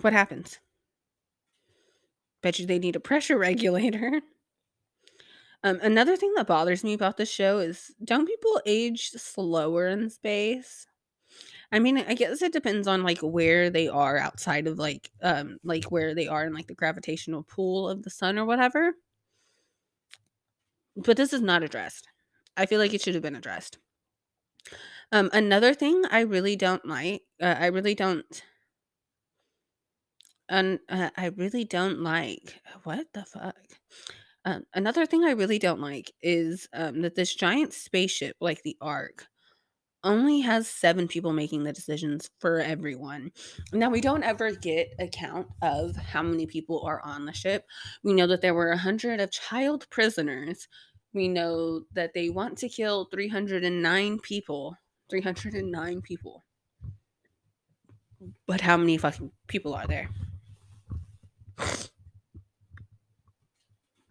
What 0.00 0.12
happens? 0.12 0.60
Bet 2.42 2.58
you 2.58 2.66
they 2.66 2.78
need 2.78 2.96
a 2.96 3.00
pressure 3.00 3.38
regulator. 3.48 4.22
Um, 5.64 5.80
another 5.82 6.16
thing 6.16 6.32
that 6.36 6.46
bothers 6.46 6.84
me 6.84 6.92
about 6.94 7.16
this 7.16 7.30
show 7.30 7.58
is 7.58 7.92
don't 8.04 8.26
people 8.26 8.60
age 8.66 9.10
slower 9.10 9.88
in 9.88 10.10
space? 10.10 10.86
I 11.72 11.78
mean, 11.80 11.98
I 11.98 12.14
guess 12.14 12.42
it 12.42 12.52
depends 12.52 12.86
on 12.88 13.02
like 13.02 13.18
where 13.20 13.70
they 13.70 13.88
are 13.88 14.18
outside 14.18 14.66
of 14.68 14.78
like 14.78 15.10
um 15.22 15.58
like 15.64 15.84
where 15.84 16.14
they 16.14 16.28
are 16.28 16.46
in 16.46 16.54
like 16.54 16.68
the 16.68 16.74
gravitational 16.74 17.42
pull 17.42 17.88
of 17.88 18.02
the 18.02 18.10
sun 18.10 18.38
or 18.38 18.44
whatever. 18.44 18.94
But 20.96 21.16
this 21.16 21.32
is 21.32 21.42
not 21.42 21.62
addressed. 21.62 22.08
I 22.56 22.66
feel 22.66 22.80
like 22.80 22.92
it 22.94 23.02
should 23.02 23.14
have 23.14 23.22
been 23.22 23.36
addressed. 23.36 23.78
Um 25.12 25.30
another 25.32 25.74
thing 25.74 26.04
I 26.10 26.20
really 26.20 26.56
don't 26.56 26.84
like, 26.86 27.22
uh, 27.40 27.56
I 27.58 27.66
really 27.66 27.94
don't 27.94 28.42
And 30.48 30.78
uh, 30.88 31.10
I 31.16 31.26
really 31.26 31.64
don't 31.64 32.00
like 32.00 32.60
what 32.84 33.06
the 33.12 33.24
fuck. 33.24 33.56
Um, 34.44 34.64
another 34.74 35.06
thing 35.06 35.24
I 35.24 35.32
really 35.32 35.58
don't 35.58 35.80
like 35.80 36.12
is 36.22 36.68
um, 36.72 37.02
that 37.02 37.16
this 37.16 37.34
giant 37.34 37.72
spaceship, 37.72 38.36
like 38.40 38.62
the 38.62 38.76
Ark, 38.80 39.26
only 40.04 40.40
has 40.40 40.68
seven 40.68 41.08
people 41.08 41.32
making 41.32 41.64
the 41.64 41.72
decisions 41.72 42.30
for 42.38 42.60
everyone. 42.60 43.32
Now, 43.72 43.90
we 43.90 44.00
don't 44.00 44.22
ever 44.22 44.52
get 44.52 44.94
a 45.00 45.08
count 45.08 45.48
of 45.62 45.96
how 45.96 46.22
many 46.22 46.46
people 46.46 46.80
are 46.86 47.02
on 47.02 47.26
the 47.26 47.32
ship. 47.32 47.64
We 48.04 48.12
know 48.12 48.28
that 48.28 48.40
there 48.40 48.54
were 48.54 48.70
a 48.70 48.76
hundred 48.76 49.20
of 49.20 49.32
child 49.32 49.88
prisoners. 49.90 50.68
We 51.12 51.26
know 51.26 51.82
that 51.94 52.14
they 52.14 52.30
want 52.30 52.56
to 52.58 52.68
kill 52.68 53.06
309 53.06 54.20
people. 54.20 54.76
309 55.10 56.02
people. 56.02 56.44
But 58.46 58.60
how 58.60 58.76
many 58.76 58.96
fucking 58.96 59.32
people 59.48 59.74
are 59.74 59.88
there? 59.88 60.08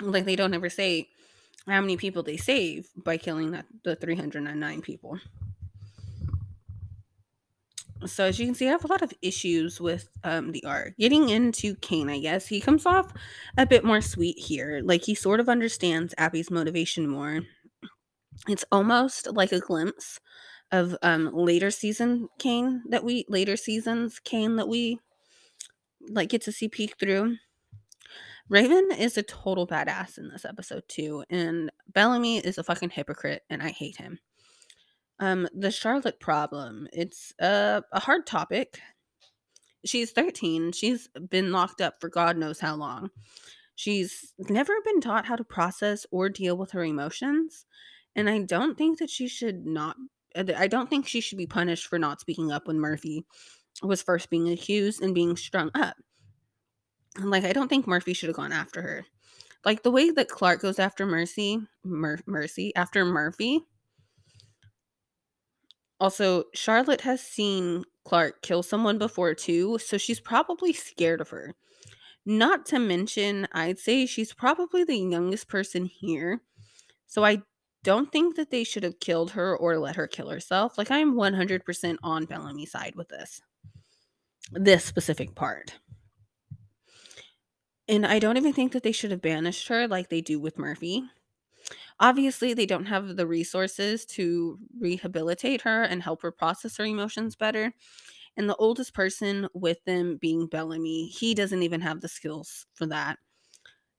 Like 0.02 0.26
they 0.26 0.36
don't 0.36 0.54
ever 0.54 0.70
say 0.70 1.10
how 1.68 1.82
many 1.82 1.98
people 1.98 2.24
they 2.24 2.38
save 2.38 2.90
by 2.96 3.18
killing 3.18 3.52
that 3.52 3.66
the 3.84 3.96
309 3.96 4.82
people. 4.82 5.20
So 8.06 8.26
as 8.26 8.40
you 8.40 8.46
can 8.46 8.54
see, 8.54 8.68
I 8.68 8.72
have 8.72 8.86
a 8.86 8.90
lot 8.90 9.02
of 9.02 9.14
issues 9.22 9.82
with 9.82 10.10
um, 10.24 10.52
the 10.52 10.64
Ark. 10.64 10.94
Getting 11.00 11.30
into 11.30 11.76
Kane, 11.76 12.10
I 12.10 12.20
guess 12.20 12.48
he 12.48 12.62
comes 12.62 12.86
off 12.86 13.12
a 13.58 13.66
bit 13.66 13.84
more 13.84 14.02
sweet 14.02 14.38
here. 14.38 14.82
Like 14.84 15.04
he 15.04 15.16
sort 15.16 15.40
of 15.40 15.50
understands 15.50 16.14
Abby's 16.18 16.52
motivation 16.52 17.08
more. 17.08 17.42
It's 18.48 18.66
almost 18.72 19.34
like 19.34 19.52
a 19.52 19.60
glimpse 19.60 20.20
of 20.72 20.96
um, 21.02 21.32
later 21.34 21.72
season 21.72 22.28
Kane 22.38 22.84
that 22.90 23.04
we 23.04 23.26
later 23.30 23.56
seasons 23.56 24.20
Kane 24.20 24.56
that 24.58 24.68
we 24.68 25.00
like 26.10 26.30
get 26.30 26.42
to 26.44 26.52
see 26.52 26.68
peek 26.68 26.98
through. 27.00 27.38
Raven 28.48 28.90
is 28.98 29.18
a 29.18 29.24
total 29.24 29.66
badass 29.66 30.18
in 30.20 30.30
this 30.30 30.46
episode 30.46 30.84
too, 30.88 31.24
and 31.30 31.72
Bellamy 31.94 32.38
is 32.38 32.58
a 32.58 32.64
fucking 32.64 32.92
hypocrite, 32.92 33.42
and 33.50 33.62
I 33.64 33.70
hate 33.70 33.98
him. 33.98 34.20
Um, 35.20 35.48
the 35.54 35.72
Charlotte 35.72 36.20
problem. 36.20 36.88
It's 36.94 37.34
a, 37.40 37.82
a 37.92 38.00
hard 38.00 38.28
topic. 38.28 38.80
She's 39.86 40.12
13. 40.12 40.74
She's 40.74 41.08
been 41.30 41.52
locked 41.52 41.82
up 41.82 41.96
for 42.00 42.10
God 42.10 42.38
knows 42.38 42.60
how 42.60 42.76
long. 42.76 43.10
She's 43.76 44.34
never 44.50 44.74
been 44.84 45.02
taught 45.02 45.26
how 45.26 45.36
to 45.36 45.44
process 45.44 46.06
or 46.12 46.30
deal 46.30 46.58
with 46.58 46.72
her 46.72 46.84
emotions. 46.84 47.66
And 48.16 48.30
I 48.30 48.40
don't 48.40 48.78
think 48.78 49.00
that 49.00 49.10
she 49.10 49.28
should 49.28 49.66
not, 49.66 49.96
I 50.36 50.68
don't 50.68 50.90
think 50.90 51.08
she 51.08 51.22
should 51.22 51.38
be 51.38 51.48
punished 51.48 51.88
for 51.88 52.00
not 52.00 52.22
speaking 52.22 52.52
up 52.52 52.68
when 52.68 52.80
Murphy 52.80 53.26
was 53.84 54.02
first 54.02 54.30
being 54.30 54.50
accused 54.50 55.02
and 55.02 55.16
being 55.16 55.36
strung 55.36 55.72
up. 55.76 55.98
And 57.18 57.30
Like, 57.30 57.44
I 57.44 57.54
don't 57.54 57.68
think 57.68 57.88
Murphy 57.88 58.14
should 58.14 58.30
have 58.30 58.36
gone 58.36 58.52
after 58.52 58.82
her. 58.82 59.06
Like, 59.64 59.84
the 59.84 59.92
way 59.92 60.12
that 60.12 60.30
Clarke 60.30 60.62
goes 60.62 60.80
after 60.80 61.06
Mercy, 61.06 61.60
Mur- 61.84 62.20
Mercy, 62.26 62.76
after 62.76 63.04
Murphy, 63.04 63.62
also, 66.00 66.44
Charlotte 66.54 67.02
has 67.02 67.22
seen 67.22 67.84
Clarke 68.04 68.42
kill 68.42 68.64
someone 68.64 68.98
before 68.98 69.34
too, 69.34 69.78
so 69.80 69.98
she's 69.98 70.20
probably 70.20 70.74
scared 70.74 71.22
of 71.22 71.30
her. 71.30 71.56
Not 72.26 72.66
to 72.68 72.80
mention, 72.80 73.48
I'd 73.54 73.80
say 73.80 74.06
she's 74.06 74.34
probably 74.34 74.84
the 74.84 74.98
youngest 74.98 75.48
person 75.48 75.86
here. 75.86 76.42
So 77.08 77.24
I 77.24 77.44
don't 77.84 78.12
think 78.12 78.36
that 78.36 78.50
they 78.50 78.64
should 78.64 78.84
have 78.84 79.00
killed 79.00 79.32
her 79.32 79.56
or 79.56 79.78
let 79.78 79.96
her 79.96 80.08
kill 80.08 80.30
herself. 80.30 80.78
Like 80.78 80.92
I'm 80.92 81.14
100% 81.16 81.98
on 82.04 82.26
Bellamy's 82.26 82.72
side 82.72 82.96
with 82.96 83.10
this. 83.10 83.42
This 84.52 84.84
specific 84.84 85.36
part. 85.36 85.76
And 87.88 88.06
I 88.06 88.20
don't 88.20 88.38
even 88.38 88.54
think 88.54 88.72
that 88.72 88.84
they 88.84 88.92
should 88.92 89.12
have 89.12 89.22
banished 89.22 89.68
her 89.68 89.88
like 89.88 90.10
they 90.10 90.22
do 90.22 90.40
with 90.40 90.58
Murphy. 90.58 91.04
Obviously, 92.00 92.54
they 92.54 92.66
don't 92.66 92.86
have 92.86 93.16
the 93.16 93.28
resources 93.28 94.06
to 94.06 94.58
rehabilitate 94.80 95.62
her 95.62 95.84
and 95.84 96.04
help 96.04 96.22
her 96.22 96.32
process 96.32 96.78
her 96.78 96.86
emotions 96.86 97.36
better. 97.36 97.74
And 98.38 98.50
the 98.50 98.56
oldest 98.58 98.94
person 98.94 99.48
with 99.54 99.84
them 99.86 100.18
being 100.18 100.48
Bellamy, 100.48 101.08
he 101.08 101.34
doesn't 101.34 101.64
even 101.64 101.82
have 101.82 102.02
the 102.02 102.10
skills 102.10 102.66
for 102.74 102.86
that. 102.88 103.18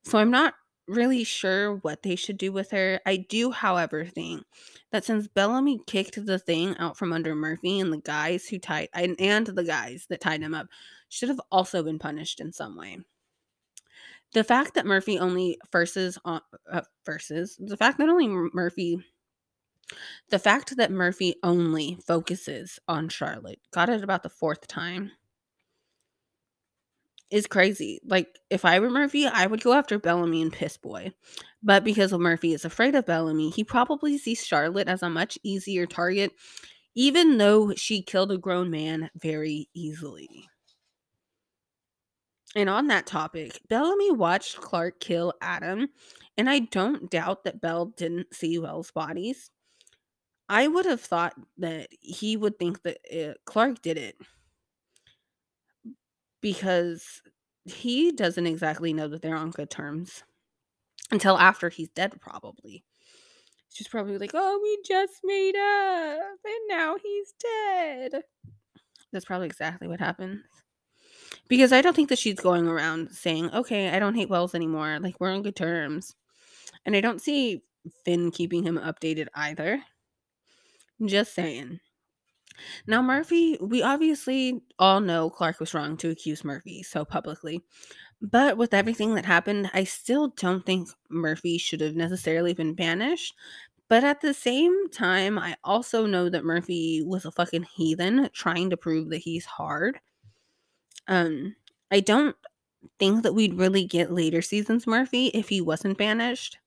So 0.05 0.19
I'm 0.19 0.31
not 0.31 0.55
really 0.89 1.25
sure 1.25 1.77
what 1.77 2.03
they 2.03 2.17
should 2.17 2.39
do 2.39 2.53
with 2.53 2.71
her. 2.71 3.01
I 3.07 3.17
do, 3.17 3.51
however, 3.51 4.05
think 4.05 4.45
that 4.93 5.05
since 5.05 5.29
Bellamy 5.29 5.81
kicked 5.87 6.25
the 6.25 6.39
thing 6.39 6.77
out 6.79 6.97
from 6.97 7.13
under 7.13 7.35
Murphy 7.35 7.81
and 7.81 7.93
the 7.93 7.99
guys 7.99 8.49
who 8.49 8.59
tied 8.59 8.89
and, 8.93 9.17
and 9.21 9.47
the 9.47 9.65
guys 9.65 10.07
that 10.09 10.21
tied 10.21 10.43
him 10.43 10.55
up 10.55 10.69
should 11.09 11.29
have 11.29 11.41
also 11.51 11.83
been 11.83 11.99
punished 11.99 12.41
in 12.41 12.53
some 12.53 12.77
way. 12.77 12.99
The 14.33 14.45
fact 14.45 14.75
that 14.75 14.87
Murphy 14.87 15.19
only 15.19 15.59
verses 15.73 16.19
on 16.25 16.41
uh, 16.71 16.83
verses 17.05 17.57
the 17.59 17.77
fact 17.77 17.99
that 17.99 18.09
only 18.09 18.29
Murphy 18.29 18.99
the 20.31 20.39
fact 20.39 20.77
that 20.77 20.91
Murphy 20.91 21.37
only 21.43 21.97
focuses 22.05 22.79
on 22.89 23.09
Charlotte 23.09 23.61
got 23.71 23.89
it 23.89 24.03
about 24.03 24.23
the 24.23 24.29
fourth 24.29 24.67
time 24.67 25.13
is 27.31 27.47
crazy. 27.47 28.01
Like 28.05 28.39
if 28.51 28.65
I 28.65 28.79
were 28.79 28.91
Murphy, 28.91 29.27
I 29.27 29.47
would 29.47 29.63
go 29.63 29.73
after 29.73 29.99
Bellamy 29.99 30.43
and 30.43 30.53
Piss 30.53 30.77
Boy. 30.77 31.13
But 31.63 31.85
because 31.85 32.13
Murphy 32.13 32.53
is 32.53 32.65
afraid 32.65 32.95
of 32.95 33.07
Bellamy, 33.07 33.51
he 33.51 33.65
probably 33.65 34.19
sees 34.19 34.45
Charlotte 34.45 34.89
as 34.89 35.03
a 35.03 35.11
much 35.11 35.39
easier 35.43 35.87
target, 35.87 36.33
even 36.95 37.39
though 37.39 37.75
she 37.75 38.03
killed 38.03 38.33
a 38.33 38.39
grown 38.39 38.71
man 38.71 39.11
very 39.17 39.69
easily. 39.75 40.49
And 42.55 42.71
on 42.71 42.87
that 42.87 43.07
topic, 43.07 43.61
Bellamy 43.69 44.13
watched 44.13 44.61
Clarke 44.61 45.01
kill 45.01 45.35
Adam, 45.43 45.89
and 46.39 46.49
I 46.49 46.61
don't 46.61 47.11
doubt 47.11 47.45
that 47.45 47.61
Bell 47.61 47.87
didn't 47.97 48.35
see 48.35 48.59
Wells' 48.59 48.93
bodies. 48.93 49.51
I 50.49 50.69
would 50.69 50.87
have 50.87 51.01
thought 51.01 51.35
that 51.59 51.89
he 52.01 52.37
would 52.37 52.59
think 52.59 52.83
that 52.83 52.99
uh, 53.13 53.35
Clarke 53.45 53.83
did 53.83 53.99
it 53.99 54.17
because 56.47 57.23
he 57.65 58.13
doesn't 58.13 58.47
exactly 58.47 58.93
know 58.93 59.09
that 59.09 59.21
they're 59.21 59.35
on 59.35 59.51
good 59.51 59.69
terms 59.69 60.23
until 61.11 61.37
after 61.37 61.69
he's 61.69 61.89
dead, 61.89 62.21
probably. 62.21 62.85
She's 63.73 63.89
probably 63.89 64.17
like, 64.17 64.31
oh, 64.33 64.61
we 64.63 64.79
just 64.87 65.15
made 65.25 65.57
up 65.57 66.39
and 66.45 66.69
now 66.69 66.95
he's 67.03 67.35
dead. 67.41 68.23
That's 69.13 69.25
probably 69.25 69.49
exactly 69.49 69.89
what 69.89 69.99
happens. 69.99 70.45
Because 71.49 71.73
I 71.73 71.83
don't 71.83 71.97
think 71.97 72.11
that 72.11 72.19
she's 72.21 72.39
going 72.39 72.69
around 72.69 73.11
saying, 73.11 73.51
okay, 73.53 73.89
I 73.89 73.99
don't 73.99 74.15
hate 74.15 74.31
Wells 74.31 74.55
anymore. 74.55 75.01
Like, 75.01 75.19
we're 75.19 75.33
on 75.33 75.43
good 75.43 75.57
terms. 75.57 76.15
And 76.85 76.95
I 76.95 77.01
don't 77.01 77.21
see 77.21 77.65
Finn 78.05 78.31
keeping 78.31 78.63
him 78.63 78.79
updated 78.79 79.27
either. 79.35 79.83
Just 81.05 81.35
saying. 81.35 81.81
Now, 82.87 83.03
Murphy, 83.03 83.59
we 83.61 83.83
obviously 83.83 84.61
all 84.79 85.01
know 85.01 85.31
Clarke 85.31 85.61
was 85.61 85.75
wrong 85.75 85.97
to 85.99 86.11
accuse 86.11 86.45
Murphy 86.45 86.83
so 86.83 87.05
publicly. 87.05 87.63
But 88.23 88.57
with 88.57 88.73
everything 88.73 89.15
that 89.15 89.27
happened, 89.27 89.71
I 89.75 89.85
still 89.85 90.29
don't 90.29 90.65
think 90.65 90.89
Murphy 91.11 91.59
should 91.59 91.81
have 91.81 91.95
necessarily 91.95 92.55
been 92.55 92.75
banished. 92.75 93.35
But 93.89 94.05
at 94.05 94.21
the 94.21 94.35
same 94.35 94.91
time, 94.91 95.39
I 95.39 95.57
also 95.63 96.07
know 96.07 96.29
that 96.31 96.45
Murphy 96.45 97.03
was 97.05 97.25
a 97.25 97.31
fucking 97.31 97.67
heathen 97.75 98.29
trying 98.33 98.71
to 98.71 98.77
prove 98.77 99.11
that 99.11 99.19
he's 99.19 99.45
hard. 99.45 100.01
Um, 101.07 101.55
I 101.91 102.01
don't 102.01 102.35
think 102.99 103.23
that 103.23 103.35
we'd 103.35 103.55
really 103.55 103.85
get 103.85 104.13
later 104.13 104.43
seasons 104.43 104.87
Murphy 104.87 105.27
if 105.29 105.49
he 105.49 105.61
wasn't 105.61 105.99
banished. 105.99 106.59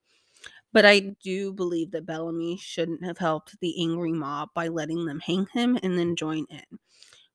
But 0.72 0.86
I 0.86 1.16
do 1.24 1.52
believe 1.54 1.92
that 1.92 2.06
Bellamy 2.06 2.58
shouldn't 2.58 3.04
have 3.04 3.18
helped 3.18 3.60
the 3.60 3.82
angry 3.82 4.12
mob 4.12 4.50
by 4.54 4.68
letting 4.68 5.06
them 5.06 5.20
hang 5.20 5.48
him 5.54 5.80
and 5.82 5.98
then 5.98 6.16
join 6.16 6.46
in. 6.50 6.80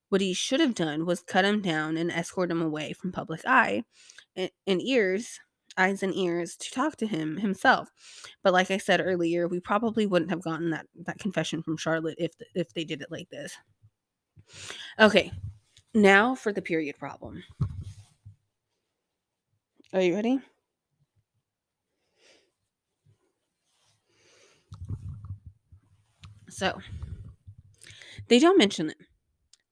What 0.09 0.21
he 0.21 0.35
should 0.35 0.61
have 0.61 0.75
done 0.75 1.07
was 1.07 1.23
cut 1.23 1.45
him 1.45 1.61
down 1.61 1.97
and 1.97 2.13
escort 2.13 2.51
him 2.51 2.63
away 2.63 2.93
from 2.93 3.11
public 3.11 3.41
eye 3.47 3.83
and, 4.37 4.51
ears, 4.81 5.41
eyes 5.77 6.03
and 6.05 6.15
ears 6.15 6.57
to 6.57 6.71
talk 6.71 6.97
to 6.97 7.07
him 7.07 7.39
himself. 7.39 7.91
But 8.45 8.53
like 8.53 8.71
I 8.71 8.77
said 8.79 9.01
earlier, 9.01 9.49
we 9.49 9.59
probably 9.59 10.07
wouldn't 10.07 10.31
have 10.31 10.43
gotten 10.43 10.71
that 10.71 10.87
that 11.07 11.19
confession 11.19 11.63
from 11.63 11.77
Charlotte 11.77 12.17
if 12.19 12.33
if 12.55 12.73
they 12.75 12.85
did 12.85 13.03
it 13.03 13.11
like 13.11 13.29
this. 13.31 13.57
Okay, 15.01 15.33
now 15.95 16.35
for 16.37 16.53
the 16.53 16.63
period 16.63 16.97
problem. 16.97 17.43
Are 19.93 20.01
you 20.01 20.15
ready? 20.15 20.41
So, 26.55 26.81
they 28.29 28.39
don't 28.39 28.59
mention 28.59 28.91
it. 28.91 28.97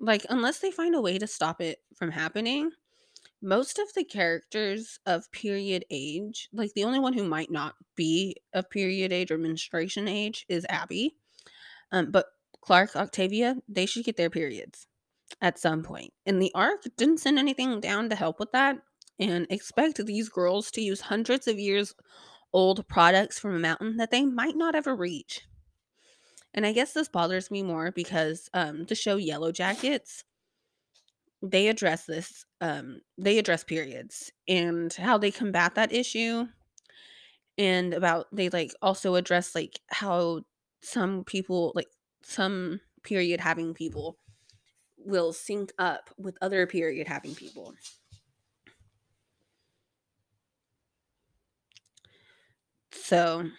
Like, 0.00 0.26
unless 0.28 0.58
they 0.58 0.72
find 0.72 0.96
a 0.96 1.00
way 1.00 1.16
to 1.18 1.28
stop 1.28 1.60
it 1.60 1.78
from 1.94 2.10
happening, 2.10 2.72
most 3.40 3.78
of 3.78 3.94
the 3.94 4.02
characters 4.04 4.98
of 5.06 5.30
period 5.30 5.84
age, 5.90 6.48
like 6.52 6.72
the 6.74 6.82
only 6.84 6.98
one 6.98 7.12
who 7.12 7.22
might 7.24 7.50
not 7.52 7.74
be 7.94 8.36
of 8.52 8.68
period 8.68 9.12
age 9.12 9.30
or 9.30 9.38
menstruation 9.38 10.08
age 10.08 10.44
is 10.48 10.66
Abby. 10.68 11.14
Um, 11.92 12.10
but 12.10 12.26
Clarke, 12.60 12.96
Octavia, 12.96 13.56
they 13.68 13.86
should 13.86 14.04
get 14.04 14.16
their 14.16 14.30
periods. 14.30 14.86
at 15.40 15.58
some 15.58 15.82
point. 15.82 16.12
And 16.26 16.40
the 16.40 16.52
Ark 16.54 16.82
didn't 16.96 17.18
send 17.18 17.38
anything 17.38 17.80
down 17.80 18.10
to 18.10 18.16
help 18.16 18.38
with 18.38 18.52
that 18.52 18.78
and 19.18 19.46
expect 19.50 20.04
these 20.04 20.28
girls 20.28 20.70
to 20.72 20.80
use 20.82 21.00
hundreds 21.02 21.46
of 21.48 21.58
years 21.58 21.94
old 22.52 22.86
products 22.88 23.38
from 23.38 23.54
a 23.54 23.58
mountain 23.58 23.96
that 23.96 24.10
they 24.10 24.24
might 24.24 24.56
not 24.56 24.74
ever 24.74 24.94
reach. 24.94 25.42
And 26.54 26.66
I 26.66 26.72
guess 26.72 26.92
this 26.92 27.08
bothers 27.08 27.50
me 27.50 27.62
more 27.62 27.90
because 27.92 28.48
um, 28.52 28.84
the 28.84 28.94
show 28.94 29.18
Yellowjackets, 29.18 30.24
they 31.42 31.68
address 31.68 32.04
this, 32.04 32.44
um, 32.60 33.00
they 33.18 33.38
address 33.38 33.64
periods 33.64 34.30
and 34.46 34.92
how 34.92 35.18
they 35.18 35.30
combat 35.30 35.74
that 35.74 35.92
issue. 35.92 36.46
And 37.58 37.94
about, 37.94 38.26
they 38.32 38.48
like 38.48 38.74
also 38.82 39.14
address 39.14 39.54
like 39.54 39.80
how 39.88 40.42
some 40.82 41.24
people, 41.24 41.72
like 41.74 41.88
some 42.22 42.80
period 43.02 43.40
having 43.40 43.74
people, 43.74 44.18
will 45.04 45.32
sync 45.32 45.72
up 45.78 46.10
with 46.16 46.36
other 46.40 46.66
period 46.66 47.08
having 47.08 47.34
people. 47.34 47.74
So 52.92 53.50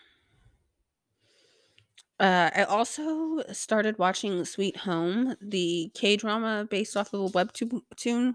uh, 2.20 2.50
I 2.56 2.64
also 2.64 3.44
started 3.52 3.98
watching 3.98 4.46
Sweet 4.46 4.78
Home, 4.78 5.36
the 5.42 5.92
K 5.94 6.16
drama 6.16 6.68
based 6.70 6.96
off 6.96 7.14
of 7.14 7.22
a 7.22 7.30
webtoon 7.30 8.34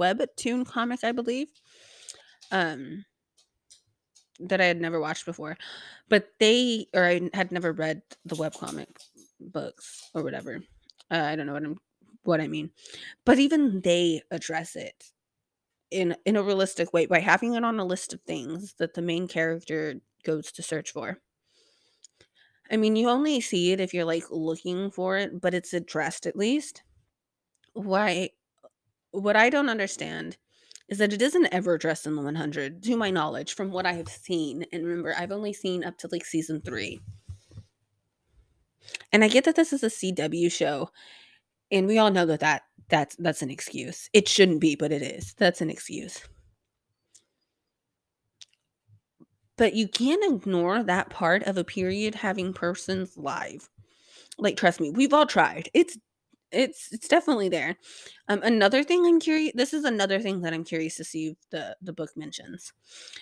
webtoon 0.00 0.66
comic, 0.66 1.04
I 1.04 1.12
believe. 1.12 1.48
Um, 2.50 3.04
that 4.40 4.60
I 4.60 4.64
had 4.64 4.80
never 4.80 5.00
watched 5.00 5.26
before, 5.26 5.56
but 6.08 6.28
they 6.38 6.86
or 6.94 7.04
I 7.04 7.30
had 7.34 7.52
never 7.52 7.72
read 7.72 8.02
the 8.24 8.36
webcomic 8.36 8.88
books 9.38 10.10
or 10.14 10.22
whatever. 10.22 10.60
Uh, 11.10 11.22
I 11.22 11.36
don't 11.36 11.46
know 11.46 11.52
what 11.52 11.64
I'm 11.64 11.78
what 12.24 12.40
I 12.40 12.48
mean, 12.48 12.70
but 13.24 13.38
even 13.38 13.80
they 13.80 14.22
address 14.30 14.76
it 14.76 15.04
in 15.90 16.16
in 16.24 16.36
a 16.36 16.42
realistic 16.42 16.92
way 16.92 17.06
by 17.06 17.20
having 17.20 17.54
it 17.54 17.64
on 17.64 17.78
a 17.78 17.84
list 17.84 18.12
of 18.12 18.20
things 18.22 18.74
that 18.78 18.94
the 18.94 19.02
main 19.02 19.28
character 19.28 19.96
goes 20.24 20.52
to 20.52 20.62
search 20.62 20.92
for. 20.92 21.18
I 22.70 22.76
mean, 22.76 22.96
you 22.96 23.08
only 23.08 23.40
see 23.40 23.72
it 23.72 23.80
if 23.80 23.92
you're 23.92 24.04
like 24.04 24.24
looking 24.30 24.90
for 24.90 25.18
it, 25.18 25.40
but 25.40 25.54
it's 25.54 25.72
addressed 25.72 26.26
at 26.26 26.36
least. 26.36 26.82
Why 27.72 28.30
what 29.12 29.36
I 29.36 29.50
don't 29.50 29.68
understand 29.68 30.36
is 30.88 30.98
that 30.98 31.12
it 31.12 31.22
isn't 31.22 31.48
ever 31.52 31.74
addressed 31.74 32.06
in 32.06 32.16
the 32.16 32.22
100 32.22 32.82
to 32.82 32.96
my 32.96 33.10
knowledge 33.10 33.54
from 33.54 33.70
what 33.70 33.86
I 33.86 33.92
have 33.92 34.08
seen. 34.08 34.64
And 34.72 34.84
remember, 34.84 35.14
I've 35.16 35.32
only 35.32 35.52
seen 35.52 35.84
up 35.84 35.98
to 35.98 36.08
like 36.10 36.24
season 36.24 36.60
3. 36.60 37.00
And 39.12 39.22
I 39.24 39.28
get 39.28 39.44
that 39.44 39.56
this 39.56 39.72
is 39.72 39.82
a 39.82 39.86
CW 39.86 40.50
show, 40.50 40.90
and 41.70 41.86
we 41.86 41.98
all 41.98 42.10
know 42.10 42.26
that, 42.26 42.40
that 42.40 42.62
that's 42.88 43.14
that's 43.16 43.42
an 43.42 43.50
excuse. 43.50 44.08
It 44.12 44.28
shouldn't 44.28 44.60
be, 44.60 44.74
but 44.74 44.90
it 44.90 45.02
is. 45.02 45.34
That's 45.38 45.60
an 45.60 45.70
excuse. 45.70 46.20
But 49.60 49.74
you 49.74 49.88
can't 49.88 50.24
ignore 50.24 50.82
that 50.82 51.10
part 51.10 51.42
of 51.42 51.58
a 51.58 51.64
period 51.64 52.14
having 52.14 52.54
persons 52.54 53.18
live. 53.18 53.68
Like 54.38 54.56
trust 54.56 54.80
me, 54.80 54.90
we've 54.90 55.12
all 55.12 55.26
tried. 55.26 55.68
It's 55.74 55.98
it's 56.50 56.88
it's 56.92 57.08
definitely 57.08 57.50
there. 57.50 57.76
Um, 58.28 58.40
another 58.42 58.82
thing 58.82 59.04
I'm 59.04 59.20
curious. 59.20 59.52
This 59.54 59.74
is 59.74 59.84
another 59.84 60.18
thing 60.18 60.40
that 60.40 60.54
I'm 60.54 60.64
curious 60.64 60.96
to 60.96 61.04
see 61.04 61.36
the 61.50 61.76
the 61.82 61.92
book 61.92 62.08
mentions. 62.16 62.72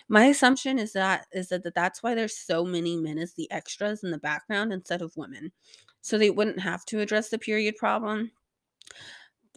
My 0.08 0.26
assumption 0.26 0.78
is 0.78 0.92
that 0.92 1.26
is 1.32 1.48
that, 1.48 1.64
that 1.64 1.74
that's 1.74 2.04
why 2.04 2.14
there's 2.14 2.36
so 2.38 2.64
many 2.64 2.96
men 2.96 3.18
as 3.18 3.34
the 3.34 3.50
extras 3.50 4.04
in 4.04 4.12
the 4.12 4.18
background 4.18 4.72
instead 4.72 5.02
of 5.02 5.16
women, 5.16 5.50
so 6.02 6.18
they 6.18 6.30
wouldn't 6.30 6.60
have 6.60 6.84
to 6.84 7.00
address 7.00 7.30
the 7.30 7.38
period 7.38 7.74
problem. 7.74 8.30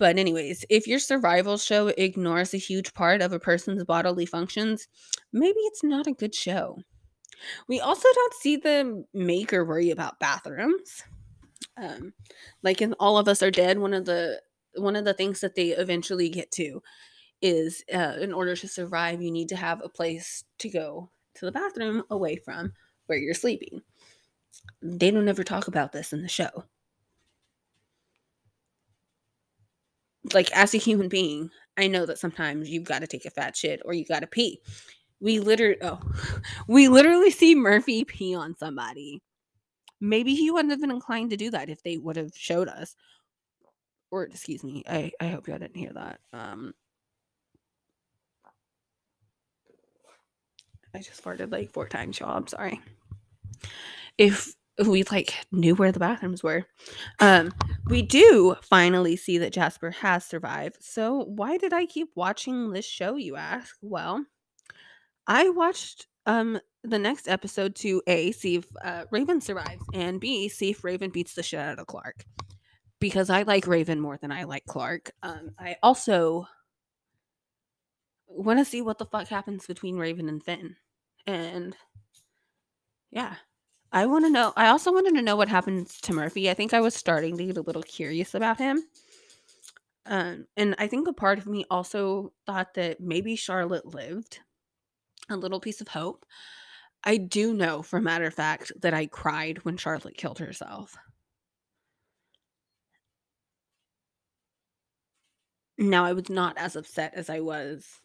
But 0.02 0.18
anyways, 0.18 0.66
if 0.68 0.88
your 0.88 0.98
survival 0.98 1.60
show 1.60 1.90
ignores 1.90 2.56
a 2.56 2.58
huge 2.58 2.92
part 2.96 3.22
of 3.22 3.34
a 3.34 3.40
person's 3.40 3.84
bodily 3.84 4.26
functions, 4.26 4.88
maybe 5.32 5.60
it's 5.60 5.84
not 5.84 6.08
a 6.08 6.12
good 6.12 6.34
show. 6.34 6.80
We 7.68 7.80
also 7.80 8.08
don't 8.12 8.34
see 8.34 8.56
the 8.58 9.06
maker 9.14 9.64
worry 9.64 9.92
about 9.92 10.20
bathrooms. 10.20 11.04
Um, 11.78 12.14
like 12.64 12.82
in 12.82 12.94
All 12.94 13.20
of 13.20 13.28
Us 13.28 13.44
Are 13.44 13.52
Dead, 13.52 13.78
one 13.78 13.94
of 13.94 14.06
the 14.06 14.42
one 14.74 14.96
of 14.96 15.06
the 15.06 15.14
things 15.14 15.40
that 15.42 15.54
they 15.54 15.68
eventually 15.68 16.30
get 16.30 16.50
to 16.54 16.82
is 17.44 17.84
uh, 17.94 18.16
in 18.20 18.34
order 18.34 18.56
to 18.56 18.68
survive, 18.68 19.22
you 19.22 19.30
need 19.30 19.50
to 19.50 19.56
have 19.56 19.82
a 19.84 19.90
place 19.90 20.44
to 20.58 20.70
go 20.72 21.12
to 21.36 21.46
the 21.46 21.52
bathroom 21.52 22.02
away 22.10 22.38
from 22.38 22.74
where 23.06 23.20
you're 23.20 23.36
sleeping. 23.36 23.84
They 24.82 25.12
don't 25.12 25.30
ever 25.30 25.44
talk 25.44 25.68
about 25.68 25.92
this 25.92 26.12
in 26.12 26.24
the 26.24 26.28
show. 26.28 26.64
Like, 30.34 30.52
as 30.56 30.74
a 30.74 30.78
human 30.78 31.10
being, 31.10 31.50
I 31.78 31.88
know 31.88 32.06
that 32.06 32.20
sometimes 32.20 32.70
you've 32.70 32.84
got 32.84 33.00
to 33.00 33.08
take 33.08 33.26
a 33.26 33.32
fat 33.32 33.56
shit 33.56 33.82
or 33.86 33.94
you 33.94 34.06
got 34.06 34.20
to 34.22 34.28
pee. 34.28 34.62
We 35.20 35.40
literally, 35.40 35.78
oh, 35.82 36.00
we 36.68 36.88
literally 36.88 37.32
see 37.32 37.56
Murphy 37.56 38.04
pee 38.06 38.36
on 38.36 38.56
somebody. 38.58 39.22
Maybe 40.00 40.36
he 40.36 40.52
wouldn't 40.52 40.72
have 40.72 40.82
been 40.82 40.92
inclined 40.92 41.30
to 41.32 41.38
do 41.38 41.52
that 41.52 41.70
if 41.70 41.84
they 41.84 41.98
would 41.98 42.18
have 42.18 42.32
showed 42.36 42.68
us. 42.68 42.96
Or 44.12 44.24
excuse 44.24 44.64
me, 44.64 44.84
I 44.90 45.12
I 45.22 45.28
hope 45.28 45.48
y'all 45.48 45.58
didn't 45.60 45.78
hear 45.78 45.94
that. 45.94 46.20
Um, 46.34 46.74
I 50.94 51.00
just 51.00 51.24
farted 51.24 51.52
like 51.52 51.72
four 51.72 51.88
times, 51.88 52.20
y'all. 52.20 52.36
I'm 52.36 52.48
sorry. 52.48 52.82
If 54.18 54.54
we 54.88 55.04
like 55.12 55.34
knew 55.52 55.76
where 55.76 55.92
the 55.92 56.00
bathrooms 56.00 56.44
were. 56.44 56.66
Um, 57.20 57.52
we 57.88 58.02
do 58.02 58.56
finally 58.62 59.16
see 59.16 59.38
that 59.40 59.54
Jasper 59.54 59.92
has 59.92 60.26
survived. 60.26 60.78
So 60.82 61.26
why 61.26 61.58
did 61.58 61.74
I 61.74 61.86
keep 61.86 62.10
watching 62.16 62.72
this 62.72 62.86
show, 62.86 63.16
you 63.16 63.36
ask? 63.36 63.76
Well, 63.82 64.26
I 65.28 65.50
watched 65.50 66.08
um 66.26 66.60
the 66.84 67.00
next 67.00 67.28
episode 67.28 67.76
to 67.76 68.02
A, 68.08 68.32
see 68.32 68.56
if 68.56 68.66
uh, 68.84 69.06
Raven 69.12 69.40
survives, 69.40 69.86
and 69.94 70.20
B, 70.20 70.50
see 70.50 70.72
if 70.72 70.84
Raven 70.84 71.12
beats 71.12 71.36
the 71.36 71.44
shit 71.44 71.60
out 71.60 71.80
of 71.80 71.88
Clarke. 71.88 72.26
Because 73.00 73.30
I 73.30 73.44
like 73.44 73.68
Raven 73.68 74.00
more 74.00 74.18
than 74.18 74.32
I 74.32 74.44
like 74.44 74.66
Clarke. 74.66 75.12
Um, 75.24 75.52
I 75.60 75.78
also 75.82 76.48
want 78.28 78.60
to 78.60 78.66
see 78.66 78.82
what 78.82 78.98
the 78.98 79.06
fuck 79.06 79.28
happens 79.28 79.66
between 79.68 79.98
Raven 79.98 80.30
and 80.30 80.44
Finn. 80.44 80.76
And 81.28 81.76
yeah, 83.12 83.36
I 83.92 84.06
want 84.06 84.26
to 84.26 84.32
know. 84.32 84.54
I 84.56 84.68
also 84.68 84.92
wanted 84.94 85.16
to 85.16 85.22
know 85.22 85.36
what 85.36 85.50
happens 85.50 86.00
to 86.02 86.14
Murphy. 86.14 86.50
I 86.50 86.54
think 86.54 86.74
I 86.74 86.80
was 86.80 86.96
starting 86.96 87.38
to 87.38 87.46
get 87.46 87.58
a 87.58 87.62
little 87.62 87.84
curious 87.84 88.34
about 88.34 88.58
him. 88.58 88.84
Um, 90.06 90.48
and 90.56 90.76
I 90.80 90.88
think 90.88 91.08
a 91.08 91.14
part 91.14 91.38
of 91.38 91.46
me 91.46 91.66
also 91.70 92.32
thought 92.46 92.74
that 92.76 93.02
maybe 93.02 93.36
Charlotte 93.36 93.86
lived 93.86 94.40
a 95.30 95.36
little 95.36 95.60
piece 95.60 95.82
of 95.82 95.90
hope. 95.90 96.26
I 97.04 97.18
do 97.18 97.54
know, 97.54 97.82
for 97.82 97.98
a 97.98 98.02
matter 98.02 98.26
of 98.26 98.34
fact, 98.34 98.72
that 98.82 98.94
I 98.94 99.08
cried 99.08 99.64
when 99.64 99.78
Charlotte 99.78 100.18
killed 100.18 100.40
herself. 100.40 100.98
Now, 105.78 106.06
I 106.06 106.14
was 106.14 106.30
not 106.30 106.58
as 106.58 106.76
upset 106.76 107.14
as 107.16 107.30
I 107.30 107.40
was 107.40 108.02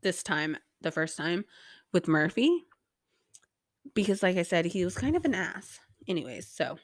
this 0.00 0.22
time, 0.22 0.56
the 0.80 0.92
first 0.92 1.16
time 1.16 1.44
with 1.92 2.08
Murphy, 2.08 2.64
because, 3.94 4.22
like 4.22 4.36
I 4.36 4.42
said, 4.42 4.66
he 4.66 4.84
was 4.84 4.96
kind 4.96 5.16
of 5.16 5.24
an 5.24 5.34
ass. 5.34 5.80
Anyways, 6.08 6.48
so 6.48 6.78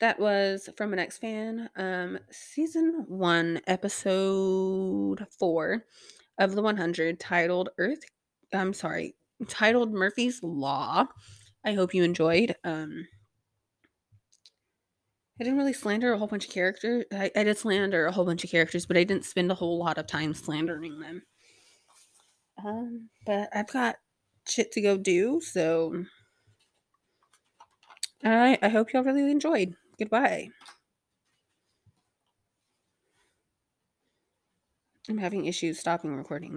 that 0.00 0.18
was 0.18 0.68
from 0.76 0.92
an 0.92 0.98
ex 0.98 1.18
fan, 1.18 1.70
um, 1.76 2.18
season 2.30 3.04
one, 3.08 3.60
episode 3.66 5.26
four 5.38 5.84
of 6.38 6.54
the 6.54 6.62
100, 6.62 7.20
titled 7.20 7.70
Earth. 7.78 8.02
I'm 8.52 8.72
sorry, 8.72 9.14
titled 9.48 9.92
Murphy's 9.92 10.42
Law. 10.42 11.06
I 11.64 11.74
hope 11.74 11.94
you 11.94 12.02
enjoyed. 12.02 12.56
Um, 12.64 13.06
I 15.40 15.44
didn't 15.44 15.58
really 15.58 15.72
slander 15.72 16.12
a 16.12 16.18
whole 16.18 16.28
bunch 16.28 16.46
of 16.46 16.52
characters. 16.52 17.04
I, 17.12 17.30
I 17.34 17.44
did 17.44 17.58
slander 17.58 18.06
a 18.06 18.12
whole 18.12 18.24
bunch 18.24 18.44
of 18.44 18.50
characters, 18.50 18.86
but 18.86 18.96
I 18.96 19.04
didn't 19.04 19.24
spend 19.24 19.50
a 19.50 19.56
whole 19.56 19.78
lot 19.78 19.98
of 19.98 20.06
time 20.06 20.34
slandering 20.34 21.00
them. 21.00 21.22
Um, 22.64 23.08
but 23.24 23.48
I've 23.54 23.72
got 23.72 23.96
shit 24.48 24.72
to 24.72 24.80
go 24.80 24.96
do, 24.96 25.40
so 25.40 26.04
I 28.24 28.58
I 28.62 28.68
hope 28.68 28.92
y'all 28.92 29.04
really 29.04 29.30
enjoyed. 29.30 29.76
Goodbye. 29.98 30.48
I'm 35.08 35.18
having 35.18 35.46
issues 35.46 35.78
stopping 35.80 36.14
recording. 36.16 36.54